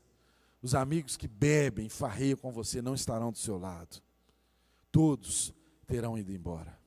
os 0.62 0.76
amigos 0.76 1.16
que 1.16 1.28
bebem, 1.28 1.88
farreiam 1.90 2.38
com 2.38 2.52
você, 2.52 2.82
não 2.82 2.94
estarão 2.94 3.32
do 3.32 3.38
seu 3.38 3.58
lado. 3.58 4.02
Todos 4.92 5.54
terão 5.88 6.18
ido 6.18 6.32
embora. 6.32 6.78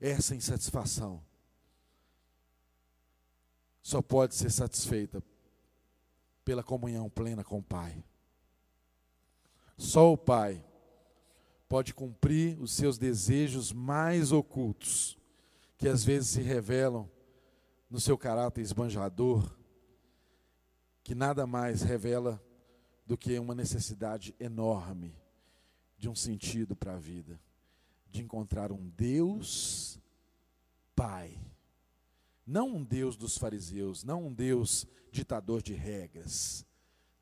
Essa 0.00 0.34
insatisfação 0.34 1.22
só 3.82 4.00
pode 4.00 4.34
ser 4.34 4.50
satisfeita 4.50 5.22
pela 6.44 6.62
comunhão 6.62 7.10
plena 7.10 7.44
com 7.44 7.58
o 7.58 7.62
Pai. 7.62 8.02
Só 9.76 10.12
o 10.12 10.16
Pai 10.16 10.64
pode 11.68 11.92
cumprir 11.92 12.58
os 12.60 12.72
seus 12.72 12.96
desejos 12.96 13.72
mais 13.72 14.32
ocultos, 14.32 15.18
que 15.76 15.86
às 15.86 16.04
vezes 16.04 16.30
se 16.30 16.42
revelam 16.42 17.10
no 17.90 18.00
seu 18.00 18.16
caráter 18.16 18.62
esbanjador, 18.62 19.57
que 21.08 21.14
nada 21.14 21.46
mais 21.46 21.80
revela 21.80 22.38
do 23.06 23.16
que 23.16 23.38
uma 23.38 23.54
necessidade 23.54 24.36
enorme 24.38 25.16
de 25.96 26.06
um 26.06 26.14
sentido 26.14 26.76
para 26.76 26.96
a 26.96 26.98
vida, 26.98 27.40
de 28.10 28.20
encontrar 28.20 28.70
um 28.70 28.90
Deus 28.90 29.98
Pai. 30.94 31.40
Não 32.46 32.76
um 32.76 32.84
Deus 32.84 33.16
dos 33.16 33.38
fariseus, 33.38 34.04
não 34.04 34.26
um 34.26 34.34
Deus 34.34 34.86
ditador 35.10 35.62
de 35.62 35.72
regras, 35.72 36.62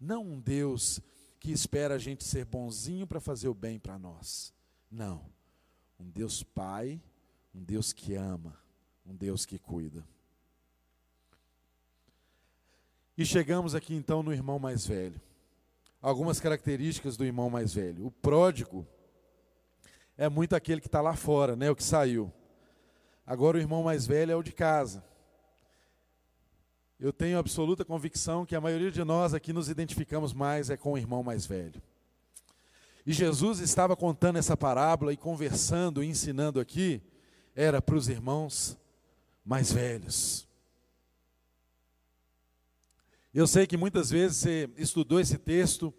não 0.00 0.24
um 0.24 0.40
Deus 0.40 1.00
que 1.38 1.52
espera 1.52 1.94
a 1.94 1.98
gente 1.98 2.24
ser 2.24 2.44
bonzinho 2.44 3.06
para 3.06 3.20
fazer 3.20 3.46
o 3.46 3.54
bem 3.54 3.78
para 3.78 3.96
nós. 3.96 4.52
Não. 4.90 5.30
Um 5.96 6.10
Deus 6.10 6.42
Pai, 6.42 7.00
um 7.54 7.62
Deus 7.62 7.92
que 7.92 8.14
ama, 8.14 8.58
um 9.04 9.14
Deus 9.14 9.46
que 9.46 9.60
cuida. 9.60 10.04
E 13.16 13.24
chegamos 13.24 13.74
aqui 13.74 13.94
então 13.94 14.22
no 14.22 14.32
irmão 14.32 14.58
mais 14.58 14.86
velho. 14.86 15.20
Algumas 16.02 16.38
características 16.38 17.16
do 17.16 17.24
irmão 17.24 17.48
mais 17.48 17.72
velho. 17.72 18.06
O 18.06 18.10
pródigo 18.10 18.86
é 20.18 20.28
muito 20.28 20.54
aquele 20.54 20.80
que 20.80 20.86
está 20.86 21.00
lá 21.00 21.14
fora, 21.14 21.56
né? 21.56 21.70
O 21.70 21.76
que 21.76 21.82
saiu. 21.82 22.32
Agora 23.26 23.56
o 23.56 23.60
irmão 23.60 23.82
mais 23.82 24.06
velho 24.06 24.32
é 24.32 24.36
o 24.36 24.42
de 24.42 24.52
casa. 24.52 25.02
Eu 26.98 27.12
tenho 27.12 27.38
absoluta 27.38 27.84
convicção 27.84 28.46
que 28.46 28.54
a 28.54 28.60
maioria 28.60 28.90
de 28.90 29.02
nós 29.04 29.34
aqui 29.34 29.52
nos 29.52 29.68
identificamos 29.68 30.32
mais 30.32 30.70
é 30.70 30.76
com 30.76 30.92
o 30.92 30.98
irmão 30.98 31.22
mais 31.22 31.44
velho. 31.44 31.82
E 33.06 33.12
Jesus 33.12 33.60
estava 33.60 33.94
contando 33.94 34.36
essa 34.36 34.56
parábola 34.56 35.12
e 35.12 35.16
conversando, 35.16 36.02
ensinando 36.02 36.58
aqui, 36.58 37.02
era 37.54 37.80
para 37.80 37.96
os 37.96 38.08
irmãos 38.08 38.78
mais 39.44 39.70
velhos. 39.70 40.45
Eu 43.36 43.46
sei 43.46 43.66
que 43.66 43.76
muitas 43.76 44.08
vezes 44.08 44.38
você 44.38 44.70
estudou 44.78 45.20
esse 45.20 45.36
texto 45.36 45.92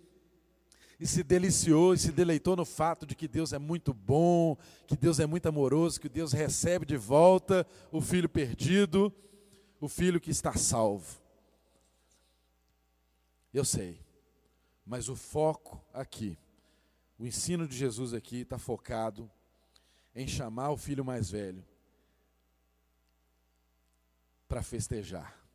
e 1.00 1.06
se 1.06 1.22
deliciou 1.22 1.94
e 1.94 1.98
se 2.00 2.12
deleitou 2.12 2.56
no 2.56 2.66
fato 2.66 3.06
de 3.06 3.16
que 3.16 3.28
Deus 3.28 3.54
é 3.54 3.60
muito 3.60 3.94
bom, 3.94 4.58
que 4.88 4.98
Deus 4.98 5.20
é 5.20 5.28
muito 5.28 5.48
amoroso, 5.48 6.02
que 6.02 6.10
Deus 6.10 6.34
recebe 6.34 6.84
de 6.84 6.98
volta 6.98 7.64
o 7.92 8.02
filho 8.02 8.28
perdido, 8.28 9.14
o 9.80 9.88
filho 9.88 10.20
que 10.20 10.32
está 10.32 10.58
salvo. 10.58 11.22
Eu 13.54 13.64
sei, 13.64 14.02
mas 14.84 15.08
o 15.08 15.16
foco 15.16 15.80
aqui, 15.94 16.40
o 17.20 17.26
ensino 17.28 17.68
de 17.68 17.78
Jesus 17.78 18.16
aqui 18.16 18.38
está 18.38 18.58
focado 18.58 19.30
em 20.16 20.28
chamar 20.28 20.72
o 20.72 20.78
filho 20.78 21.06
mais 21.06 21.30
velho 21.30 21.64
para 24.48 24.64
festejar 24.64 25.47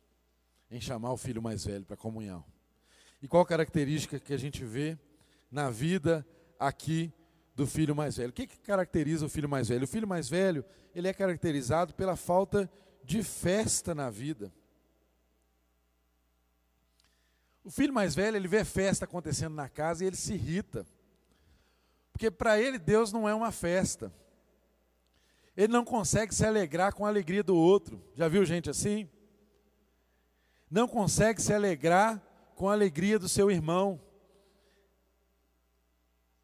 em 0.73 0.81
chamar 0.81 1.13
o 1.13 1.17
filho 1.17 1.39
mais 1.39 1.63
velho 1.63 1.85
para 1.85 1.93
a 1.93 1.97
comunhão. 1.97 2.43
E 3.21 3.27
qual 3.27 3.45
característica 3.45 4.19
que 4.19 4.33
a 4.33 4.37
gente 4.37 4.65
vê 4.65 4.97
na 5.51 5.69
vida 5.69 6.25
aqui 6.59 7.13
do 7.55 7.67
filho 7.67 7.95
mais 7.95 8.17
velho? 8.17 8.31
O 8.31 8.33
que, 8.33 8.47
que 8.47 8.57
caracteriza 8.57 9.23
o 9.23 9.29
filho 9.29 9.47
mais 9.47 9.67
velho? 9.67 9.83
O 9.83 9.87
filho 9.87 10.07
mais 10.07 10.27
velho, 10.27 10.65
ele 10.95 11.07
é 11.07 11.13
caracterizado 11.13 11.93
pela 11.93 12.15
falta 12.15 12.67
de 13.03 13.21
festa 13.21 13.93
na 13.93 14.09
vida. 14.09 14.51
O 17.63 17.69
filho 17.69 17.93
mais 17.93 18.15
velho, 18.15 18.35
ele 18.35 18.47
vê 18.47 18.65
festa 18.65 19.05
acontecendo 19.05 19.53
na 19.53 19.69
casa 19.69 20.03
e 20.03 20.07
ele 20.07 20.15
se 20.15 20.33
irrita. 20.33 20.87
Porque 22.11 22.31
para 22.31 22.59
ele 22.59 22.79
Deus 22.79 23.11
não 23.11 23.29
é 23.29 23.35
uma 23.35 23.51
festa. 23.51 24.11
Ele 25.55 25.71
não 25.71 25.85
consegue 25.85 26.33
se 26.33 26.43
alegrar 26.43 26.93
com 26.93 27.05
a 27.05 27.09
alegria 27.09 27.43
do 27.43 27.55
outro. 27.55 28.03
Já 28.15 28.27
viu 28.27 28.43
gente 28.43 28.71
assim? 28.71 29.07
Não 30.73 30.87
consegue 30.87 31.39
se 31.39 31.53
alegrar 31.53 32.19
com 32.55 32.67
a 32.67 32.73
alegria 32.73 33.19
do 33.19 33.29
seu 33.29 33.51
irmão. 33.51 34.01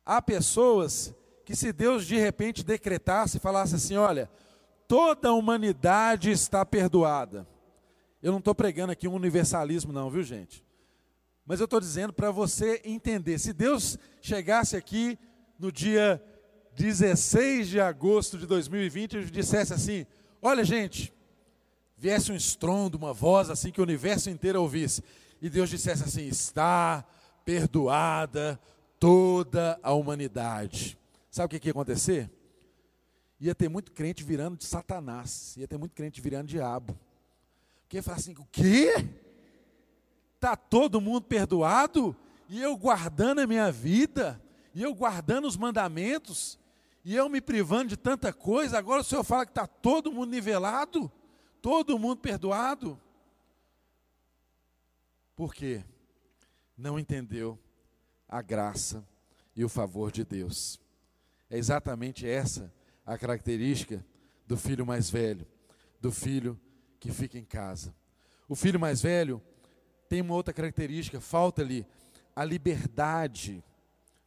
Há 0.05 0.21
pessoas 0.21 1.15
que, 1.43 1.55
se 1.55 1.73
Deus 1.73 2.05
de 2.05 2.15
repente 2.15 2.63
decretasse 2.63 3.37
e 3.37 3.39
falasse 3.39 3.73
assim: 3.73 3.97
olha, 3.97 4.29
toda 4.87 5.29
a 5.29 5.33
humanidade 5.33 6.29
está 6.29 6.63
perdoada. 6.63 7.47
Eu 8.21 8.31
não 8.31 8.37
estou 8.37 8.53
pregando 8.53 8.91
aqui 8.91 9.07
um 9.07 9.15
universalismo, 9.15 9.91
não, 9.91 10.11
viu 10.11 10.21
gente? 10.21 10.63
Mas 11.43 11.59
eu 11.59 11.65
estou 11.65 11.79
dizendo 11.79 12.13
para 12.13 12.29
você 12.29 12.83
entender: 12.85 13.39
se 13.39 13.51
Deus 13.51 13.97
chegasse 14.21 14.77
aqui 14.77 15.17
no 15.57 15.71
dia 15.71 16.23
16 16.75 17.67
de 17.67 17.79
agosto 17.79 18.37
de 18.37 18.45
2020 18.45 19.13
e 19.13 19.25
dissesse 19.25 19.73
assim: 19.73 20.05
olha, 20.39 20.63
gente, 20.63 21.11
viesse 21.99 22.31
um 22.31 22.35
estrondo, 22.35 22.97
uma 22.97 23.13
voz 23.13 23.49
assim 23.49 23.71
que 23.71 23.81
o 23.81 23.83
universo 23.83 24.29
inteiro 24.29 24.61
ouvisse, 24.61 25.03
e 25.41 25.49
Deus 25.49 25.69
dissesse 25.69 26.03
assim: 26.03 26.25
está 26.25 27.05
perdoada 27.43 28.59
toda 28.97 29.77
a 29.83 29.91
humanidade. 29.91 30.97
Sabe 31.29 31.57
o 31.57 31.59
que, 31.59 31.67
ia 31.67 31.71
acontecer? 31.71 32.31
Ia 33.39 33.53
ter 33.53 33.69
muito 33.69 33.91
crente 33.91 34.23
virando 34.23 34.57
de 34.57 34.65
Satanás, 34.65 35.55
ia 35.57 35.67
ter 35.67 35.77
muito 35.77 35.93
crente 35.93 36.21
virando 36.21 36.47
diabo. 36.47 36.97
Porque 37.81 37.97
ia 37.97 38.03
falar 38.03 38.17
assim: 38.17 38.33
o 38.33 38.47
quê? 38.49 39.05
Está 40.35 40.55
todo 40.55 41.01
mundo 41.01 41.23
perdoado? 41.23 42.15
E 42.47 42.61
eu 42.61 42.77
guardando 42.77 43.39
a 43.39 43.47
minha 43.47 43.69
vida? 43.71 44.41
E 44.73 44.81
eu 44.81 44.93
guardando 44.93 45.45
os 45.45 45.57
mandamentos? 45.57 46.57
E 47.03 47.13
eu 47.13 47.27
me 47.27 47.41
privando 47.41 47.89
de 47.89 47.97
tanta 47.97 48.31
coisa? 48.31 48.77
Agora 48.77 49.01
o 49.01 49.03
Senhor 49.03 49.23
fala 49.23 49.45
que 49.45 49.51
está 49.51 49.67
todo 49.67 50.11
mundo 50.11 50.31
nivelado? 50.31 51.11
Todo 51.61 51.99
mundo 51.99 52.17
perdoado. 52.17 52.99
Por 55.35 55.53
quê? 55.53 55.83
Não 56.77 56.99
entendeu 56.99 57.57
a 58.27 58.41
graça 58.41 59.05
e 59.55 59.63
o 59.63 59.69
favor 59.69 60.11
de 60.11 60.23
Deus. 60.23 60.79
É 61.49 61.57
exatamente 61.57 62.27
essa 62.27 62.71
a 63.05 63.17
característica 63.17 64.05
do 64.45 64.55
filho 64.55 64.85
mais 64.85 65.09
velho, 65.09 65.47
do 65.99 66.11
filho 66.11 66.59
que 66.99 67.11
fica 67.11 67.37
em 67.37 67.45
casa. 67.45 67.95
O 68.47 68.55
filho 68.55 68.79
mais 68.79 69.01
velho 69.01 69.41
tem 70.07 70.21
uma 70.21 70.33
outra 70.33 70.53
característica, 70.53 71.19
falta-lhe 71.19 71.85
a 72.35 72.43
liberdade, 72.43 73.63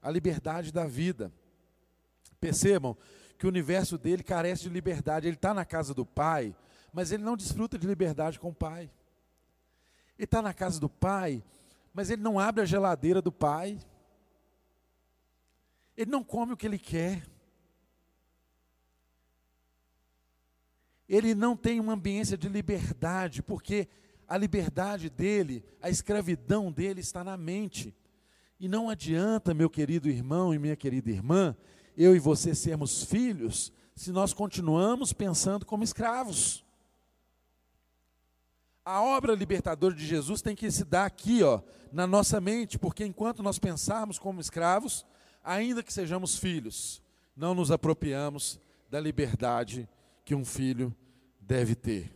a 0.01 0.11
liberdade 0.11 0.73
da 0.73 0.87
vida. 0.87 1.33
Percebam 2.41 2.97
que 3.39 3.47
o 3.47 3.49
universo 3.49 3.99
dele 3.99 4.23
carece 4.23 4.65
de 4.65 4.69
liberdade. 4.69 5.27
Ele 5.27 5.37
está 5.37 5.53
na 5.53 5.65
casa 5.65 5.93
do 5.93 6.07
pai, 6.07 6.55
mas 6.93 7.11
ele 7.11 7.23
não 7.23 7.37
desfruta 7.37 7.79
de 7.79 7.87
liberdade 7.87 8.39
com 8.39 8.51
o 8.51 8.55
pai. 8.55 8.91
Ele 10.19 10.25
está 10.25 10.43
na 10.43 10.53
casa 10.53 10.79
do 10.79 10.89
pai, 10.89 11.43
mas 11.93 12.11
ele 12.11 12.23
não 12.23 12.39
abre 12.39 12.63
a 12.63 12.67
geladeira 12.67 13.23
do 13.23 13.33
pai. 13.33 13.79
Ele 15.97 16.11
não 16.11 16.23
come 16.23 16.53
o 16.53 16.57
que 16.57 16.67
ele 16.67 16.79
quer. 16.79 17.27
Ele 21.09 21.35
não 21.35 21.57
tem 21.57 21.81
uma 21.81 21.95
ambiência 21.95 22.37
de 22.37 22.49
liberdade, 22.49 23.43
porque 23.43 23.89
a 24.27 24.37
liberdade 24.37 25.11
dele, 25.11 25.65
a 25.81 25.91
escravidão 25.91 26.73
dele 26.73 27.01
está 27.01 27.23
na 27.25 27.37
mente. 27.37 27.95
E 28.59 28.69
não 28.69 28.89
adianta, 28.89 29.53
meu 29.53 29.69
querido 29.69 30.09
irmão 30.09 30.55
e 30.55 30.59
minha 30.59 30.77
querida 30.77 31.11
irmã, 31.11 31.57
eu 31.97 32.15
e 32.15 32.19
você 32.19 32.55
sermos 32.55 33.03
filhos, 33.05 33.73
se 33.95 34.11
nós 34.11 34.33
continuamos 34.33 35.13
pensando 35.13 35.67
como 35.67 35.85
escravos. 35.85 36.65
A 38.85 39.01
obra 39.01 39.35
libertadora 39.35 39.95
de 39.95 40.05
Jesus 40.05 40.43
tem 40.43 40.57
que 40.57 40.69
se 40.71 40.85
dar 40.85 41.07
aqui, 41.07 41.43
ó, 41.45 41.61
na 41.93 42.05
nossa 42.05 42.41
mente, 42.41 42.79
porque 42.79 43.05
enquanto 43.05 43.43
nós 43.43 43.59
pensarmos 43.59 44.19
como 44.19 44.41
escravos, 44.41 45.07
ainda 45.45 45.85
que 45.85 45.93
sejamos 45.93 46.37
filhos, 46.37 47.01
não 47.37 47.55
nos 47.55 47.71
apropriamos 47.71 48.61
da 48.91 48.99
liberdade 48.99 49.89
que 50.25 50.35
um 50.35 50.45
filho 50.45 50.95
deve 51.41 51.77
ter. 51.77 52.13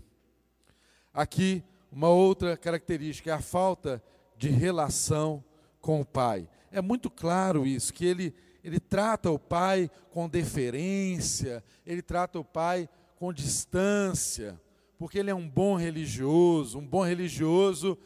Aqui, 1.15 1.63
uma 1.91 2.09
outra 2.09 2.57
característica 2.57 3.31
é 3.31 3.35
a 3.35 3.41
falta 3.41 4.03
de 4.37 4.49
relação 4.49 5.45
com 5.81 6.01
o 6.01 6.05
pai. 6.05 6.49
É 6.73 6.81
muito 6.81 7.09
claro 7.09 7.65
isso, 7.65 7.95
que 7.95 8.05
ele, 8.05 8.35
ele 8.63 8.81
trata 8.81 9.31
o 9.31 9.39
pai 9.39 9.89
com 10.11 10.29
deferência, 10.29 11.63
ele 11.87 12.03
trata 12.03 12.41
o 12.41 12.45
pai 12.45 12.89
com 13.17 13.33
distância, 13.33 14.61
porque 14.99 15.19
ele 15.19 15.31
é 15.31 15.35
um 15.35 15.49
bom 15.49 15.77
religioso. 15.77 16.79
Um 16.79 16.87
bom 16.87 17.05
religioso 17.05 17.99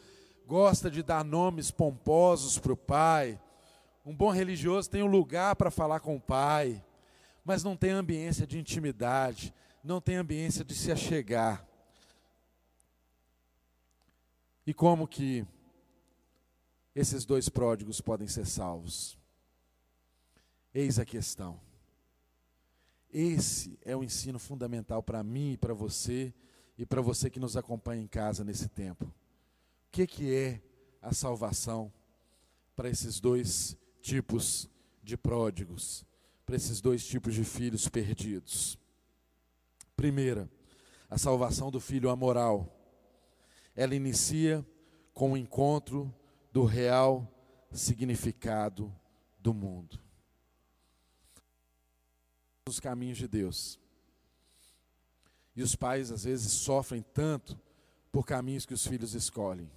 gosta 0.45 0.91
de 0.91 1.01
dar 1.01 1.23
nomes 1.23 1.71
pomposos 1.71 2.59
para 2.59 2.73
o 2.73 2.77
pai. 2.77 3.39
Um 4.05 4.15
bom 4.15 4.31
religioso 4.31 4.89
tem 4.89 5.03
um 5.03 5.07
lugar 5.07 5.55
para 5.55 5.71
falar 5.71 5.99
com 5.99 6.15
o 6.15 6.21
pai, 6.21 6.83
mas 7.45 7.63
não 7.63 7.77
tem 7.77 7.91
ambiência 7.91 8.45
de 8.45 8.59
intimidade, 8.59 9.53
não 9.83 10.01
tem 10.01 10.15
ambiência 10.15 10.65
de 10.65 10.73
se 10.73 10.91
achegar. 10.91 11.65
E 14.65 14.73
como 14.73 15.07
que 15.07 15.45
esses 16.93 17.25
dois 17.25 17.47
pródigos 17.47 18.01
podem 18.01 18.27
ser 18.27 18.45
salvos? 18.45 19.17
Eis 20.73 20.99
a 20.99 21.05
questão. 21.05 21.59
Esse 23.13 23.77
é 23.83 23.95
o 23.95 24.03
ensino 24.03 24.39
fundamental 24.39 25.03
para 25.03 25.23
mim 25.23 25.53
e 25.53 25.57
para 25.57 25.73
você 25.73 26.33
e 26.81 26.85
para 26.85 26.99
você 26.99 27.29
que 27.29 27.39
nos 27.39 27.55
acompanha 27.55 28.01
em 28.01 28.07
casa 28.07 28.43
nesse 28.43 28.67
tempo. 28.67 29.05
O 29.05 29.11
que, 29.91 30.07
que 30.07 30.33
é 30.33 30.59
a 30.99 31.13
salvação 31.13 31.93
para 32.75 32.89
esses 32.89 33.19
dois 33.19 33.77
tipos 34.01 34.67
de 35.03 35.15
pródigos, 35.15 36.03
para 36.43 36.55
esses 36.55 36.81
dois 36.81 37.05
tipos 37.05 37.35
de 37.35 37.43
filhos 37.43 37.87
perdidos? 37.87 38.79
Primeira, 39.95 40.49
a 41.07 41.19
salvação 41.19 41.69
do 41.69 41.79
filho 41.79 42.09
amoral. 42.09 42.75
Ela 43.75 43.93
inicia 43.93 44.65
com 45.13 45.33
o 45.33 45.37
encontro 45.37 46.11
do 46.51 46.65
real 46.65 47.31
significado 47.71 48.91
do 49.39 49.53
mundo 49.53 49.99
os 52.67 52.79
caminhos 52.79 53.17
de 53.17 53.27
Deus. 53.27 53.77
E 55.61 55.63
os 55.63 55.75
pais 55.75 56.11
às 56.11 56.23
vezes 56.23 56.51
sofrem 56.53 57.05
tanto 57.13 57.55
por 58.11 58.25
caminhos 58.25 58.65
que 58.65 58.73
os 58.73 58.83
filhos 58.83 59.13
escolhem. 59.13 59.69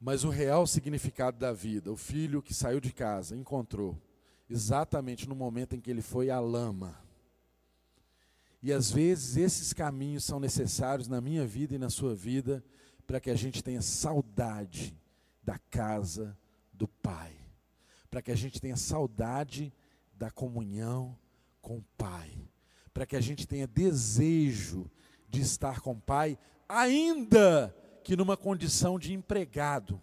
Mas 0.00 0.24
o 0.24 0.28
real 0.28 0.66
significado 0.66 1.38
da 1.38 1.52
vida, 1.52 1.92
o 1.92 1.96
filho 1.96 2.42
que 2.42 2.52
saiu 2.52 2.80
de 2.80 2.92
casa 2.92 3.36
encontrou 3.36 3.96
exatamente 4.50 5.28
no 5.28 5.36
momento 5.36 5.76
em 5.76 5.80
que 5.80 5.88
ele 5.88 6.02
foi 6.02 6.30
à 6.30 6.40
lama. 6.40 7.00
E 8.60 8.72
às 8.72 8.90
vezes 8.90 9.36
esses 9.36 9.72
caminhos 9.72 10.24
são 10.24 10.40
necessários 10.40 11.06
na 11.06 11.20
minha 11.20 11.46
vida 11.46 11.76
e 11.76 11.78
na 11.78 11.88
sua 11.88 12.12
vida 12.12 12.64
para 13.06 13.20
que 13.20 13.30
a 13.30 13.36
gente 13.36 13.62
tenha 13.62 13.80
saudade 13.80 14.98
da 15.44 15.60
casa 15.70 16.36
do 16.72 16.88
Pai, 16.88 17.36
para 18.10 18.20
que 18.20 18.32
a 18.32 18.36
gente 18.36 18.60
tenha 18.60 18.76
saudade 18.76 19.72
da 20.12 20.28
comunhão 20.28 21.16
com 21.62 21.78
o 21.78 21.84
Pai, 21.96 22.45
para 22.96 23.04
que 23.04 23.14
a 23.14 23.20
gente 23.20 23.46
tenha 23.46 23.66
desejo 23.66 24.90
de 25.28 25.42
estar 25.42 25.80
com 25.80 25.92
o 25.92 26.00
Pai, 26.00 26.38
ainda 26.66 27.76
que 28.02 28.16
numa 28.16 28.38
condição 28.38 28.98
de 28.98 29.12
empregado, 29.12 30.00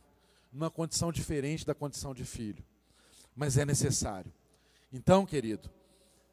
numa 0.52 0.70
condição 0.70 1.12
diferente 1.12 1.66
da 1.66 1.74
condição 1.74 2.14
de 2.14 2.24
filho. 2.24 2.64
Mas 3.36 3.58
é 3.58 3.66
necessário. 3.66 4.32
Então, 4.92 5.26
querido, 5.26 5.72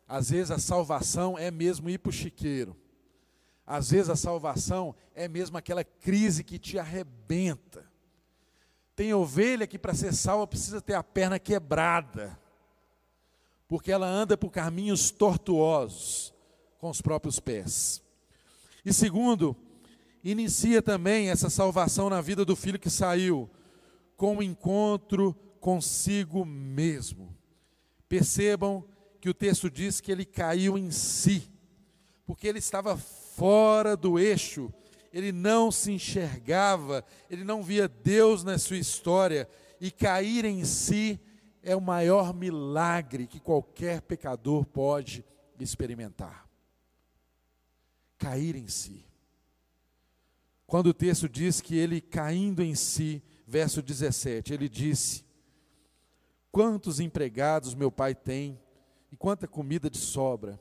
às 0.06 0.28
vezes 0.28 0.50
a 0.50 0.58
salvação 0.58 1.38
é 1.38 1.50
mesmo 1.50 1.88
ir 1.88 1.96
para 1.96 2.11
o 2.11 2.12
chiqueiro. 2.12 2.76
Às 3.66 3.92
vezes 3.92 4.11
a 4.11 4.16
salvação 4.16 4.94
é 5.14 5.26
mesmo 5.26 5.56
aquela 5.56 5.82
crise 5.82 6.44
que 6.44 6.58
te 6.58 6.78
arrebenta. 6.78 7.90
Tem 8.94 9.14
ovelha 9.14 9.66
que 9.66 9.78
para 9.78 9.94
ser 9.94 10.12
salva 10.12 10.46
precisa 10.46 10.82
ter 10.82 10.92
a 10.92 11.02
perna 11.02 11.38
quebrada 11.38 12.38
porque 13.66 13.90
ela 13.90 14.06
anda 14.06 14.36
por 14.36 14.50
caminhos 14.50 15.11
tortuosos 15.11 16.34
com 16.81 16.89
os 16.89 17.03
próprios 17.03 17.39
pés. 17.39 18.03
E 18.85 18.93
segundo, 18.93 19.55
inicia 20.24 20.81
também 20.81 21.28
essa 21.28 21.51
salvação 21.51 22.09
na 22.09 22.22
vida 22.22 22.43
do 22.43 22.57
filho 22.57 22.78
que 22.78 22.89
saiu 22.89 23.49
com 24.16 24.39
o 24.39 24.43
encontro 24.43 25.35
consigo 25.61 26.45
mesmo. 26.45 27.37
Percebam 28.09 28.83
que 29.20 29.28
o 29.28 29.35
texto 29.35 29.70
diz 29.70 30.01
que 30.01 30.11
ele 30.11 30.24
caiu 30.24 30.78
em 30.78 30.91
si, 30.91 31.53
porque 32.24 32.49
ele 32.49 32.59
estava 32.59 32.97
fora 32.97 33.95
do 33.95 34.18
eixo, 34.18 34.72
ele 35.12 35.33
não 35.33 35.70
se 35.70 35.93
enxergava, 35.93 37.05
ele 37.28 37.45
não 37.45 37.62
via 37.62 37.87
Deus 37.87 38.43
na 38.43 38.57
sua 38.57 38.78
história, 38.78 39.47
e 39.78 39.91
cair 39.91 40.47
em 40.47 40.64
si 40.64 41.20
é 41.62 41.76
o 41.76 41.81
maior 41.81 42.33
milagre 42.33 43.26
que 43.26 43.39
qualquer 43.39 44.01
pecador 44.01 44.64
pode 44.64 45.24
experimentar. 45.59 46.49
Cair 48.21 48.55
em 48.55 48.68
si. 48.68 49.05
Quando 50.66 50.89
o 50.89 50.95
texto 50.95 51.29
diz 51.29 51.61
que 51.61 51.77
ele 51.77 52.01
caindo 52.01 52.62
em 52.62 52.77
si, 52.77 53.21
verso 53.45 53.83
17, 53.83 54.53
ele 54.55 54.68
disse: 54.68 55.25
Quantos 56.53 57.01
empregados 57.01 57.75
meu 57.75 57.91
pai 57.91 58.14
tem 58.14 58.61
e 59.11 59.16
quanta 59.16 59.49
comida 59.49 59.91
de 59.91 59.99
sobra. 59.99 60.61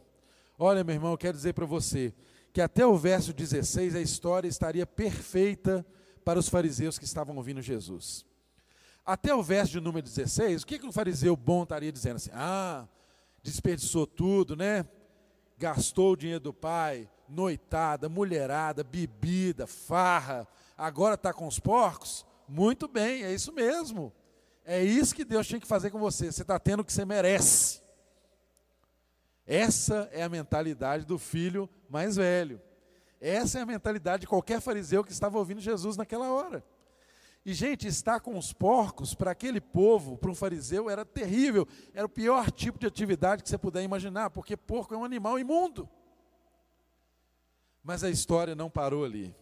Olha, 0.57 0.83
meu 0.83 0.95
irmão, 0.95 1.11
eu 1.11 1.17
quero 1.17 1.37
dizer 1.37 1.53
para 1.53 1.65
você 1.65 2.13
que 2.51 2.61
até 2.61 2.85
o 2.85 2.97
verso 2.97 3.33
16 3.33 3.93
a 3.93 4.01
história 4.01 4.47
estaria 4.47 4.87
perfeita 4.87 5.85
para 6.25 6.39
os 6.39 6.49
fariseus 6.49 6.97
que 6.97 7.05
estavam 7.05 7.35
ouvindo 7.35 7.61
Jesus. 7.61 8.25
Até 9.05 9.35
o 9.35 9.43
verso 9.43 9.73
de 9.73 9.79
número 9.79 10.05
16, 10.05 10.63
o 10.63 10.65
que, 10.65 10.79
que 10.79 10.85
um 10.85 10.91
fariseu 10.91 11.35
bom 11.35 11.63
estaria 11.63 11.91
dizendo 11.91 12.15
assim? 12.15 12.31
Ah, 12.33 12.87
desperdiçou 13.43 14.07
tudo, 14.07 14.55
né? 14.55 14.87
Gastou 15.57 16.13
o 16.13 16.15
dinheiro 16.15 16.39
do 16.39 16.53
pai, 16.53 17.09
noitada, 17.29 18.09
mulherada, 18.09 18.83
bebida, 18.83 19.67
farra, 19.67 20.47
agora 20.77 21.15
está 21.15 21.31
com 21.31 21.47
os 21.47 21.59
porcos? 21.59 22.25
Muito 22.47 22.87
bem, 22.87 23.23
é 23.23 23.33
isso 23.33 23.53
mesmo. 23.53 24.11
É 24.65 24.83
isso 24.83 25.15
que 25.15 25.25
Deus 25.25 25.47
tinha 25.47 25.59
que 25.59 25.67
fazer 25.67 25.89
com 25.89 25.99
você. 25.99 26.31
Você 26.31 26.41
está 26.41 26.59
tendo 26.59 26.81
o 26.81 26.83
que 26.83 26.93
você 26.93 27.05
merece. 27.05 27.81
Essa 29.45 30.09
é 30.11 30.21
a 30.21 30.29
mentalidade 30.29 31.05
do 31.05 31.17
filho 31.17 31.67
mais 31.89 32.15
velho. 32.15 32.61
Essa 33.19 33.59
é 33.59 33.61
a 33.61 33.65
mentalidade 33.65 34.21
de 34.21 34.27
qualquer 34.27 34.61
fariseu 34.61 35.03
que 35.03 35.11
estava 35.11 35.37
ouvindo 35.37 35.59
Jesus 35.59 35.97
naquela 35.97 36.31
hora. 36.31 36.63
E, 37.45 37.53
gente, 37.53 37.87
estar 37.87 38.19
com 38.19 38.37
os 38.37 38.53
porcos, 38.53 39.15
para 39.15 39.31
aquele 39.31 39.59
povo, 39.59 40.17
para 40.17 40.29
um 40.29 40.35
fariseu, 40.35 40.89
era 40.89 41.03
terrível. 41.05 41.67
Era 41.93 42.05
o 42.05 42.09
pior 42.09 42.51
tipo 42.51 42.77
de 42.77 42.85
atividade 42.85 43.41
que 43.41 43.49
você 43.49 43.57
puder 43.57 43.81
imaginar, 43.81 44.29
porque 44.29 44.55
porco 44.55 44.93
é 44.93 44.97
um 44.97 45.03
animal 45.03 45.39
imundo. 45.39 45.89
Mas 47.83 48.03
a 48.03 48.09
história 48.09 48.55
não 48.55 48.69
parou 48.69 49.03
ali. 49.03 49.35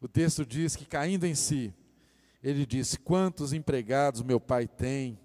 O 0.00 0.08
texto 0.08 0.44
diz 0.44 0.76
que, 0.76 0.84
caindo 0.84 1.24
em 1.24 1.34
si, 1.34 1.72
ele 2.42 2.66
disse: 2.66 2.98
Quantos 2.98 3.52
empregados 3.52 4.22
meu 4.22 4.38
pai 4.38 4.68
tem, 4.68 5.18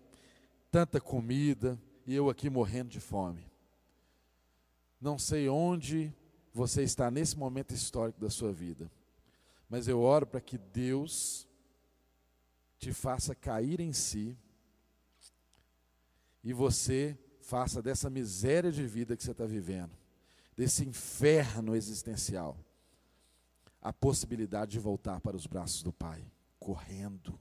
tanta 0.71 1.01
comida, 1.01 1.79
e 2.05 2.15
eu 2.15 2.29
aqui 2.29 2.49
morrendo 2.49 2.89
de 2.89 2.99
fome. 2.99 3.45
Não 4.99 5.19
sei 5.19 5.47
onde 5.47 6.13
você 6.53 6.83
está 6.83 7.11
nesse 7.11 7.37
momento 7.37 7.73
histórico 7.73 8.19
da 8.19 8.29
sua 8.29 8.51
vida, 8.51 8.91
mas 9.69 9.87
eu 9.87 10.01
oro 10.01 10.25
para 10.25 10.41
que 10.41 10.57
Deus 10.57 11.47
te 12.77 12.91
faça 12.93 13.35
cair 13.35 13.79
em 13.79 13.93
si 13.93 14.37
e 16.43 16.53
você 16.53 17.17
faça 17.41 17.81
dessa 17.81 18.09
miséria 18.09 18.71
de 18.71 18.85
vida 18.85 19.15
que 19.15 19.23
você 19.23 19.31
está 19.31 19.45
vivendo, 19.45 19.91
desse 20.59 20.83
inferno 20.83 21.73
existencial, 21.73 22.59
a 23.81 23.93
possibilidade 23.93 24.71
de 24.73 24.79
voltar 24.79 25.21
para 25.21 25.37
os 25.37 25.47
braços 25.47 25.81
do 25.81 25.93
Pai, 25.93 26.29
correndo, 26.59 27.39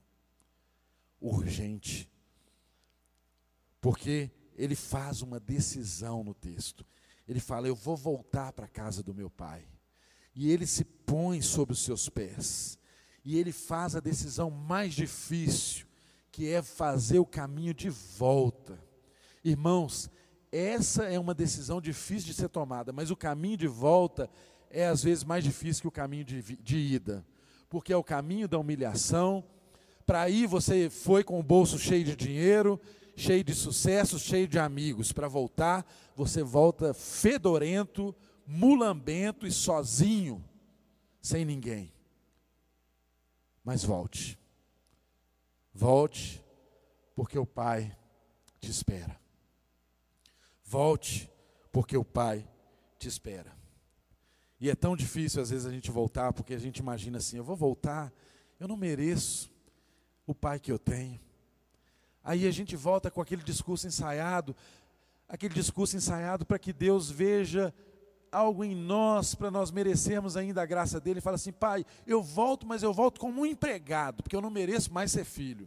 urgente, 1.21 2.09
porque 3.81 4.31
ele 4.55 4.77
faz 4.77 5.21
uma 5.21 5.41
decisão 5.41 6.23
no 6.23 6.33
texto. 6.33 6.87
Ele 7.27 7.41
fala: 7.41 7.67
Eu 7.67 7.75
vou 7.75 7.97
voltar 7.97 8.53
para 8.53 8.67
a 8.67 8.69
casa 8.69 9.03
do 9.03 9.13
meu 9.13 9.29
pai. 9.29 9.67
E 10.33 10.53
ele 10.53 10.65
se 10.65 10.85
põe 10.85 11.43
sobre 11.43 11.73
os 11.73 11.81
seus 11.81 12.09
pés 12.09 12.79
e 13.25 13.37
ele 13.37 13.51
faz 13.51 13.97
a 13.97 14.01
decisão 14.01 14.49
mais 14.49 14.95
difícil, 14.95 15.89
que 16.31 16.49
é 16.49 16.63
fazer 16.63 17.19
o 17.19 17.27
caminho 17.27 17.75
de 17.75 17.91
volta. 17.91 18.81
Irmãos, 19.43 20.09
essa 20.51 21.05
é 21.05 21.19
uma 21.19 21.35
decisão 21.35 21.81
difícil 21.81 22.29
de 22.29 22.35
ser 22.35 22.49
tomada, 22.49 22.93
mas 22.93 23.11
o 23.11 23.17
caminho 23.17 23.57
de 23.57 23.67
volta 23.67 24.31
é 24.71 24.87
às 24.87 25.03
vezes 25.03 25.25
mais 25.25 25.45
difícil 25.45 25.83
que 25.83 25.89
o 25.89 25.93
caminho 25.93 26.25
de, 26.25 26.43
de 26.43 26.77
ida, 26.77 27.25
porque 27.69 27.93
é 27.93 27.97
o 27.97 28.05
caminho 28.05 28.49
da 28.49 28.59
humilhação. 28.59 29.45
Para 30.07 30.29
ir 30.29 30.47
você 30.47 30.89
foi 30.89 31.23
com 31.23 31.39
o 31.39 31.43
bolso 31.43 31.79
cheio 31.79 32.05
de 32.05 32.17
dinheiro, 32.17 32.81
cheio 33.15 33.45
de 33.45 33.55
sucesso, 33.55 34.19
cheio 34.19 34.49
de 34.49 34.59
amigos. 34.59 35.13
Para 35.13 35.29
voltar, 35.29 35.87
você 36.17 36.43
volta 36.43 36.95
fedorento, 36.95 38.15
mulambento 38.47 39.47
e 39.47 39.53
sozinho, 39.53 40.43
sem 41.21 41.45
ninguém. 41.45 41.93
Mas 43.63 43.85
volte. 43.85 44.39
Volte, 45.75 46.43
porque 47.15 47.39
o 47.39 47.45
Pai 47.45 47.95
te 48.61 48.71
espera. 48.71 49.28
Volte, 50.71 51.31
porque 51.73 51.97
o 51.97 52.05
Pai 52.05 52.47
te 52.99 53.09
espera. 53.09 53.57
E 54.61 54.69
é 54.69 54.75
tão 54.75 54.95
difícil 54.95 55.41
às 55.41 55.49
vezes 55.49 55.65
a 55.65 55.71
gente 55.71 55.91
voltar, 55.91 56.31
porque 56.35 56.53
a 56.53 56.59
gente 56.59 56.77
imagina 56.77 57.17
assim: 57.17 57.39
eu 57.39 57.45
vou 57.45 57.57
voltar, 57.57 58.13
eu 58.61 58.69
não 58.69 58.77
mereço 58.77 59.51
o 60.27 60.35
Pai 60.35 60.61
que 60.61 60.71
eu 60.71 60.79
tenho. 60.79 61.19
Aí 62.23 62.47
a 62.47 62.51
gente 62.51 62.77
volta 62.77 63.11
com 63.11 63.23
aquele 63.23 63.43
discurso 63.43 63.87
ensaiado, 63.87 64.55
aquele 65.27 65.55
discurso 65.55 65.97
ensaiado 65.97 66.45
para 66.45 66.59
que 66.59 66.71
Deus 66.71 67.11
veja 67.11 67.73
algo 68.31 68.63
em 68.63 68.75
nós, 68.75 69.35
para 69.35 69.51
nós 69.51 69.71
merecermos 69.71 70.37
ainda 70.37 70.61
a 70.61 70.67
graça 70.67 71.01
dele, 71.01 71.21
e 71.21 71.23
fala 71.23 71.37
assim: 71.37 71.51
Pai, 71.51 71.83
eu 72.07 72.23
volto, 72.23 72.67
mas 72.67 72.83
eu 72.83 72.93
volto 72.93 73.19
como 73.19 73.41
um 73.41 73.47
empregado, 73.47 74.23
porque 74.23 74.37
eu 74.37 74.43
não 74.43 74.51
mereço 74.51 74.93
mais 74.93 75.13
ser 75.13 75.25
filho. 75.25 75.67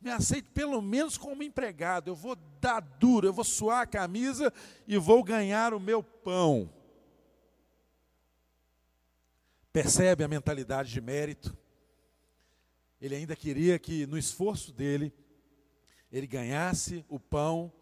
Me 0.00 0.10
aceite 0.10 0.48
pelo 0.50 0.80
menos 0.80 1.18
como 1.18 1.42
empregado, 1.42 2.10
eu 2.10 2.14
vou 2.14 2.36
dar 2.60 2.80
duro, 2.80 3.26
eu 3.26 3.32
vou 3.32 3.44
suar 3.44 3.82
a 3.82 3.86
camisa 3.86 4.52
e 4.86 4.96
vou 4.96 5.24
ganhar 5.24 5.74
o 5.74 5.80
meu 5.80 6.02
pão. 6.02 6.72
Percebe 9.72 10.22
a 10.22 10.28
mentalidade 10.28 10.90
de 10.90 11.00
mérito? 11.00 11.56
Ele 13.00 13.14
ainda 13.14 13.34
queria 13.34 13.78
que 13.78 14.06
no 14.06 14.16
esforço 14.16 14.72
dele, 14.72 15.12
ele 16.10 16.26
ganhasse 16.26 17.04
o 17.08 17.18
pão, 17.18 17.72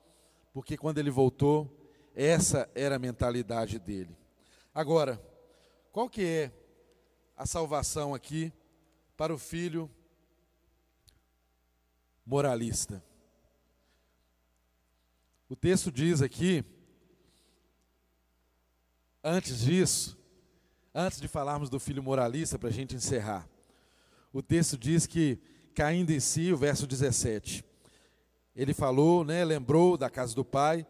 porque 0.53 0.77
quando 0.77 0.99
ele 0.99 1.11
voltou, 1.11 1.71
essa 2.15 2.69
era 2.75 2.97
a 2.97 2.99
mentalidade 2.99 3.79
dele. 3.79 4.17
Agora, 4.75 5.23
qual 5.93 6.09
que 6.09 6.25
é 6.25 6.53
a 7.37 7.47
salvação 7.47 8.15
aqui 8.15 8.53
para 9.17 9.35
o 9.35 9.39
filho 9.39 9.91
moralista? 12.27 13.03
O 15.49 15.55
texto 15.55 15.93
diz 15.93 16.21
aqui, 16.21 16.65
antes 19.23 19.61
disso, 19.61 20.19
antes 20.93 21.21
de 21.21 21.29
falarmos 21.29 21.71
do 21.71 21.79
filho 21.79 22.03
moralista, 22.03 22.59
para 22.59 22.69
a 22.69 22.73
gente 22.73 22.97
encerrar, 22.97 23.49
o 24.33 24.43
texto 24.43 24.77
diz 24.77 25.07
que, 25.07 25.39
caindo 25.73 26.11
em 26.11 26.19
si, 26.19 26.53
o 26.53 26.57
verso 26.57 26.87
17, 26.87 27.65
ele 28.57 28.75
falou, 28.75 29.25
né, 29.25 29.45
lembrou 29.45 29.97
da 29.97 30.11
casa 30.11 30.35
do 30.35 30.45
pai. 30.45 30.87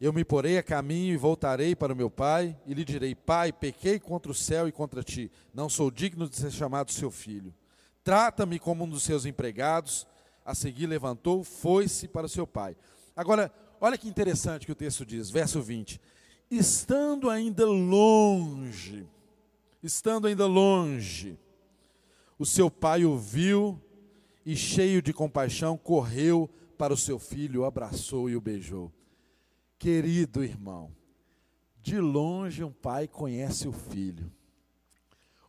Eu 0.00 0.12
me 0.12 0.24
porei 0.24 0.58
a 0.58 0.62
caminho 0.62 1.14
e 1.14 1.16
voltarei 1.16 1.74
para 1.74 1.92
o 1.92 1.96
meu 1.96 2.10
pai 2.10 2.58
e 2.66 2.74
lhe 2.74 2.84
direi: 2.84 3.14
Pai, 3.14 3.52
pequei 3.52 4.00
contra 4.00 4.30
o 4.30 4.34
céu 4.34 4.66
e 4.66 4.72
contra 4.72 5.02
ti. 5.02 5.30
Não 5.54 5.68
sou 5.68 5.90
digno 5.90 6.28
de 6.28 6.36
ser 6.36 6.50
chamado 6.50 6.90
seu 6.90 7.12
filho. 7.12 7.54
Trata-me 8.02 8.58
como 8.58 8.84
um 8.84 8.88
dos 8.88 9.04
seus 9.04 9.24
empregados. 9.24 10.06
A 10.44 10.54
seguir 10.54 10.86
levantou, 10.86 11.42
foi-se 11.42 12.06
para 12.06 12.28
seu 12.28 12.46
pai. 12.46 12.76
Agora, 13.16 13.52
olha 13.80 13.96
que 13.96 14.08
interessante 14.08 14.66
que 14.66 14.72
o 14.72 14.76
texto 14.76 15.06
diz, 15.06 15.30
verso 15.30 15.62
20: 15.62 16.00
Estando 16.50 17.30
ainda 17.30 17.66
longe, 17.66 19.06
estando 19.82 20.26
ainda 20.26 20.46
longe, 20.46 21.38
o 22.38 22.44
seu 22.44 22.70
pai 22.70 23.04
o 23.04 23.16
viu 23.16 23.80
e, 24.44 24.54
cheio 24.54 25.00
de 25.00 25.12
compaixão, 25.12 25.78
correu 25.78 26.50
para 26.76 26.92
o 26.92 26.96
seu 26.96 27.18
filho, 27.18 27.62
o 27.62 27.64
abraçou 27.64 28.28
e 28.28 28.36
o 28.36 28.40
beijou. 28.40 28.92
Querido 29.78 30.44
irmão, 30.44 30.90
de 31.80 31.98
longe 31.98 32.64
um 32.64 32.72
pai 32.72 33.06
conhece 33.06 33.68
o 33.68 33.72
filho. 33.72 34.30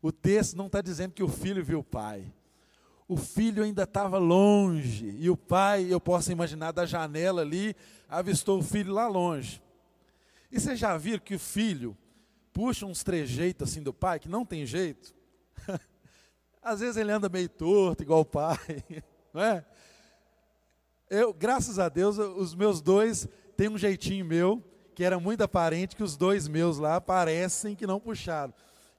O 0.01 0.11
texto 0.11 0.55
não 0.55 0.67
está 0.67 0.81
dizendo 0.81 1.13
que 1.13 1.23
o 1.23 1.27
filho 1.27 1.63
viu 1.63 1.79
o 1.79 1.83
pai. 1.83 2.31
O 3.07 3.15
filho 3.17 3.63
ainda 3.63 3.83
estava 3.83 4.17
longe. 4.17 5.15
E 5.19 5.29
o 5.29 5.37
pai, 5.37 5.85
eu 5.89 5.99
posso 5.99 6.31
imaginar 6.31 6.71
da 6.71 6.85
janela 6.85 7.41
ali, 7.41 7.75
avistou 8.09 8.59
o 8.59 8.63
filho 8.63 8.93
lá 8.93 9.07
longe. 9.07 9.61
E 10.51 10.59
você 10.59 10.75
já 10.75 10.97
viu 10.97 11.19
que 11.19 11.35
o 11.35 11.39
filho 11.39 11.97
puxa 12.51 12.85
uns 12.85 13.03
trejeitos 13.03 13.69
assim 13.69 13.83
do 13.83 13.93
pai, 13.93 14.19
que 14.19 14.29
não 14.29 14.45
tem 14.45 14.65
jeito? 14.65 15.13
Às 16.61 16.79
vezes 16.79 16.97
ele 16.97 17.11
anda 17.11 17.29
meio 17.29 17.49
torto, 17.49 18.01
igual 18.01 18.21
o 18.21 18.25
pai, 18.25 18.57
não 19.33 19.41
é? 19.41 19.65
Eu, 21.09 21.33
graças 21.33 21.77
a 21.77 21.89
Deus, 21.89 22.17
os 22.17 22.55
meus 22.55 22.81
dois 22.81 23.27
têm 23.55 23.69
um 23.69 23.77
jeitinho 23.77 24.25
meu, 24.25 24.63
que 24.95 25.03
era 25.03 25.19
muito 25.19 25.41
aparente 25.41 25.95
que 25.95 26.01
os 26.01 26.17
dois 26.17 26.47
meus 26.47 26.79
lá 26.79 26.99
parecem 26.99 27.75
que 27.75 27.85
não 27.85 27.99
puxaram. 27.99 28.53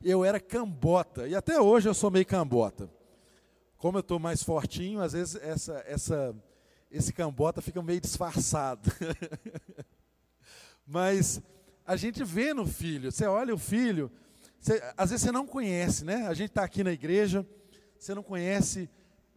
Eu 0.05 0.25
era 0.25 0.39
cambota, 0.39 1.27
e 1.27 1.35
até 1.35 1.61
hoje 1.61 1.89
eu 1.89 1.95
sou 1.95 2.11
meio 2.11 2.27
cambota. 2.27 2.89
Como 3.79 3.99
eu 3.99 4.01
estou 4.01 4.19
mais 4.19 4.43
fortinho, 4.43 5.01
às 5.01 5.13
vezes 5.13 5.37
essa, 5.37 5.85
essa, 5.87 6.35
esse 6.91 7.13
cambota 7.13 7.61
fica 7.61 7.83
meio 7.83 8.01
disfarçado. 8.01 8.91
Mas 10.87 11.41
a 11.85 11.97
gente 11.97 12.25
vê 12.25 12.55
no 12.55 12.67
filho, 12.67 13.13
você 13.13 13.27
olha 13.27 13.55
o 13.55 13.59
filho, 13.59 14.11
você, 14.59 14.83
às 14.97 15.11
vezes 15.11 15.25
você 15.25 15.33
não 15.33 15.47
conhece, 15.47 16.05
né? 16.05 16.27
A 16.27 16.35
gente 16.35 16.51
está 16.51 16.65
aqui 16.65 16.83
na 16.83 16.93
igreja, 16.93 17.47
você 17.99 18.15
não 18.15 18.23
conhece 18.23 18.89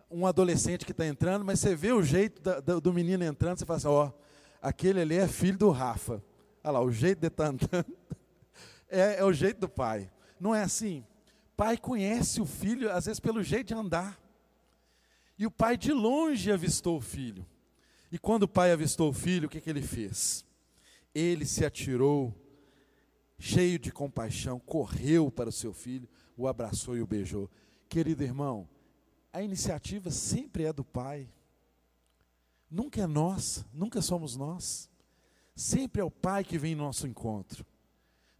um 0.09 0.25
adolescente 0.25 0.85
que 0.85 0.91
está 0.91 1.05
entrando, 1.05 1.45
mas 1.45 1.59
você 1.59 1.75
vê 1.75 1.91
o 1.91 2.01
jeito 2.01 2.41
da, 2.41 2.59
do 2.59 2.93
menino 2.93 3.23
entrando, 3.23 3.59
você 3.59 3.65
fala 3.65 3.77
assim, 3.77 3.87
ó, 3.87 4.11
aquele 4.61 5.01
ali 5.01 5.15
é 5.15 5.27
filho 5.27 5.57
do 5.57 5.69
Rafa. 5.69 6.23
Olha 6.63 6.71
lá, 6.71 6.81
o 6.81 6.91
jeito 6.91 7.19
de 7.19 7.27
estar 7.27 7.45
tá 7.45 7.49
andando 7.49 7.97
é, 8.89 9.19
é 9.19 9.23
o 9.23 9.31
jeito 9.31 9.59
do 9.59 9.69
pai. 9.69 10.09
Não 10.39 10.53
é 10.55 10.63
assim? 10.63 11.05
Pai 11.55 11.77
conhece 11.77 12.41
o 12.41 12.45
filho, 12.45 12.91
às 12.91 13.05
vezes 13.05 13.19
pelo 13.19 13.43
jeito 13.43 13.67
de 13.67 13.73
andar. 13.73 14.19
E 15.39 15.45
o 15.45 15.51
pai 15.51 15.77
de 15.77 15.93
longe 15.93 16.51
avistou 16.51 16.97
o 16.97 17.01
filho. 17.01 17.45
E 18.11 18.19
quando 18.19 18.43
o 18.43 18.47
pai 18.47 18.73
avistou 18.73 19.09
o 19.09 19.13
filho, 19.13 19.47
o 19.47 19.49
que, 19.49 19.61
que 19.61 19.69
ele 19.69 19.81
fez? 19.81 20.43
Ele 21.15 21.45
se 21.45 21.63
atirou, 21.63 22.35
cheio 23.39 23.79
de 23.79 23.89
compaixão, 23.89 24.59
correu 24.59 25.31
para 25.31 25.47
o 25.47 25.53
seu 25.53 25.71
filho, 25.71 26.09
o 26.35 26.45
abraçou 26.45 26.97
e 26.97 27.01
o 27.01 27.07
beijou. 27.07 27.49
Querido 27.87 28.21
irmão, 28.21 28.67
a 29.31 29.41
iniciativa 29.41 30.11
sempre 30.11 30.65
é 30.65 30.73
do 30.73 30.83
Pai. 30.83 31.29
Nunca 32.69 33.01
é 33.01 33.07
nossa, 33.07 33.65
nunca 33.73 34.01
somos 34.01 34.35
nós. 34.35 34.89
Sempre 35.55 36.01
é 36.01 36.03
o 36.03 36.11
Pai 36.11 36.43
que 36.43 36.57
vem 36.57 36.73
em 36.73 36.75
nosso 36.75 37.07
encontro. 37.07 37.65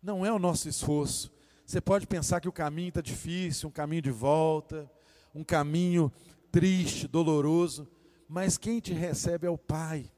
Não 0.04 0.26
é 0.26 0.34
o 0.34 0.40
nosso 0.40 0.68
esforço. 0.68 1.32
Você 1.66 1.80
pode 1.80 2.06
pensar 2.06 2.42
que 2.42 2.50
o 2.50 2.54
caminho 2.54 2.90
está 2.90 3.00
difícil, 3.00 3.70
um 3.70 3.72
caminho 3.72 4.02
de 4.02 4.12
volta, 4.12 4.92
um 5.34 5.46
caminho 5.46 6.12
triste, 6.52 7.08
doloroso, 7.08 7.88
mas 8.28 8.58
quem 8.58 8.80
te 8.80 8.94
recebe 8.94 9.48
é 9.48 9.50
o 9.50 9.58
Pai. 9.58 10.12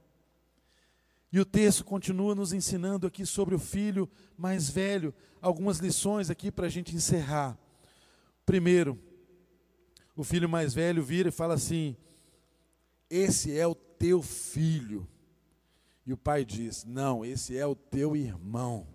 E 1.31 1.39
o 1.39 1.45
texto 1.45 1.85
continua 1.85 2.35
nos 2.35 2.51
ensinando 2.51 3.07
aqui 3.07 3.25
sobre 3.25 3.55
o 3.55 3.59
filho 3.59 4.09
mais 4.37 4.69
velho, 4.69 5.13
algumas 5.41 5.77
lições 5.77 6.29
aqui 6.29 6.51
para 6.51 6.65
a 6.65 6.69
gente 6.69 6.93
encerrar. 6.93 7.57
Primeiro, 8.45 8.99
o 10.15 10.23
filho 10.23 10.49
mais 10.49 10.73
velho 10.73 11.01
vira 11.01 11.29
e 11.29 11.31
fala 11.31 11.53
assim: 11.53 11.95
Esse 13.09 13.57
é 13.57 13.65
o 13.65 13.73
teu 13.73 14.21
filho. 14.21 15.07
E 16.05 16.11
o 16.11 16.17
pai 16.17 16.43
diz: 16.43 16.83
Não, 16.83 17.23
esse 17.23 17.55
é 17.57 17.65
o 17.65 17.75
teu 17.75 18.13
irmão. 18.13 18.85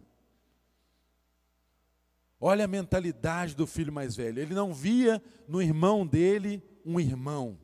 Olha 2.38 2.66
a 2.66 2.68
mentalidade 2.68 3.56
do 3.56 3.66
filho 3.66 3.92
mais 3.92 4.14
velho. 4.14 4.40
Ele 4.40 4.54
não 4.54 4.74
via 4.74 5.22
no 5.48 5.62
irmão 5.62 6.06
dele 6.06 6.62
um 6.86 7.00
irmão. 7.00 7.58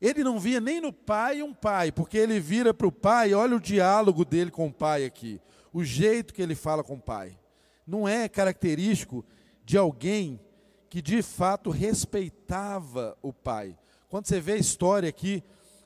Ele 0.00 0.22
não 0.22 0.38
via 0.38 0.60
nem 0.60 0.80
no 0.80 0.92
pai 0.92 1.42
um 1.42 1.52
pai, 1.52 1.90
porque 1.90 2.16
ele 2.16 2.38
vira 2.38 2.72
para 2.72 2.86
o 2.86 2.92
pai, 2.92 3.34
olha 3.34 3.56
o 3.56 3.60
diálogo 3.60 4.24
dele 4.24 4.50
com 4.50 4.68
o 4.68 4.72
pai 4.72 5.04
aqui, 5.04 5.40
o 5.72 5.82
jeito 5.82 6.32
que 6.32 6.40
ele 6.40 6.54
fala 6.54 6.84
com 6.84 6.94
o 6.94 7.00
pai. 7.00 7.38
Não 7.86 8.06
é 8.06 8.28
característico 8.28 9.24
de 9.64 9.76
alguém 9.76 10.40
que 10.88 11.02
de 11.02 11.22
fato 11.22 11.70
respeitava 11.70 13.16
o 13.20 13.32
pai. 13.32 13.76
Quando 14.08 14.26
você 14.26 14.40
vê 14.40 14.52
a 14.52 14.58
história 14.58 15.08
aqui, 15.08 15.42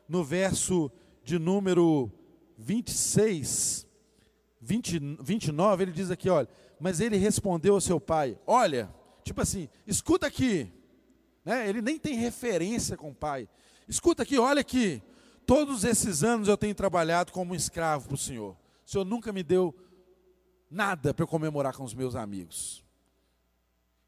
no 0.08 0.22
verso 0.22 0.90
de 1.24 1.38
número 1.38 2.12
26, 2.58 3.86
20, 4.60 5.16
29, 5.20 5.84
ele 5.84 5.92
diz 5.92 6.10
aqui: 6.10 6.28
olha, 6.28 6.48
mas 6.78 7.00
ele 7.00 7.16
respondeu 7.16 7.74
ao 7.74 7.80
seu 7.80 8.00
pai: 8.00 8.38
olha, 8.46 8.92
tipo 9.22 9.40
assim, 9.40 9.68
escuta 9.86 10.26
aqui. 10.26 10.72
Né? 11.48 11.66
Ele 11.66 11.80
nem 11.80 11.98
tem 11.98 12.14
referência 12.14 12.94
com 12.94 13.08
o 13.08 13.14
pai. 13.14 13.48
Escuta 13.88 14.22
aqui, 14.22 14.38
olha 14.38 14.60
aqui. 14.60 15.02
Todos 15.46 15.82
esses 15.82 16.22
anos 16.22 16.46
eu 16.46 16.58
tenho 16.58 16.74
trabalhado 16.74 17.32
como 17.32 17.54
escravo 17.54 18.08
para 18.08 18.16
o 18.16 18.18
Senhor. 18.18 18.54
O 18.86 18.90
Senhor 18.90 19.04
nunca 19.06 19.32
me 19.32 19.42
deu 19.42 19.74
nada 20.70 21.14
para 21.14 21.26
comemorar 21.26 21.74
com 21.74 21.84
os 21.84 21.94
meus 21.94 22.14
amigos. 22.14 22.84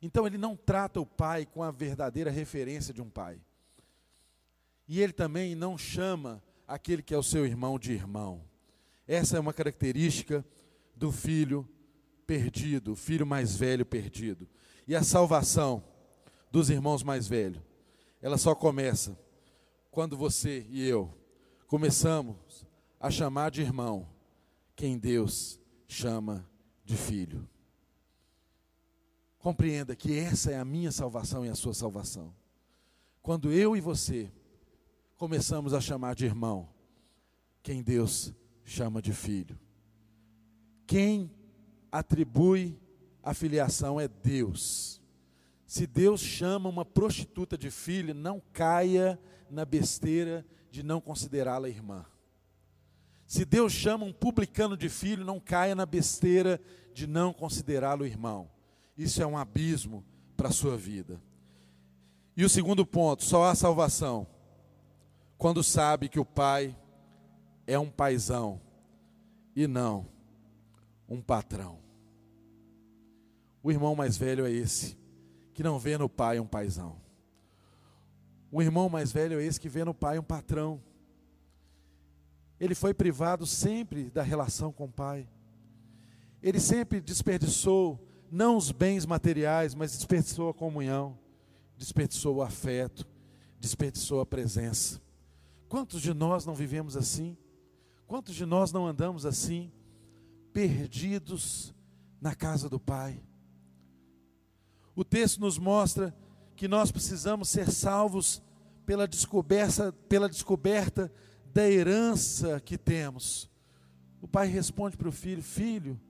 Então 0.03 0.27
ele 0.27 0.37
não 0.37 0.55
trata 0.55 1.01
o 1.01 1.07
pai 1.07 1.47
com 1.47 1.63
a 1.63 1.71
verdadeira 1.71 2.31
referência 2.31 2.93
de 2.93 3.01
um 3.01 3.09
pai. 3.09 3.41
E 4.87 5.01
ele 5.01 5.15
também 5.15 5.55
não 5.55 5.79
chama 5.79 6.43
aquele 6.69 7.03
que 7.03 7.15
é 7.15 7.19
o 7.19 7.23
seu 7.23 7.47
irmão 7.47 7.79
de 7.79 7.91
irmão. 7.91 8.45
Essa 9.09 9.39
é 9.39 9.41
uma 9.41 9.55
característica 9.55 10.45
do 10.95 11.11
filho 11.11 11.67
perdido, 12.27 12.95
filho 12.95 13.27
mais 13.27 13.57
velho 13.57 13.87
perdido. 13.87 14.47
E 14.87 14.95
a 14.95 15.03
salvação 15.03 15.83
dos 16.51 16.71
irmãos 16.71 17.03
mais 17.03 17.29
velhos, 17.29 17.63
ela 18.21 18.37
só 18.37 18.55
começa 18.55 19.19
quando 19.91 20.17
você 20.17 20.67
e 20.69 20.87
eu 20.87 21.13
começamos 21.67 22.67
a 22.99 23.11
chamar 23.11 23.51
de 23.51 23.63
irmão 23.63 24.09
quem 24.75 24.99
Deus 24.99 25.61
chama 25.87 26.49
de 26.85 26.97
filho. 26.97 27.49
Compreenda 29.39 29.97
que 29.97 30.19
essa 30.19 30.51
é 30.51 30.59
a 30.59 30.65
minha 30.65 30.93
salvação 30.93 31.47
e 31.47 31.49
a 31.49 31.55
sua 31.55 31.73
salvação. 31.73 32.35
Quando 33.23 33.53
eu 33.53 33.77
e 33.77 33.81
você 33.81 34.31
começamos 35.17 35.73
a 35.73 35.81
chamar 35.81 36.15
de 36.15 36.25
irmão 36.25 36.69
quem 37.63 37.83
Deus 37.83 38.33
chama 38.65 39.01
de 39.01 39.13
filho. 39.13 39.59
Quem 40.87 41.31
atribui 41.91 42.79
a 43.23 43.35
filiação 43.35 44.01
é 44.01 44.09
Deus. 44.09 45.00
Se 45.71 45.87
Deus 45.87 46.21
chama 46.21 46.69
uma 46.69 46.85
prostituta 46.85 47.57
de 47.57 47.71
filha, 47.71 48.13
não 48.13 48.43
caia 48.53 49.17
na 49.49 49.65
besteira 49.65 50.45
de 50.69 50.83
não 50.83 51.01
considerá-la 51.01 51.69
irmã. 51.69 52.05
Se 53.25 53.45
Deus 53.45 53.73
chama 53.73 54.05
um 54.05 54.13
publicano 54.13 54.77
de 54.77 54.89
filho, 54.89 55.25
não 55.25 55.39
caia 55.39 55.77
na 55.77 55.87
besteira 55.87 56.61
de 56.93 57.07
não 57.07 57.33
considerá-lo 57.33 58.05
irmão. 58.05 58.51
Isso 58.99 59.23
é 59.23 59.27
um 59.29 59.39
abismo 59.39 60.05
para 60.37 60.49
a 60.49 60.53
sua 60.53 60.77
vida. 60.77 61.23
E 62.37 62.45
o 62.45 62.49
segundo 62.49 62.85
ponto, 62.85 63.23
só 63.23 63.45
há 63.45 63.55
salvação 63.55 64.27
quando 65.39 65.63
sabe 65.63 66.09
que 66.09 66.19
o 66.19 66.25
pai 66.25 66.77
é 67.65 67.79
um 67.79 67.89
paizão 67.89 68.61
e 69.55 69.69
não 69.69 70.09
um 71.09 71.23
patrão. 71.23 71.79
O 73.63 73.71
irmão 73.71 73.95
mais 73.95 74.17
velho 74.17 74.45
é 74.45 74.51
esse, 74.51 74.99
que 75.61 75.65
não 75.65 75.79
vê 75.79 75.99
no 75.99 76.09
pai 76.09 76.41
um 76.41 76.47
paizão. 76.47 76.97
O 78.51 78.63
irmão 78.63 78.89
mais 78.89 79.13
velho 79.13 79.39
é 79.39 79.45
esse 79.45 79.61
que 79.61 79.69
vê 79.69 79.85
no 79.85 79.93
pai 79.93 80.19
um 80.19 80.23
patrão. 80.23 80.83
Ele 82.59 82.75
foi 82.75 82.95
privado 82.95 83.45
sempre 83.45 84.09
da 84.09 84.23
relação 84.23 84.73
com 84.73 84.87
o 84.87 84.91
pai. 84.91 85.29
Ele 86.43 86.59
sempre 86.59 86.99
desperdiçou 86.99 88.03
não 88.33 88.57
os 88.57 88.73
bens 88.73 89.05
materiais, 89.05 89.75
mas 89.75 89.93
desperdiçou 89.93 90.49
a 90.49 90.55
comunhão, 90.55 91.19
desperdiçou 91.77 92.37
o 92.37 92.43
afeto, 92.43 93.07
desperdiçou 93.59 94.23
a 94.23 94.25
presença. 94.25 94.99
Quantos 95.69 96.01
de 96.01 96.15
nós 96.15 96.47
não 96.47 96.55
vivemos 96.55 96.97
assim? 96.97 97.37
Quantos 98.07 98.35
de 98.35 98.47
nós 98.47 98.73
não 98.73 98.87
andamos 98.87 99.27
assim, 99.27 99.71
perdidos 100.55 101.75
na 102.19 102.35
casa 102.35 102.67
do 102.67 102.81
Pai? 102.81 103.23
O 104.95 105.05
texto 105.05 105.41
nos 105.41 105.59
mostra 105.59 106.15
que 106.57 106.69
nós 106.69 106.93
precisamos 106.93 107.49
ser 107.49 107.71
salvos 107.71 108.43
pela 108.85 109.07
descoberta, 109.07 109.93
pela 110.09 110.29
descoberta 110.29 111.13
da 111.53 111.69
herança 111.69 112.61
que 112.61 112.77
temos. 112.77 113.51
O 114.21 114.29
pai 114.29 114.47
responde 114.49 114.97
para 114.97 115.09
o 115.09 115.13
filho: 115.13 115.43
Filho, 115.43 116.01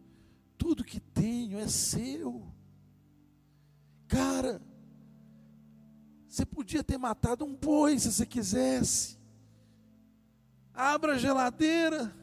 tudo 0.58 0.84
que 0.84 0.98
tenho 0.98 1.58
é 1.58 1.68
seu. 1.68 2.46
Cara, 4.08 4.60
você 6.26 6.44
podia 6.44 6.82
ter 6.82 6.98
matado 6.98 7.44
um 7.44 7.54
boi 7.54 7.98
se 7.98 8.10
você 8.10 8.26
quisesse. 8.26 9.18
Abra 10.74 11.14
a 11.14 11.18
geladeira. 11.18 12.14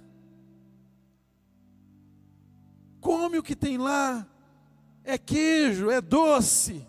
Come 2.99 3.37
o 3.37 3.43
que 3.43 3.55
tem 3.55 3.77
lá 3.77 4.27
é 5.07 5.17
queijo, 5.17 5.89
é 5.89 6.01
doce, 6.01 6.85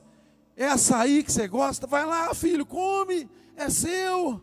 é 0.57 0.67
açaí 0.67 1.23
que 1.23 1.31
você 1.31 1.47
gosta, 1.47 1.87
vai 1.87 2.05
lá, 2.05 2.35
filho, 2.35 2.67
come, 2.67 3.31
é 3.55 3.71
seu. 3.71 4.43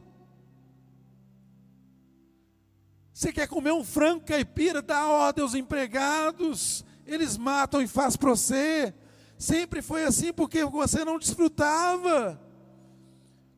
Você 3.14 3.34
quer 3.34 3.50
comer 3.50 3.74
um 3.74 3.84
frango 3.84 4.24
caipira, 4.24 4.82
dá 4.82 5.10
ordem 5.10 5.44
aos 5.44 5.54
empregados, 5.54 6.86
eles 7.06 7.36
matam 7.36 7.82
e 7.82 7.88
faz 7.88 8.16
para 8.16 8.30
você. 8.30 8.94
Sempre 9.38 9.82
foi 9.82 10.06
assim 10.06 10.32
porque 10.32 10.64
você 10.64 11.04
não 11.04 11.20
desfrutava. 11.20 12.42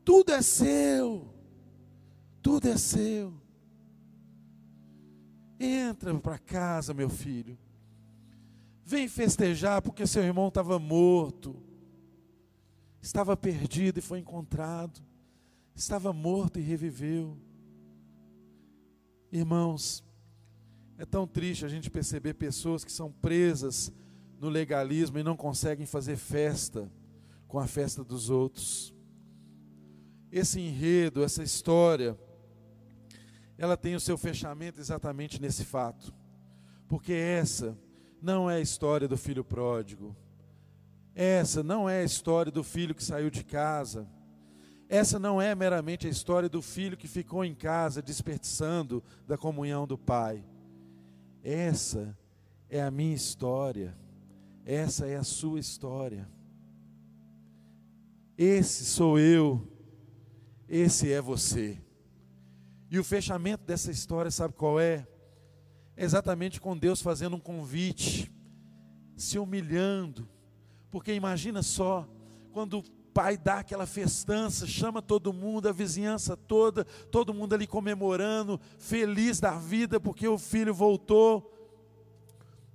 Tudo 0.03 0.33
é 0.33 0.41
seu. 0.41 1.31
Tudo 2.41 2.67
é 2.69 2.77
seu. 2.77 3.39
Entra 5.59 6.11
para 6.15 6.39
casa, 6.39 6.91
meu 6.91 7.09
filho. 7.09 7.55
Vem 8.89 9.09
festejar 9.09 9.81
porque 9.81 10.07
seu 10.07 10.23
irmão 10.23 10.47
estava 10.47 10.79
morto, 10.79 11.61
estava 13.01 13.35
perdido 13.35 13.97
e 13.99 14.01
foi 14.01 14.19
encontrado, 14.19 15.01
estava 15.75 16.13
morto 16.13 16.57
e 16.57 16.61
reviveu. 16.61 17.37
Irmãos, 19.29 20.05
é 20.97 21.05
tão 21.05 21.27
triste 21.27 21.65
a 21.65 21.67
gente 21.67 21.91
perceber 21.91 22.35
pessoas 22.35 22.85
que 22.85 22.91
são 22.93 23.11
presas 23.11 23.91
no 24.39 24.47
legalismo 24.47 25.19
e 25.19 25.23
não 25.23 25.35
conseguem 25.35 25.85
fazer 25.85 26.15
festa 26.15 26.89
com 27.45 27.59
a 27.59 27.67
festa 27.67 28.05
dos 28.05 28.29
outros. 28.29 28.95
Esse 30.31 30.61
enredo, 30.61 31.25
essa 31.25 31.43
história, 31.43 32.17
ela 33.57 33.75
tem 33.75 33.95
o 33.95 33.99
seu 33.99 34.17
fechamento 34.17 34.79
exatamente 34.79 35.41
nesse 35.41 35.65
fato, 35.65 36.13
porque 36.87 37.11
essa 37.11 37.77
não 38.21 38.49
é 38.49 38.55
a 38.55 38.59
história 38.59 39.07
do 39.07 39.17
filho 39.17 39.43
pródigo. 39.43 40.15
Essa 41.13 41.63
não 41.63 41.89
é 41.89 42.01
a 42.01 42.03
história 42.03 42.51
do 42.51 42.63
filho 42.63 42.93
que 42.93 43.03
saiu 43.03 43.29
de 43.29 43.43
casa. 43.43 44.07
Essa 44.89 45.19
não 45.19 45.41
é 45.41 45.53
meramente 45.53 46.07
a 46.07 46.09
história 46.09 46.47
do 46.47 46.61
filho 46.61 46.95
que 46.95 47.07
ficou 47.07 47.43
em 47.43 47.53
casa 47.53 48.01
desperdiçando 48.01 49.03
da 49.27 49.37
comunhão 49.37 49.85
do 49.85 49.97
pai. 49.97 50.43
Essa 51.43 52.17
é 52.69 52.81
a 52.81 52.91
minha 52.91 53.15
história. 53.15 53.97
Essa 54.65 55.07
é 55.07 55.15
a 55.15 55.23
sua 55.23 55.59
história. 55.59 56.29
Esse 58.37 58.85
sou 58.85 59.17
eu. 59.17 59.67
Esse 60.69 61.11
é 61.11 61.21
você. 61.21 61.81
E 62.89 62.99
o 62.99 63.03
fechamento 63.03 63.63
dessa 63.65 63.91
história, 63.91 64.31
sabe 64.31 64.53
qual 64.53 64.79
é? 64.79 65.07
Exatamente 65.97 66.61
com 66.61 66.77
Deus 66.77 67.01
fazendo 67.01 67.35
um 67.35 67.39
convite, 67.39 68.31
se 69.15 69.39
humilhando, 69.39 70.29
porque 70.91 71.11
imagina 71.13 71.63
só, 71.63 72.07
quando 72.51 72.79
o 72.79 72.83
pai 73.13 73.35
dá 73.35 73.59
aquela 73.59 73.87
festança, 73.87 74.67
chama 74.67 75.01
todo 75.01 75.33
mundo, 75.33 75.67
a 75.67 75.71
vizinhança 75.71 76.37
toda, 76.37 76.85
todo 76.85 77.33
mundo 77.33 77.55
ali 77.55 77.65
comemorando, 77.65 78.61
feliz 78.77 79.39
da 79.39 79.57
vida, 79.57 79.99
porque 79.99 80.27
o 80.27 80.37
filho 80.37 80.71
voltou, 80.71 81.51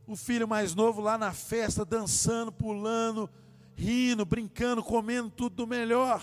o 0.05 0.17
filho 0.17 0.49
mais 0.49 0.75
novo 0.75 1.01
lá 1.01 1.17
na 1.17 1.33
festa, 1.33 1.85
dançando, 1.85 2.51
pulando, 2.51 3.31
rindo, 3.77 4.27
brincando, 4.27 4.83
comendo 4.83 5.31
tudo 5.31 5.55
do 5.55 5.67
melhor, 5.67 6.21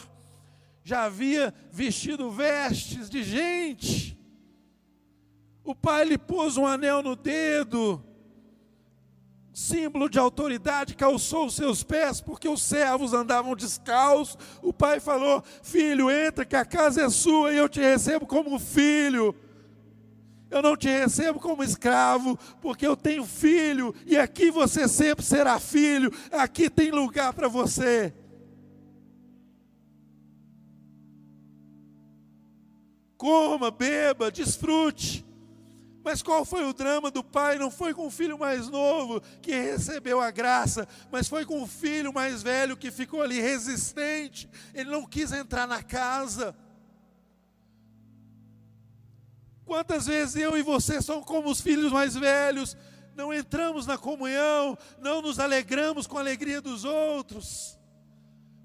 já 0.84 1.06
havia 1.06 1.54
vestido 1.72 2.30
vestes 2.30 3.10
de 3.10 3.24
gente, 3.24 4.18
o 5.64 5.76
pai 5.76 6.05
lhe 6.05 6.18
pôs 6.18 6.57
um 6.57 6.66
anel 6.66 7.03
no 7.03 7.16
dedo, 7.16 8.03
símbolo 9.53 10.10
de 10.10 10.18
autoridade, 10.18 10.95
calçou 10.95 11.47
os 11.47 11.55
seus 11.55 11.84
pés, 11.84 12.22
porque 12.22 12.47
os 12.47 12.62
servos 12.62 13.14
andavam 13.14 13.55
descalços. 13.55 14.38
O 14.62 14.72
pai 14.72 14.99
falou: 14.99 15.43
Filho, 15.62 16.10
entra, 16.10 16.45
que 16.45 16.55
a 16.55 16.66
casa 16.66 17.01
é 17.03 17.10
sua 17.10 17.53
e 17.53 17.57
eu 17.57 17.68
te 17.68 17.80
recebo 17.80 18.26
como 18.26 18.57
filho. 18.57 19.36
Eu 20.49 20.64
não 20.64 20.76
te 20.76 20.88
recebo 20.88 21.39
como 21.39 21.64
escravo, 21.64 22.38
porque 22.60 22.88
eu 22.88 22.97
tenho 22.97 23.24
filho, 23.24 23.93
e 24.05 24.18
aqui 24.18 24.49
você 24.49 24.88
sempre 24.88 25.24
será 25.24 25.60
filho, 25.60 26.12
aqui 26.32 26.72
tem 26.72 26.89
lugar 26.89 27.34
para 27.34 27.47
você. 27.47 28.12
Coma, 33.16 33.70
beba, 33.70 34.32
desfrute. 34.32 35.28
Mas 36.04 36.22
qual 36.22 36.45
foi 36.45 36.64
o 36.64 36.74
drama 36.74 37.12
do 37.12 37.24
pai? 37.24 37.58
Não 37.58 37.70
foi 37.70 37.93
com 37.93 38.08
o 38.08 38.12
filho 38.12 38.38
mais 38.38 38.70
novo 38.70 39.22
que 39.41 39.52
recebeu 39.52 40.22
a 40.22 40.32
graça, 40.32 40.88
mas 41.12 41.28
foi 41.28 41.45
com 41.45 41.62
o 41.62 41.68
filho 41.68 42.14
mais 42.14 42.41
velho 42.41 42.78
que 42.78 42.89
ficou 42.89 43.22
ali 43.22 43.39
resistente. 43.39 44.50
Ele 44.74 44.89
não 44.89 45.06
quis 45.06 45.32
entrar 45.32 45.68
na 45.68 45.84
casa. 45.84 46.56
Quantas 49.66 50.08
vezes 50.08 50.36
eu 50.38 50.58
e 50.58 50.64
você 50.64 51.02
somos 51.02 51.26
como 51.26 51.50
os 51.50 51.62
filhos 51.62 51.91
mais 51.91 52.16
velhos, 52.16 52.76
não 53.14 53.34
entramos 53.34 53.86
na 53.86 53.97
comunhão, 53.97 54.78
não 55.00 55.22
nos 55.22 55.39
alegramos 55.39 56.08
com 56.08 56.18
a 56.18 56.22
alegria 56.22 56.62
dos 56.62 56.86
outros. 56.86 57.78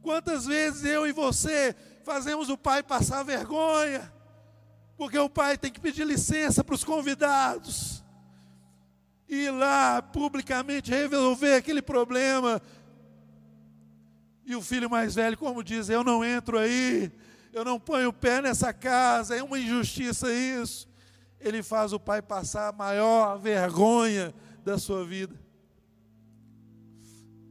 Quantas 0.00 0.46
vezes 0.46 0.84
eu 0.84 1.06
e 1.06 1.12
você 1.12 1.74
fazemos 2.04 2.48
o 2.48 2.56
pai 2.56 2.82
passar 2.82 3.24
vergonha, 3.24 4.13
porque 4.96 5.18
o 5.18 5.28
pai 5.28 5.58
tem 5.58 5.72
que 5.72 5.80
pedir 5.80 6.06
licença 6.06 6.62
para 6.62 6.74
os 6.74 6.84
convidados. 6.84 8.04
Ir 9.28 9.50
lá 9.50 10.00
publicamente 10.00 10.90
resolver 10.90 11.54
aquele 11.54 11.82
problema. 11.82 12.62
E 14.44 14.54
o 14.54 14.62
filho 14.62 14.90
mais 14.90 15.14
velho, 15.14 15.36
como 15.36 15.64
diz, 15.64 15.88
eu 15.88 16.04
não 16.04 16.24
entro 16.24 16.58
aí, 16.58 17.10
eu 17.52 17.64
não 17.64 17.80
ponho 17.80 18.10
o 18.10 18.12
pé 18.12 18.42
nessa 18.42 18.72
casa, 18.72 19.34
é 19.36 19.42
uma 19.42 19.58
injustiça 19.58 20.32
isso. 20.32 20.88
Ele 21.40 21.62
faz 21.62 21.92
o 21.92 22.00
pai 22.00 22.20
passar 22.20 22.68
a 22.68 22.72
maior 22.72 23.38
vergonha 23.38 24.34
da 24.64 24.78
sua 24.78 25.04
vida. 25.04 25.34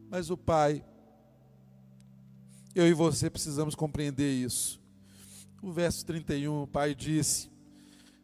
Mas 0.09 0.29
o 0.29 0.37
pai, 0.37 0.85
eu 2.75 2.87
e 2.87 2.93
você 2.93 3.29
precisamos 3.29 3.73
compreender 3.73 4.31
isso. 4.31 4.82
O 5.63 5.71
verso 5.71 6.05
31, 6.05 6.63
o 6.63 6.67
pai 6.67 6.93
disse: 6.93 7.49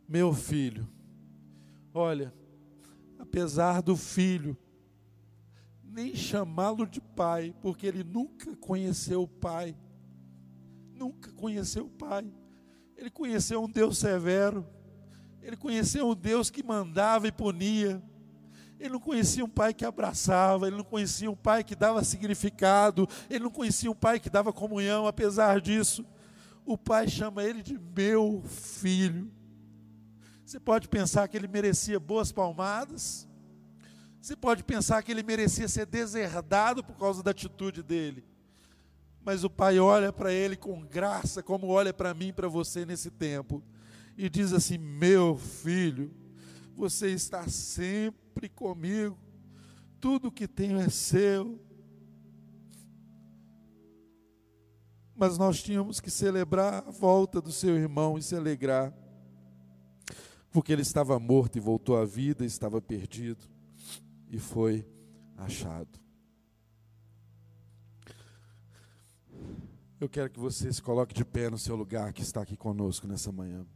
Meu 0.05 0.33
filho, 0.33 0.85
olha, 1.93 2.33
apesar 3.17 3.81
do 3.81 3.95
filho 3.95 4.57
nem 5.81 6.13
chamá-lo 6.13 6.85
de 6.85 6.99
pai, 6.99 7.55
porque 7.61 7.87
ele 7.87 8.03
nunca 8.03 8.53
conheceu 8.57 9.23
o 9.23 9.27
pai. 9.27 9.73
Nunca 10.93 11.31
conheceu 11.31 11.85
o 11.85 11.89
pai. 11.89 12.29
Ele 12.97 13.09
conheceu 13.09 13.63
um 13.63 13.69
Deus 13.69 13.97
severo. 13.97 14.67
Ele 15.41 15.55
conheceu 15.55 16.09
um 16.09 16.15
Deus 16.15 16.49
que 16.49 16.61
mandava 16.61 17.25
e 17.25 17.31
punia. 17.31 18.03
Ele 18.77 18.89
não 18.89 18.99
conhecia 18.99 19.45
um 19.45 19.49
pai 19.49 19.73
que 19.73 19.85
abraçava, 19.85 20.67
ele 20.67 20.75
não 20.75 20.83
conhecia 20.83 21.31
um 21.31 21.37
pai 21.37 21.63
que 21.63 21.75
dava 21.75 22.03
significado, 22.03 23.07
ele 23.29 23.45
não 23.45 23.51
conhecia 23.51 23.89
um 23.89 23.95
pai 23.95 24.19
que 24.19 24.29
dava 24.29 24.51
comunhão, 24.51 25.07
apesar 25.07 25.61
disso, 25.61 26.05
o 26.71 26.77
pai 26.77 27.07
chama 27.07 27.43
ele 27.43 27.63
de 27.63 27.79
meu 27.79 28.43
filho. 28.43 29.31
Você 30.45 30.59
pode 30.59 30.87
pensar 30.87 31.27
que 31.27 31.35
ele 31.35 31.47
merecia 31.47 31.99
boas 31.99 32.31
palmadas, 32.31 33.27
você 34.21 34.35
pode 34.35 34.63
pensar 34.63 35.01
que 35.01 35.11
ele 35.11 35.23
merecia 35.23 35.67
ser 35.67 35.87
deserdado 35.87 36.83
por 36.83 36.95
causa 36.95 37.23
da 37.23 37.31
atitude 37.31 37.81
dele. 37.81 38.23
Mas 39.23 39.43
o 39.43 39.49
pai 39.49 39.79
olha 39.79 40.13
para 40.13 40.31
ele 40.31 40.55
com 40.55 40.85
graça, 40.85 41.41
como 41.41 41.67
olha 41.67 41.91
para 41.91 42.13
mim 42.13 42.31
para 42.31 42.47
você 42.47 42.85
nesse 42.85 43.09
tempo, 43.09 43.63
e 44.15 44.29
diz 44.29 44.53
assim: 44.53 44.77
Meu 44.77 45.37
filho, 45.37 46.13
você 46.75 47.09
está 47.09 47.47
sempre 47.47 48.47
comigo, 48.47 49.17
tudo 49.99 50.31
que 50.31 50.47
tenho 50.47 50.79
é 50.79 50.87
seu. 50.87 51.59
Mas 55.19 55.37
nós 55.37 55.61
tínhamos 55.61 55.99
que 55.99 56.09
celebrar 56.09 56.75
a 56.75 56.91
volta 56.91 57.41
do 57.41 57.51
seu 57.51 57.75
irmão 57.75 58.17
e 58.17 58.21
se 58.23 58.37
alegrar, 58.37 58.93
porque 60.49 60.71
ele 60.71 60.81
estava 60.81 61.19
morto 61.19 61.57
e 61.57 61.59
voltou 61.59 61.97
à 61.97 62.05
vida, 62.05 62.45
estava 62.45 62.81
perdido 62.81 63.43
e 64.29 64.39
foi 64.39 64.87
achado. 65.35 65.99
Eu 69.99 70.07
quero 70.07 70.29
que 70.29 70.39
você 70.39 70.71
se 70.71 70.81
coloque 70.81 71.13
de 71.13 71.25
pé 71.25 71.49
no 71.49 71.57
seu 71.57 71.75
lugar 71.75 72.13
que 72.13 72.21
está 72.21 72.41
aqui 72.41 72.55
conosco 72.55 73.05
nessa 73.05 73.29
manhã. 73.29 73.67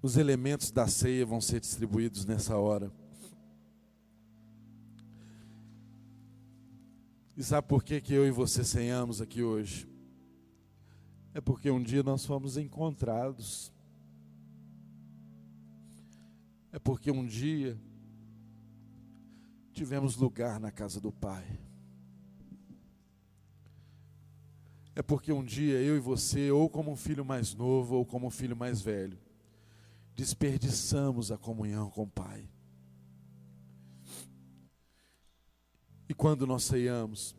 Os 0.00 0.16
elementos 0.16 0.70
da 0.70 0.86
ceia 0.86 1.26
vão 1.26 1.40
ser 1.40 1.58
distribuídos 1.58 2.24
nessa 2.24 2.56
hora. 2.56 2.92
E 7.36 7.42
sabe 7.42 7.66
por 7.66 7.82
que, 7.82 8.00
que 8.00 8.14
eu 8.14 8.24
e 8.24 8.30
você 8.30 8.62
ceiamos 8.62 9.20
aqui 9.20 9.42
hoje? 9.42 9.95
É 11.36 11.40
porque 11.42 11.70
um 11.70 11.82
dia 11.82 12.02
nós 12.02 12.24
fomos 12.24 12.56
encontrados. 12.56 13.70
É 16.72 16.78
porque 16.78 17.10
um 17.10 17.26
dia 17.26 17.78
tivemos 19.70 20.16
lugar 20.16 20.58
na 20.58 20.70
casa 20.70 20.98
do 20.98 21.12
Pai. 21.12 21.44
É 24.94 25.02
porque 25.02 25.30
um 25.30 25.44
dia 25.44 25.74
eu 25.82 25.94
e 25.94 26.00
você, 26.00 26.50
ou 26.50 26.70
como 26.70 26.90
um 26.90 26.96
filho 26.96 27.22
mais 27.22 27.52
novo, 27.52 27.96
ou 27.96 28.06
como 28.06 28.28
um 28.28 28.30
filho 28.30 28.56
mais 28.56 28.80
velho, 28.80 29.18
desperdiçamos 30.14 31.30
a 31.30 31.36
comunhão 31.36 31.90
com 31.90 32.04
o 32.04 32.08
Pai. 32.08 32.48
E 36.08 36.14
quando 36.14 36.46
nós 36.46 36.64
ceiamos, 36.64 37.36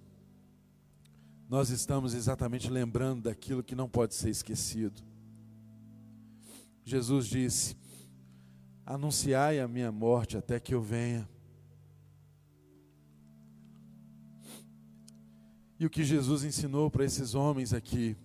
nós 1.49 1.69
estamos 1.69 2.13
exatamente 2.13 2.69
lembrando 2.69 3.23
daquilo 3.23 3.63
que 3.63 3.75
não 3.75 3.87
pode 3.87 4.15
ser 4.15 4.29
esquecido. 4.29 5.01
Jesus 6.83 7.27
disse: 7.27 7.77
Anunciai 8.85 9.59
a 9.59 9.67
minha 9.67 9.91
morte 9.91 10.37
até 10.37 10.59
que 10.59 10.73
eu 10.73 10.81
venha. 10.81 11.27
E 15.79 15.85
o 15.85 15.89
que 15.89 16.03
Jesus 16.03 16.43
ensinou 16.43 16.89
para 16.89 17.05
esses 17.05 17.35
homens 17.35 17.71
aqui 17.71 18.17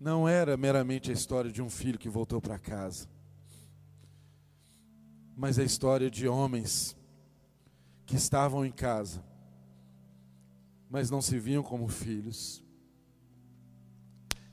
não 0.00 0.28
era 0.28 0.56
meramente 0.56 1.10
a 1.10 1.14
história 1.14 1.50
de 1.50 1.62
um 1.62 1.70
filho 1.70 1.98
que 1.98 2.08
voltou 2.08 2.40
para 2.40 2.58
casa, 2.58 3.08
mas 5.34 5.58
a 5.58 5.64
história 5.64 6.10
de 6.10 6.28
homens 6.28 6.96
que 8.04 8.16
estavam 8.16 8.64
em 8.64 8.72
casa, 8.72 9.24
mas 10.88 11.10
não 11.10 11.20
se 11.20 11.38
viam 11.38 11.62
como 11.62 11.88
filhos. 11.88 12.62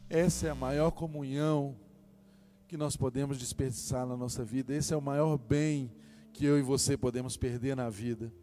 Essa 0.09 0.47
é 0.47 0.49
a 0.49 0.55
maior 0.55 0.91
comunhão 0.91 1.75
que 2.67 2.77
nós 2.77 2.95
podemos 2.95 3.37
desperdiçar 3.37 4.05
na 4.05 4.17
nossa 4.17 4.43
vida, 4.43 4.73
esse 4.73 4.93
é 4.93 4.97
o 4.97 5.01
maior 5.01 5.37
bem 5.37 5.91
que 6.31 6.45
eu 6.45 6.57
e 6.57 6.61
você 6.61 6.97
podemos 6.97 7.37
perder 7.37 7.75
na 7.75 7.89
vida. 7.89 8.33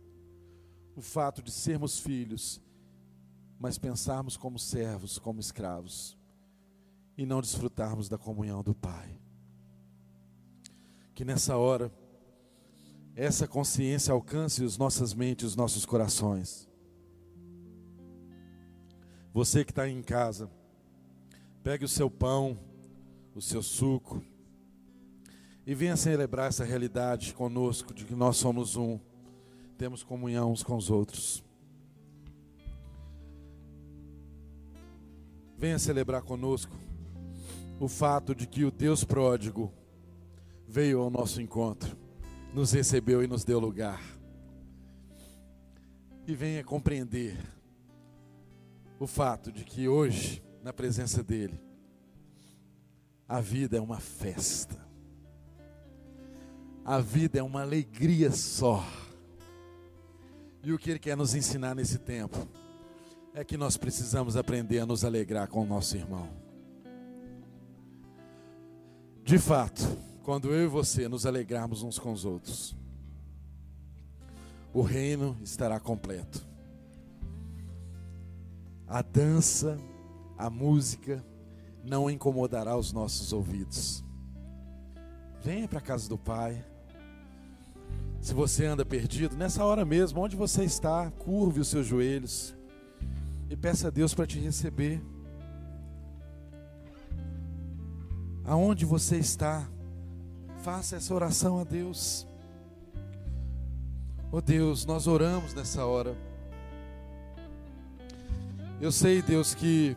O 0.95 1.01
fato 1.01 1.43
de 1.43 1.51
sermos 1.51 1.99
filhos 1.99 2.61
mas 3.61 3.77
pensarmos 3.77 4.39
como 4.39 4.59
servos, 4.59 5.19
como 5.19 5.39
escravos, 5.39 6.17
e 7.15 7.27
não 7.27 7.43
desfrutarmos 7.43 8.09
da 8.09 8.17
comunhão 8.17 8.63
do 8.63 8.75
Pai. 8.75 9.21
Que 11.15 11.27
nessa 11.27 11.59
hora, 11.59 11.93
essa 13.15 13.47
consciência 13.47 14.15
alcance 14.15 14.65
as 14.65 14.79
nossas 14.79 15.13
mentes, 15.13 15.49
os 15.49 15.57
nossos 15.57 15.85
corações. 15.85 16.70
Você 19.33 19.65
que 19.65 19.73
está 19.73 19.89
em 19.89 20.03
casa, 20.03 20.51
pegue 21.63 21.85
o 21.85 21.89
seu 21.89 22.11
pão, 22.11 22.59
o 23.35 23.41
seu 23.41 23.63
suco, 23.63 24.23
e 25.67 25.75
venha 25.75 25.97
celebrar 25.97 26.49
essa 26.49 26.65
realidade 26.65 27.33
conosco, 27.35 27.95
de 27.95 28.05
que 28.05 28.15
nós 28.15 28.37
somos 28.37 28.77
um, 28.77 28.99
temos 29.79 30.03
comunhão 30.03 30.53
uns 30.53 30.63
com 30.63 30.77
os 30.77 30.91
outros. 30.91 31.45
venha 35.61 35.79
celebrar 35.79 36.23
conosco 36.23 36.75
o 37.79 37.87
fato 37.87 38.35
de 38.35 38.47
que 38.47 38.65
o 38.65 38.71
Deus 38.71 39.05
pródigo 39.05 39.71
veio 40.67 41.01
ao 41.01 41.11
nosso 41.11 41.43
encontro, 41.43 41.95
nos 42.55 42.73
recebeu 42.73 43.23
e 43.23 43.27
nos 43.27 43.45
deu 43.45 43.61
lugar. 43.61 44.01
E 46.27 46.35
venha 46.35 46.65
compreender 46.65 47.37
o 49.01 49.07
fato 49.07 49.51
de 49.51 49.65
que 49.65 49.89
hoje, 49.89 50.41
na 50.63 50.73
presença 50.73 51.25
dEle, 51.25 51.61
a 53.27 53.41
vida 53.41 53.77
é 53.77 53.81
uma 53.81 53.99
festa, 53.99 54.77
a 56.85 57.01
vida 57.01 57.41
é 57.41 57.43
uma 57.43 57.63
alegria 57.63 58.31
só. 58.31 58.85
E 60.63 60.73
o 60.73 60.79
que 60.79 60.91
Ele 60.91 60.99
quer 61.01 61.17
nos 61.17 61.35
ensinar 61.35 61.75
nesse 61.75 61.99
tempo? 61.99 62.47
é 63.35 63.45
que 63.45 63.57
nós 63.57 63.77
precisamos 63.77 64.37
aprender 64.37 64.81
a 64.81 64.87
nos 64.87 65.05
alegrar 65.05 65.49
com 65.49 65.63
o 65.63 65.67
nosso 65.67 65.97
irmão. 65.97 66.29
De 69.23 69.39
fato, 69.39 69.83
quando 70.25 70.53
eu 70.53 70.65
e 70.65 70.67
você 70.67 71.09
nos 71.09 71.27
alegrarmos 71.27 71.83
uns 71.83 71.99
com 71.99 72.13
os 72.13 72.25
outros, 72.25 72.77
o 74.73 74.83
reino 74.83 75.39
estará 75.43 75.79
completo. 75.79 76.50
A 78.91 79.03
dança, 79.03 79.79
a 80.37 80.51
música 80.51 81.25
não 81.85 82.11
incomodará 82.11 82.77
os 82.77 82.93
nossos 82.93 83.33
ouvidos. 83.33 84.05
Venha 85.41 85.69
para 85.69 85.79
a 85.79 85.83
casa 85.83 86.09
do 86.09 86.19
Pai. 86.19 86.65
Se 88.21 88.35
você 88.35 88.67
anda 88.67 88.85
perdido, 88.85 89.37
nessa 89.37 89.65
hora 89.65 89.85
mesmo, 89.85 90.21
onde 90.21 90.35
você 90.35 90.65
está, 90.65 91.09
curve 91.13 91.61
os 91.61 91.69
seus 91.69 91.87
joelhos 91.87 92.53
e 93.49 93.57
peça 93.57 93.87
a 93.87 93.91
Deus 93.93 94.13
para 94.13 94.27
te 94.27 94.41
receber. 94.41 95.01
Aonde 98.45 98.85
você 98.85 99.19
está, 99.19 99.71
faça 100.65 100.97
essa 100.97 101.15
oração 101.15 101.61
a 101.61 101.65
Deus. 101.65 102.27
Oh 104.33 104.41
Deus, 104.41 104.85
nós 104.85 105.07
oramos 105.07 105.55
nessa 105.55 105.87
hora. 105.87 106.30
Eu 108.81 108.91
sei, 108.91 109.21
Deus, 109.21 109.53
que 109.53 109.95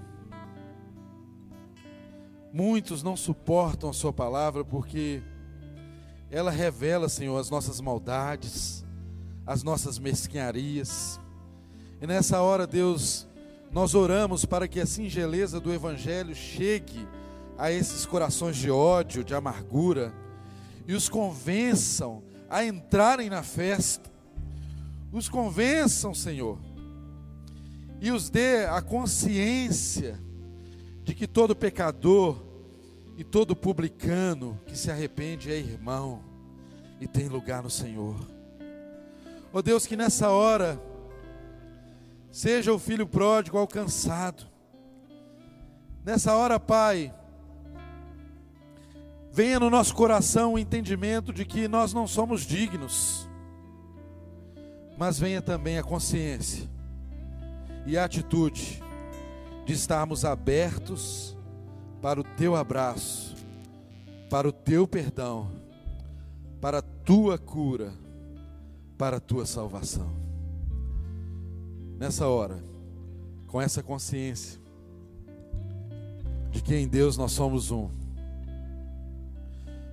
muitos 2.52 3.02
não 3.02 3.16
suportam 3.16 3.90
a 3.90 3.94
Sua 3.94 4.12
palavra 4.12 4.66
porque 4.66 5.24
ela 6.30 6.52
revela, 6.52 7.08
Senhor, 7.08 7.38
as 7.38 7.50
nossas 7.50 7.80
maldades, 7.80 8.84
as 9.48 9.64
nossas 9.64 9.98
mesquinharias. 9.98 11.18
E 12.02 12.06
nessa 12.06 12.42
hora, 12.42 12.68
Deus, 12.68 13.26
nós 13.72 13.96
oramos 13.96 14.44
para 14.44 14.68
que 14.68 14.82
a 14.82 14.86
singeleza 14.86 15.62
do 15.62 15.74
Evangelho 15.74 16.36
chegue 16.36 17.08
a 17.58 17.72
esses 17.72 18.06
corações 18.06 18.58
de 18.58 18.70
ódio, 18.70 19.24
de 19.24 19.34
amargura, 19.34 20.14
e 20.86 20.94
os 20.94 21.08
convençam 21.08 22.22
a 22.50 22.66
entrarem 22.66 23.30
na 23.30 23.44
festa. 23.44 24.12
Os 25.10 25.30
convençam, 25.30 26.14
Senhor, 26.14 26.60
e 28.04 28.12
os 28.12 28.30
dê 28.30 28.66
a 28.66 28.82
consciência 28.82 30.20
de 31.06 31.16
que 31.16 31.26
todo 31.26 31.56
pecador 31.56 32.44
e 33.18 33.24
todo 33.24 33.56
publicano 33.56 34.60
que 34.68 34.78
se 34.78 34.92
arrepende 34.92 35.50
é 35.50 35.58
irmão 35.58 36.22
e 37.00 37.08
tem 37.08 37.30
lugar 37.30 37.64
no 37.64 37.70
Senhor. 37.70 38.20
Ó 39.54 39.60
oh 39.60 39.62
Deus, 39.62 39.88
que 39.88 39.96
nessa 39.96 40.30
hora 40.30 40.78
seja 42.30 42.74
o 42.74 42.80
filho 42.80 43.08
pródigo 43.08 43.58
alcançado. 43.58 44.44
Nessa 46.04 46.36
hora, 46.36 46.60
Pai, 46.60 47.16
venha 49.32 49.62
no 49.62 49.70
nosso 49.70 49.96
coração 49.96 50.56
o 50.56 50.60
entendimento 50.60 51.32
de 51.32 51.46
que 51.46 51.70
nós 51.70 51.94
não 51.94 52.06
somos 52.06 52.42
dignos, 52.42 53.30
mas 54.98 55.18
venha 55.18 55.42
também 55.42 55.78
a 55.78 55.84
consciência 55.84 56.74
e 57.86 57.98
a 57.98 58.06
atitude 58.06 58.82
de 59.66 59.74
estarmos 59.74 60.26
abertos 60.26 61.38
para 62.02 62.20
o 62.20 62.24
teu 62.24 62.56
abraço, 62.56 63.36
para 64.30 64.48
o 64.48 64.52
teu 64.52 64.88
perdão, 64.88 65.52
para 66.60 66.80
a 66.80 66.82
tua 66.82 67.38
cura, 67.38 67.94
para 68.98 69.18
a 69.18 69.20
tua 69.20 69.46
salvação 69.46 70.24
nessa 72.04 72.28
hora, 72.28 72.62
com 73.48 73.62
essa 73.62 73.82
consciência 73.82 74.60
de 76.52 76.62
que 76.62 76.76
em 76.76 76.86
Deus 76.86 77.16
nós 77.16 77.32
somos 77.32 77.72
um, 77.72 77.90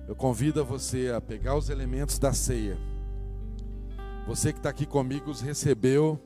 eu 0.09 0.15
convido 0.15 0.59
a 0.59 0.63
você 0.63 1.09
a 1.15 1.21
pegar 1.21 1.55
os 1.55 1.69
elementos 1.69 2.19
da 2.19 2.33
ceia. 2.33 2.77
Você 4.27 4.51
que 4.51 4.59
está 4.59 4.69
aqui 4.69 4.85
comigo 4.85 5.31
os 5.31 5.39
recebeu 5.39 6.19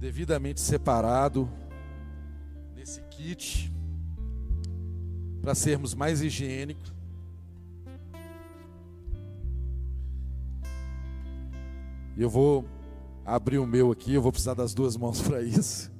devidamente 0.00 0.62
separado 0.62 1.46
nesse 2.74 3.02
kit 3.02 3.70
para 5.42 5.54
sermos 5.54 5.94
mais 5.94 6.22
higiênicos. 6.22 6.90
Eu 12.16 12.30
vou 12.30 12.64
abrir 13.26 13.58
o 13.58 13.66
meu 13.66 13.92
aqui, 13.92 14.14
eu 14.14 14.22
vou 14.22 14.32
precisar 14.32 14.54
das 14.54 14.72
duas 14.72 14.96
mãos 14.96 15.20
para 15.22 15.42
isso. 15.42 15.92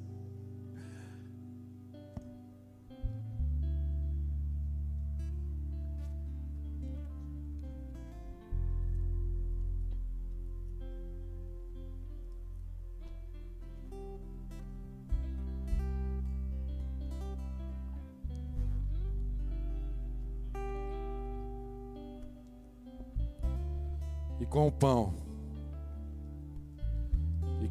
Com 24.51 24.67
o 24.67 24.71
pão 24.71 25.21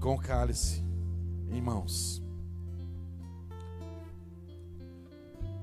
com 0.00 0.14
o 0.14 0.18
cálice 0.18 0.82
em 1.52 1.60
mãos. 1.60 2.22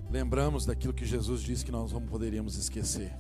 Lembramos 0.10 0.66
daquilo 0.66 0.94
que 0.94 1.06
Jesus 1.06 1.42
disse 1.42 1.66
que 1.66 1.72
nós 1.72 1.92
não 1.92 2.02
poderíamos 2.02 2.56
esquecer. 2.56 3.12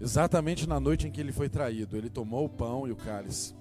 Exatamente 0.00 0.66
na 0.66 0.78
noite 0.78 1.06
em 1.06 1.10
que 1.10 1.20
ele 1.20 1.32
foi 1.32 1.48
traído, 1.48 1.96
ele 1.96 2.08
tomou 2.08 2.46
o 2.46 2.48
pão 2.48 2.86
e 2.86 2.92
o 2.92 2.96
cálice. 2.96 3.54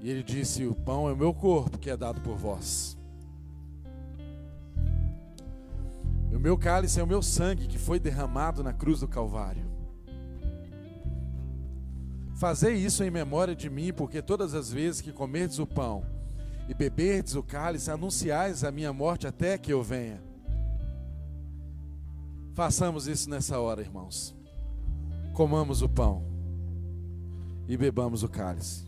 E 0.00 0.08
ele 0.08 0.22
disse: 0.22 0.64
O 0.66 0.74
pão 0.74 1.08
é 1.08 1.12
o 1.12 1.16
meu 1.16 1.34
corpo 1.34 1.76
que 1.76 1.90
é 1.90 1.96
dado 1.96 2.20
por 2.20 2.36
vós. 2.36 2.96
O 6.32 6.38
meu 6.38 6.56
cálice 6.56 7.00
é 7.00 7.02
o 7.02 7.06
meu 7.06 7.22
sangue 7.22 7.66
que 7.66 7.78
foi 7.78 7.98
derramado 7.98 8.62
na 8.62 8.72
cruz 8.72 9.00
do 9.00 9.08
Calvário. 9.08 9.73
Fazei 12.36 12.74
isso 12.74 13.04
em 13.04 13.10
memória 13.10 13.54
de 13.54 13.70
mim, 13.70 13.92
porque 13.92 14.20
todas 14.20 14.54
as 14.54 14.70
vezes 14.70 15.00
que 15.00 15.12
comerdes 15.12 15.58
o 15.58 15.66
pão 15.66 16.04
e 16.68 16.74
beberdes 16.74 17.34
o 17.34 17.42
cálice, 17.42 17.90
anunciais 17.90 18.64
a 18.64 18.72
minha 18.72 18.92
morte 18.92 19.26
até 19.26 19.56
que 19.56 19.72
eu 19.72 19.82
venha. 19.82 20.22
Façamos 22.54 23.06
isso 23.06 23.28
nessa 23.30 23.58
hora, 23.58 23.80
irmãos. 23.80 24.34
Comamos 25.32 25.82
o 25.82 25.88
pão 25.88 26.24
e 27.68 27.76
bebamos 27.76 28.22
o 28.22 28.28
cálice. 28.28 28.84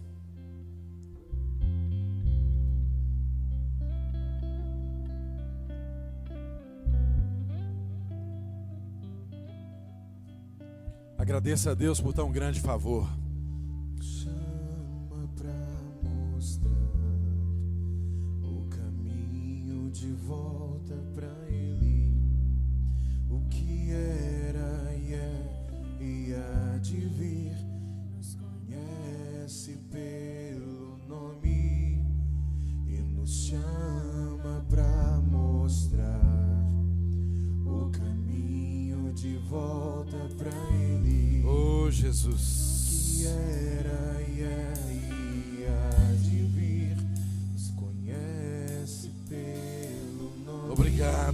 Agradeça 11.18 11.73
a 11.73 11.74
Deus 11.74 12.01
por 12.01 12.12
tão 12.12 12.31
grande 12.31 12.60
favor. 12.60 13.09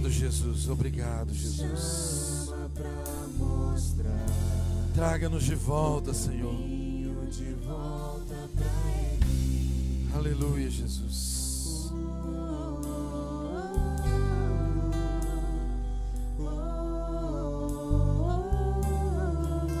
Obrigado, 0.03 0.09
Jesus. 0.09 0.67
Obrigado, 0.67 1.33
Jesus. 1.33 2.49
Traga-nos 4.93 5.43
de 5.45 5.55
volta, 5.55 6.13
Senhor. 6.13 6.57
De 6.57 7.53
volta 7.65 8.35
Aleluia, 10.13 10.69
Jesus. 10.69 11.93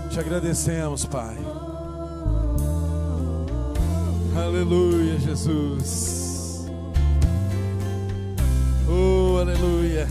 Te 0.09 0.19
agradecemos, 0.19 1.05
Pai. 1.05 1.37
Aleluia, 4.35 5.19
Jesus. 5.19 6.22
Aleluia. 9.43 10.07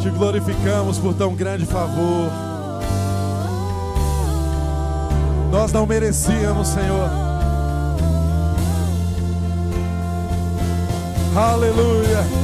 Te 0.00 0.10
glorificamos 0.10 0.98
por 0.98 1.14
tão 1.14 1.34
grande 1.34 1.64
favor. 1.66 2.30
Nós 5.50 5.72
não 5.72 5.86
merecíamos, 5.86 6.68
Senhor. 6.68 7.10
Aleluia. 11.34 12.39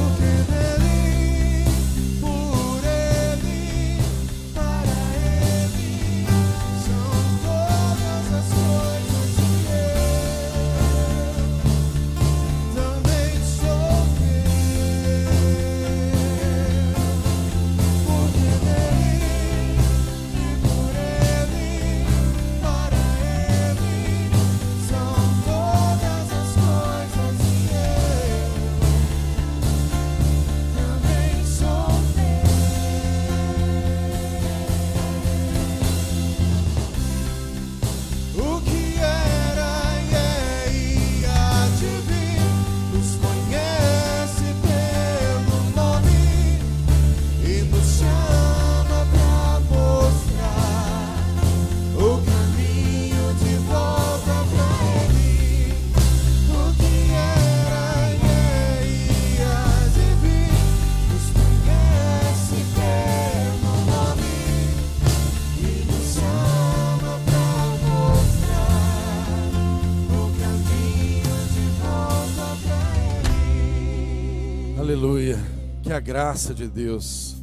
Aleluia. 74.87 75.37
Que 75.83 75.91
a 75.91 75.99
graça 75.99 76.53
de 76.53 76.65
Deus, 76.65 77.35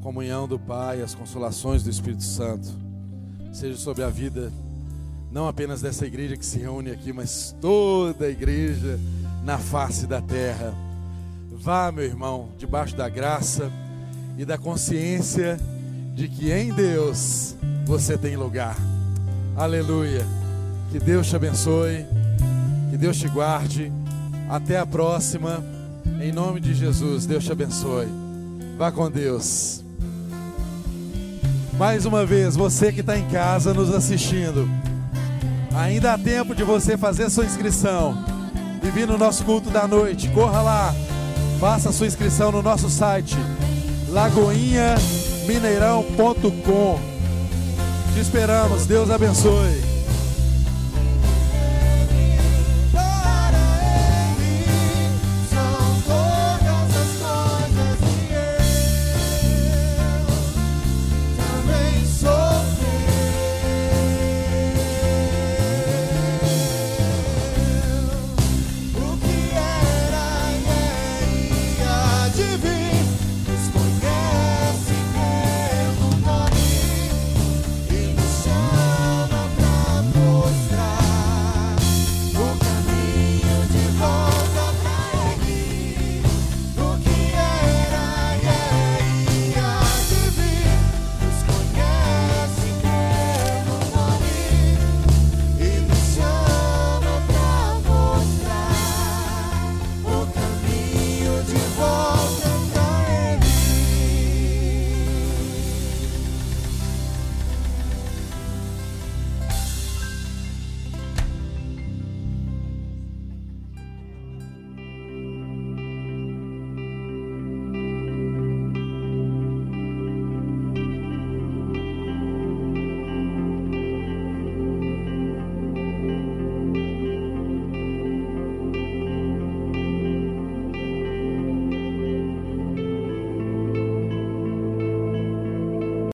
comunhão 0.00 0.46
do 0.46 0.56
Pai, 0.56 1.02
as 1.02 1.12
consolações 1.12 1.82
do 1.82 1.90
Espírito 1.90 2.22
Santo, 2.22 2.68
seja 3.52 3.76
sobre 3.76 4.04
a 4.04 4.08
vida 4.08 4.52
não 5.32 5.48
apenas 5.48 5.82
dessa 5.82 6.06
igreja 6.06 6.36
que 6.36 6.46
se 6.46 6.60
reúne 6.60 6.92
aqui, 6.92 7.12
mas 7.12 7.56
toda 7.60 8.26
a 8.26 8.28
igreja 8.28 9.00
na 9.42 9.58
face 9.58 10.06
da 10.06 10.22
terra. 10.22 10.72
Vá, 11.50 11.90
meu 11.90 12.04
irmão, 12.04 12.50
debaixo 12.56 12.94
da 12.94 13.08
graça 13.08 13.68
e 14.38 14.44
da 14.44 14.56
consciência 14.56 15.58
de 16.14 16.28
que 16.28 16.52
em 16.52 16.72
Deus 16.72 17.56
você 17.84 18.16
tem 18.16 18.36
lugar. 18.36 18.76
Aleluia. 19.56 20.24
Que 20.92 21.00
Deus 21.00 21.26
te 21.26 21.34
abençoe, 21.34 22.06
que 22.92 22.96
Deus 22.96 23.16
te 23.16 23.26
guarde. 23.26 23.90
Até 24.48 24.78
a 24.78 24.86
próxima. 24.86 25.77
Em 26.20 26.32
nome 26.32 26.60
de 26.60 26.74
Jesus, 26.74 27.26
Deus 27.26 27.44
te 27.44 27.52
abençoe. 27.52 28.08
Vá 28.76 28.92
com 28.92 29.10
Deus. 29.10 29.82
Mais 31.78 32.04
uma 32.04 32.26
vez, 32.26 32.56
você 32.56 32.92
que 32.92 33.00
está 33.00 33.16
em 33.16 33.28
casa 33.28 33.72
nos 33.72 33.94
assistindo, 33.94 34.68
ainda 35.74 36.14
há 36.14 36.18
tempo 36.18 36.54
de 36.54 36.64
você 36.64 36.96
fazer 36.96 37.30
sua 37.30 37.44
inscrição 37.44 38.24
e 38.82 38.90
vir 38.90 39.06
no 39.06 39.16
nosso 39.16 39.44
culto 39.44 39.70
da 39.70 39.86
noite. 39.86 40.28
Corra 40.30 40.60
lá, 40.60 40.92
faça 41.60 41.92
sua 41.92 42.06
inscrição 42.06 42.50
no 42.50 42.62
nosso 42.62 42.90
site 42.90 43.36
lagoinhamineirão.com. 44.08 46.98
Te 48.14 48.20
esperamos, 48.20 48.86
Deus 48.86 49.10
abençoe. 49.10 49.97